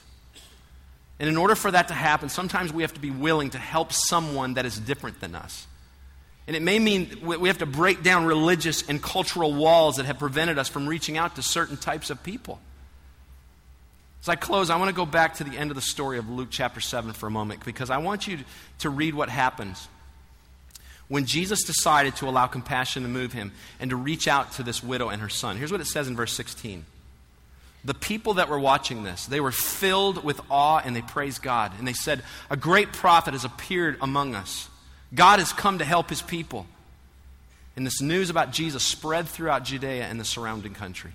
And 1.23 1.29
in 1.29 1.37
order 1.37 1.55
for 1.55 1.71
that 1.71 1.87
to 1.87 1.95
happen, 1.95 2.29
sometimes 2.29 2.73
we 2.73 2.83
have 2.83 2.95
to 2.95 3.01
be 3.01 3.13
willing 3.13 3.51
to 3.51 3.59
help 3.59 3.93
someone 3.93 4.55
that 4.55 4.67
is 4.67 4.77
different 4.77 5.21
than 5.21 5.37
us. 5.37 5.69
And 6.49 6.57
it 6.57 6.63
may 6.63 6.81
mean 6.81 7.21
we 7.23 7.47
have 7.47 7.59
to 7.59 7.67
break 7.67 8.03
down 8.03 8.25
religious 8.25 8.83
and 8.89 9.01
cultural 9.01 9.55
walls 9.55 9.99
that 9.99 10.07
have 10.07 10.19
prevented 10.19 10.59
us 10.59 10.69
from 10.69 10.89
reaching 10.89 11.17
out 11.17 11.37
to 11.37 11.43
certain 11.43 11.77
types 11.77 12.11
of 12.11 12.25
people. 12.25 12.59
As 14.21 14.29
I 14.31 14.35
close, 14.35 14.69
I 14.69 14.77
want 14.79 14.89
to 14.89 14.97
go 14.97 15.07
back 15.07 15.35
to 15.35 15.45
the 15.45 15.57
end 15.57 15.71
of 15.71 15.77
the 15.77 15.81
story 15.81 16.19
of 16.19 16.29
Luke 16.29 16.49
chapter 16.51 16.81
7 16.81 17.13
for 17.13 17.29
a 17.29 17.31
moment 17.31 17.65
because 17.65 17.89
I 17.89 17.99
want 17.99 18.27
you 18.27 18.41
to 18.81 18.91
read 18.91 19.15
what 19.15 19.29
happens 19.29 19.87
when 21.07 21.25
Jesus 21.25 21.63
decided 21.63 22.17
to 22.17 22.29
allow 22.29 22.49
compassion 22.49 23.05
to 23.05 23.09
move 23.09 23.33
him 23.33 23.53
and 23.79 23.91
to 23.91 23.97
reach 23.97 24.27
out 24.27 24.51
to 24.55 24.65
this 24.65 24.83
widow 24.83 25.09
and 25.09 25.23
her 25.23 25.29
son. 25.29 25.57
Here's 25.57 25.71
what 25.71 25.81
it 25.81 25.87
says 25.87 26.09
in 26.09 26.17
verse 26.17 26.33
16 26.33 26.85
the 27.85 27.95
people 27.95 28.35
that 28.35 28.49
were 28.49 28.59
watching 28.59 29.03
this, 29.03 29.27
they 29.27 29.41
were 29.41 29.53
filled 29.53 30.23
with 30.23 30.41
awe 30.51 30.81
and 30.85 30.95
they 30.95 31.03
praised 31.03 31.43
God. 31.43 31.73
And 31.79 31.87
they 31.87 31.93
said, 31.93 32.23
A 32.49 32.57
great 32.57 32.93
prophet 32.93 33.33
has 33.33 33.45
appeared 33.45 33.97
among 34.01 34.35
us. 34.35 34.69
God 35.15 35.41
has 35.41 35.53
come 35.53 35.79
to 35.79 35.85
help 35.85 36.09
his 36.09 36.23
people. 36.23 36.67
And 37.77 37.87
this 37.87 38.01
news 38.01 38.31
about 38.31 38.53
Jesus 38.53 38.83
spread 38.83 39.29
throughout 39.29 39.65
Judea 39.65 40.05
and 40.05 40.21
the 40.21 40.25
surrounding 40.25 40.75
country. 40.75 41.13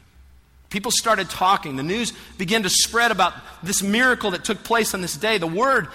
People 0.70 0.92
started 0.92 1.30
talking. 1.30 1.78
The 1.78 1.84
news 1.84 2.12
began 2.38 2.64
to 2.64 2.70
spread 2.70 3.12
about 3.12 3.34
this 3.64 3.82
miracle 3.82 4.32
that 4.32 4.44
took 4.44 4.64
place 4.64 4.94
on 4.94 5.02
this 5.02 5.16
day. 5.16 5.38
The 5.38 5.48
word 5.48 5.88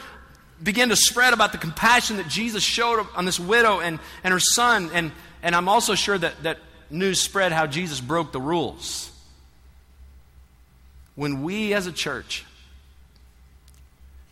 began 0.62 0.88
to 0.88 0.96
spread 0.96 1.34
about 1.34 1.52
the 1.52 1.58
compassion 1.58 2.16
that 2.16 2.28
Jesus 2.28 2.62
showed 2.62 3.06
on 3.14 3.26
this 3.26 3.38
widow 3.38 3.80
and, 3.80 3.98
and 4.24 4.32
her 4.32 4.40
son. 4.40 4.90
And, 4.94 5.12
and 5.42 5.54
I'm 5.54 5.68
also 5.68 5.94
sure 5.94 6.16
that, 6.16 6.42
that 6.44 6.58
news 6.88 7.20
spread 7.20 7.52
how 7.52 7.66
Jesus 7.66 8.00
broke 8.00 8.32
the 8.32 8.40
rules. 8.40 9.11
When 11.14 11.42
we 11.42 11.74
as 11.74 11.86
a 11.86 11.92
church, 11.92 12.44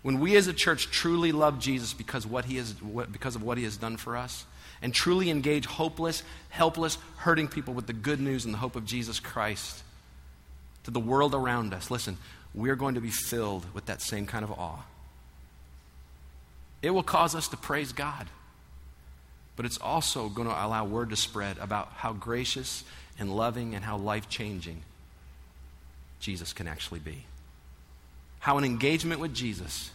when 0.02 0.18
we 0.18 0.36
as 0.36 0.46
a 0.46 0.52
church 0.52 0.90
truly 0.90 1.30
love 1.30 1.58
Jesus 1.58 1.92
because, 1.92 2.26
what 2.26 2.46
he 2.46 2.62
because 3.12 3.36
of 3.36 3.42
what 3.42 3.58
he 3.58 3.64
has 3.64 3.76
done 3.76 3.96
for 3.96 4.16
us, 4.16 4.46
and 4.82 4.94
truly 4.94 5.28
engage 5.28 5.66
hopeless, 5.66 6.22
helpless, 6.48 6.96
hurting 7.16 7.48
people 7.48 7.74
with 7.74 7.86
the 7.86 7.92
good 7.92 8.20
news 8.20 8.46
and 8.46 8.54
the 8.54 8.58
hope 8.58 8.76
of 8.76 8.86
Jesus 8.86 9.20
Christ 9.20 9.82
to 10.84 10.90
the 10.90 11.00
world 11.00 11.34
around 11.34 11.74
us, 11.74 11.90
listen, 11.90 12.16
we're 12.54 12.76
going 12.76 12.94
to 12.94 13.00
be 13.00 13.10
filled 13.10 13.66
with 13.74 13.86
that 13.86 14.00
same 14.00 14.26
kind 14.26 14.42
of 14.42 14.50
awe. 14.52 14.82
It 16.80 16.90
will 16.90 17.02
cause 17.02 17.34
us 17.34 17.48
to 17.48 17.58
praise 17.58 17.92
God, 17.92 18.26
but 19.54 19.66
it's 19.66 19.76
also 19.78 20.30
going 20.30 20.48
to 20.48 20.54
allow 20.54 20.86
word 20.86 21.10
to 21.10 21.16
spread 21.16 21.58
about 21.58 21.92
how 21.96 22.14
gracious 22.14 22.84
and 23.18 23.36
loving 23.36 23.74
and 23.74 23.84
how 23.84 23.98
life 23.98 24.30
changing 24.30 24.82
Jesus 26.20 26.52
can 26.52 26.68
actually 26.68 27.00
be. 27.00 27.24
How 28.38 28.58
an 28.58 28.64
engagement 28.64 29.20
with 29.20 29.34
Jesus, 29.34 29.90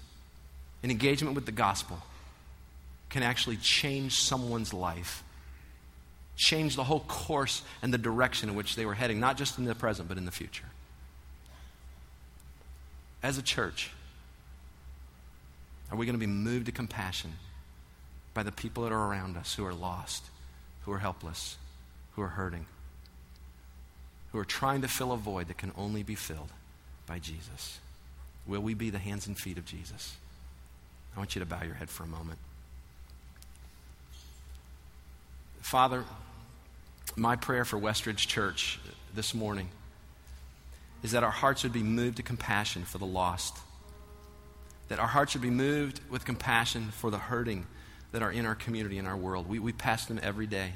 an 0.84 0.92
engagement 0.92 1.36
with 1.36 1.46
the 1.46 1.52
gospel, 1.52 2.02
can 3.10 3.24
actually 3.24 3.58
change 3.58 4.20
someone's 4.20 4.74
life, 4.74 5.24
change 6.36 6.76
the 6.76 6.84
whole 6.84 7.00
course 7.02 7.62
and 7.82 7.94
the 7.94 7.98
direction 7.98 8.50
in 8.50 8.56
which 8.56 8.76
they 8.76 8.86
were 8.86 8.94
heading, 8.94 9.20
not 9.20 9.38
just 9.38 9.58
in 9.58 9.66
the 9.66 9.76
present, 9.76 10.10
but 10.10 10.18
in 10.18 10.26
the 10.26 10.32
future. 10.32 10.66
As 13.24 13.38
a 13.38 13.42
church, 13.42 13.92
are 15.92 15.98
we 15.98 16.06
going 16.06 16.16
to 16.16 16.20
be 16.20 16.28
moved 16.28 16.66
to 16.66 16.72
compassion 16.72 17.34
by 18.34 18.44
the 18.44 18.52
people 18.52 18.84
that 18.84 18.92
are 18.92 19.08
around 19.08 19.38
us 19.38 19.56
who 19.56 19.66
are 19.66 19.74
lost, 19.74 20.24
who 20.84 20.92
are 20.92 21.00
helpless, 21.00 21.58
who 22.16 22.22
are 22.22 22.28
hurting? 22.28 22.66
Who 24.36 24.41
are 24.41 24.43
trying 24.43 24.82
to 24.82 24.88
fill 24.89 25.13
a 25.13 25.17
void 25.17 25.48
that 25.48 25.58
can 25.58 25.71
only 25.78 26.04
be 26.04 26.13
filled 26.13 26.50
by 27.08 27.17
Jesus? 27.17 27.80
Will 28.45 28.60
we 28.60 28.74
be 28.74 28.89
the 28.89 28.98
hands 28.98 29.28
and 29.28 29.38
feet 29.38 29.58
of 29.58 29.63
Jesus? 29.63 30.17
I 31.15 31.19
want 31.19 31.36
you 31.36 31.39
to 31.39 31.45
bow 31.45 31.63
your 31.63 31.76
head 31.76 31.89
for 31.89 32.04
a 32.04 32.08
moment. 32.08 32.38
Father, 35.62 36.03
my 37.16 37.38
prayer 37.38 37.64
for 37.64 37.80
Westridge 37.80 38.28
Church 38.28 38.78
this 39.14 39.34
morning 39.34 39.70
is 41.01 41.12
that 41.12 41.24
our 41.24 41.32
hearts 41.32 41.64
would 41.64 41.72
be 41.72 41.82
moved 41.82 42.18
to 42.18 42.24
compassion 42.24 42.84
for 42.84 42.97
the 42.97 43.05
lost, 43.05 43.57
that 44.89 44.99
our 44.99 45.07
hearts 45.07 45.34
would 45.34 45.43
be 45.43 45.49
moved 45.49 46.01
with 46.10 46.26
compassion 46.26 46.89
for 46.91 47.10
the 47.10 47.20
hurting 47.20 47.66
that 48.12 48.22
are 48.22 48.34
in 48.34 48.45
our 48.45 48.55
community, 48.55 48.97
in 48.97 49.05
our 49.05 49.16
world. 49.16 49.47
We, 49.47 49.60
we 49.60 49.72
pass 49.72 50.05
them 50.07 50.20
every 50.22 50.45
day. 50.45 50.74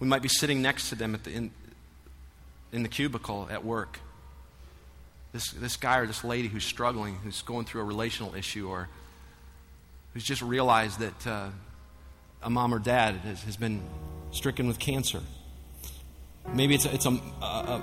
We 0.00 0.06
might 0.06 0.22
be 0.22 0.28
sitting 0.28 0.62
next 0.62 0.90
to 0.90 0.94
them 0.94 1.14
at 1.14 1.24
the, 1.24 1.32
in, 1.32 1.50
in 2.72 2.82
the 2.82 2.88
cubicle 2.88 3.48
at 3.50 3.64
work. 3.64 4.00
This, 5.32 5.50
this 5.52 5.76
guy 5.76 5.98
or 5.98 6.06
this 6.06 6.24
lady 6.24 6.48
who's 6.48 6.64
struggling, 6.64 7.16
who's 7.16 7.42
going 7.42 7.66
through 7.66 7.82
a 7.82 7.84
relational 7.84 8.34
issue, 8.34 8.68
or 8.68 8.88
who's 10.14 10.24
just 10.24 10.42
realized 10.42 11.00
that 11.00 11.26
uh, 11.26 11.48
a 12.42 12.50
mom 12.50 12.72
or 12.72 12.78
dad 12.78 13.16
has, 13.16 13.42
has 13.42 13.56
been 13.56 13.82
stricken 14.30 14.66
with 14.66 14.78
cancer. 14.78 15.20
Maybe 16.52 16.74
it's, 16.74 16.86
a, 16.86 16.94
it's 16.94 17.06
a, 17.06 17.10
a, 17.42 17.82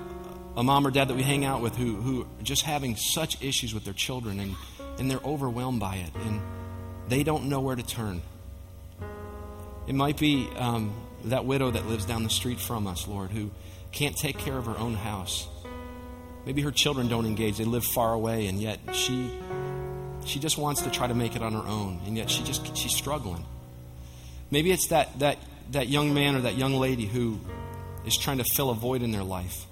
a, 0.57 0.63
mom 0.63 0.87
or 0.87 0.91
dad 0.91 1.09
that 1.09 1.15
we 1.15 1.23
hang 1.23 1.45
out 1.45 1.61
with 1.61 1.75
who, 1.75 1.95
who 1.95 2.21
are 2.23 2.43
just 2.43 2.63
having 2.63 2.95
such 2.95 3.41
issues 3.43 3.73
with 3.73 3.83
their 3.83 3.93
children 3.93 4.39
and, 4.39 4.55
and 4.97 5.11
they're 5.11 5.19
overwhelmed 5.23 5.79
by 5.79 5.97
it 5.97 6.09
and 6.25 6.41
they 7.07 7.23
don't 7.23 7.47
know 7.47 7.59
where 7.59 7.75
to 7.75 7.83
turn. 7.83 8.21
It 9.87 9.95
might 9.95 10.17
be 10.17 10.49
um, 10.57 10.93
that 11.25 11.45
widow 11.45 11.71
that 11.71 11.87
lives 11.87 12.05
down 12.05 12.23
the 12.23 12.29
street 12.29 12.59
from 12.59 12.87
us, 12.87 13.07
Lord, 13.07 13.31
who 13.31 13.51
can't 13.91 14.15
take 14.15 14.37
care 14.37 14.57
of 14.57 14.65
her 14.65 14.77
own 14.77 14.95
house. 14.95 15.47
Maybe 16.45 16.61
her 16.61 16.71
children 16.71 17.07
don't 17.07 17.25
engage. 17.25 17.57
They 17.57 17.65
live 17.65 17.83
far 17.83 18.13
away, 18.13 18.47
and 18.47 18.59
yet 18.59 18.79
she 18.93 19.31
she 20.25 20.39
just 20.39 20.57
wants 20.57 20.81
to 20.81 20.91
try 20.91 21.07
to 21.07 21.13
make 21.13 21.35
it 21.35 21.41
on 21.41 21.53
her 21.53 21.67
own, 21.67 22.01
and 22.05 22.17
yet 22.17 22.29
she 22.29 22.43
just 22.43 22.75
she's 22.75 22.95
struggling. 22.95 23.45
Maybe 24.51 24.71
it's 24.71 24.87
that 24.87 25.17
that 25.19 25.37
that 25.71 25.87
young 25.87 26.13
man 26.13 26.35
or 26.35 26.41
that 26.41 26.55
young 26.55 26.73
lady 26.73 27.05
who 27.05 27.39
is 28.05 28.15
trying 28.17 28.37
to 28.37 28.43
fill 28.43 28.69
a 28.69 28.75
void 28.75 29.01
in 29.01 29.11
their 29.11 29.23
life. 29.23 29.65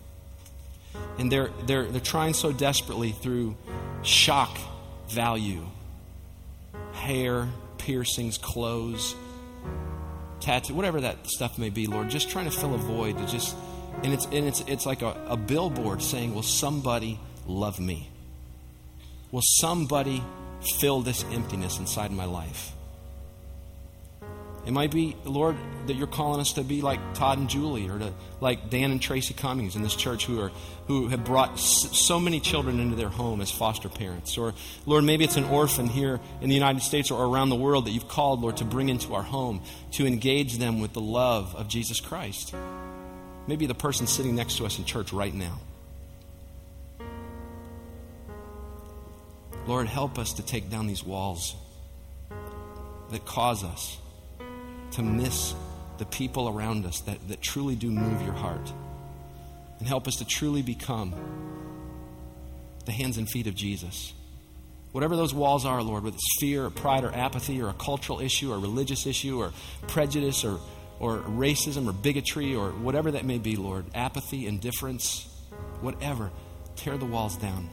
And 1.19 1.31
they're 1.31 1.49
they're 1.65 1.85
they're 1.85 2.01
trying 2.01 2.33
so 2.33 2.51
desperately 2.51 3.11
through 3.11 3.55
shock 4.01 4.57
value, 5.09 5.65
hair, 6.93 7.49
piercings, 7.77 8.37
clothes, 8.37 9.15
tattoo, 10.43 10.73
whatever 10.73 11.01
that 11.01 11.27
stuff 11.27 11.57
may 11.57 11.69
be, 11.69 11.87
Lord, 11.87 12.09
just 12.09 12.29
trying 12.29 12.45
to 12.45 12.51
fill 12.51 12.75
a 12.75 12.77
void 12.77 13.17
to 13.17 13.25
just 13.27 13.55
and 14.03 14.13
it's 14.13 14.25
and 14.25 14.45
it's 14.45 14.61
it's 14.61 14.85
like 14.85 15.01
a, 15.01 15.15
a 15.27 15.37
billboard 15.37 16.01
saying, 16.01 16.33
Will 16.33 16.43
somebody 16.43 17.19
love 17.47 17.79
me? 17.79 18.09
Will 19.31 19.43
somebody 19.59 20.23
fill 20.79 21.01
this 21.01 21.23
emptiness 21.31 21.79
inside 21.79 22.11
my 22.11 22.25
life? 22.25 22.73
It 24.65 24.71
might 24.71 24.91
be, 24.91 25.17
Lord, 25.25 25.57
that 25.87 25.95
you're 25.95 26.07
calling 26.07 26.39
us 26.39 26.53
to 26.53 26.63
be 26.63 26.81
like 26.81 26.99
Todd 27.15 27.37
and 27.37 27.49
Julie, 27.49 27.89
or 27.89 27.99
to 27.99 28.13
like 28.39 28.69
Dan 28.69 28.91
and 28.91 29.01
Tracy 29.01 29.33
Cummings 29.33 29.75
in 29.75 29.83
this 29.83 29.95
church, 29.95 30.25
who 30.25 30.39
are 30.39 30.51
who 30.87 31.09
have 31.09 31.25
brought 31.25 31.59
so 31.59 32.19
many 32.19 32.39
children 32.39 32.79
into 32.79 32.95
their 32.95 33.09
home 33.09 33.41
as 33.41 33.51
foster 33.51 33.89
parents. 33.89 34.37
Or 34.37 34.53
Lord, 34.85 35.03
maybe 35.03 35.25
it's 35.25 35.35
an 35.35 35.45
orphan 35.45 35.87
here 35.87 36.19
in 36.41 36.47
the 36.47 36.55
United 36.55 36.81
States 36.81 37.11
or 37.11 37.25
around 37.25 37.49
the 37.49 37.57
world 37.57 37.85
that 37.85 37.91
you've 37.91 38.07
called, 38.07 38.41
Lord, 38.41 38.57
to 38.57 38.65
bring 38.65 38.87
into 38.87 39.13
our 39.15 39.23
home 39.23 39.61
to 39.93 40.05
engage 40.05 40.57
them 40.57 40.79
with 40.79 40.93
the 40.93 41.01
love 41.01 41.55
of 41.55 41.67
Jesus 41.67 41.99
Christ. 41.99 42.53
Maybe 43.47 43.65
the 43.65 43.75
person 43.75 44.07
sitting 44.07 44.35
next 44.35 44.57
to 44.57 44.65
us 44.65 44.77
in 44.77 44.85
church 44.85 45.11
right 45.11 45.33
now. 45.33 45.59
Lord, 49.67 49.87
help 49.87 50.19
us 50.19 50.33
to 50.33 50.45
take 50.45 50.69
down 50.69 50.87
these 50.87 51.03
walls 51.03 51.55
that 53.11 53.25
cause 53.25 53.63
us 53.63 53.97
to 54.93 55.01
miss 55.01 55.53
the 55.97 56.05
people 56.05 56.49
around 56.49 56.85
us 56.85 57.01
that, 57.01 57.27
that 57.27 57.41
truly 57.41 57.75
do 57.75 57.91
move 57.91 58.21
your 58.21 58.33
heart. 58.33 58.71
And 59.79 59.87
help 59.87 60.07
us 60.07 60.17
to 60.17 60.25
truly 60.25 60.61
become 60.61 61.13
the 62.85 62.91
hands 62.91 63.17
and 63.17 63.29
feet 63.29 63.47
of 63.47 63.55
Jesus. 63.55 64.13
Whatever 64.91 65.15
those 65.15 65.33
walls 65.33 65.65
are, 65.65 65.81
Lord, 65.81 66.03
whether 66.03 66.15
it's 66.15 66.39
fear 66.39 66.65
or 66.65 66.69
pride 66.69 67.03
or 67.03 67.13
apathy 67.13 67.61
or 67.61 67.69
a 67.69 67.73
cultural 67.73 68.19
issue 68.19 68.51
or 68.51 68.59
religious 68.59 69.07
issue 69.07 69.39
or 69.39 69.51
prejudice 69.87 70.43
or, 70.43 70.59
or 70.99 71.17
racism 71.19 71.87
or 71.87 71.93
bigotry 71.93 72.55
or 72.55 72.71
whatever 72.71 73.11
that 73.11 73.25
may 73.25 73.39
be, 73.39 73.55
Lord, 73.55 73.85
apathy, 73.95 74.45
indifference, 74.45 75.27
whatever, 75.81 76.31
tear 76.75 76.97
the 76.97 77.05
walls 77.05 77.37
down. 77.37 77.69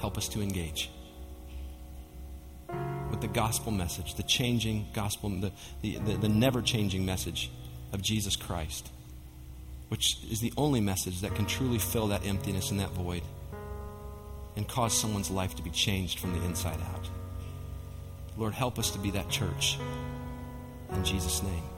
Help 0.00 0.18
us 0.18 0.28
to 0.28 0.42
engage 0.42 0.90
with 3.10 3.20
the 3.20 3.28
gospel 3.28 3.72
message, 3.72 4.14
the 4.14 4.22
changing 4.22 4.86
gospel, 4.92 5.30
the, 5.30 5.52
the, 5.82 5.96
the, 5.98 6.16
the 6.16 6.28
never 6.28 6.62
changing 6.62 7.04
message 7.04 7.50
of 7.92 8.02
Jesus 8.02 8.36
Christ, 8.36 8.90
which 9.88 10.18
is 10.30 10.40
the 10.40 10.52
only 10.56 10.80
message 10.80 11.20
that 11.22 11.34
can 11.34 11.46
truly 11.46 11.78
fill 11.78 12.08
that 12.08 12.26
emptiness 12.26 12.70
and 12.70 12.80
that 12.80 12.90
void 12.90 13.22
and 14.56 14.66
cause 14.66 14.92
someone's 14.92 15.30
life 15.30 15.54
to 15.54 15.62
be 15.62 15.70
changed 15.70 16.18
from 16.18 16.38
the 16.38 16.44
inside 16.44 16.80
out. 16.94 17.08
Lord, 18.36 18.54
help 18.54 18.78
us 18.78 18.90
to 18.90 18.98
be 18.98 19.10
that 19.12 19.28
church. 19.28 19.78
In 20.92 21.04
Jesus' 21.04 21.42
name. 21.42 21.77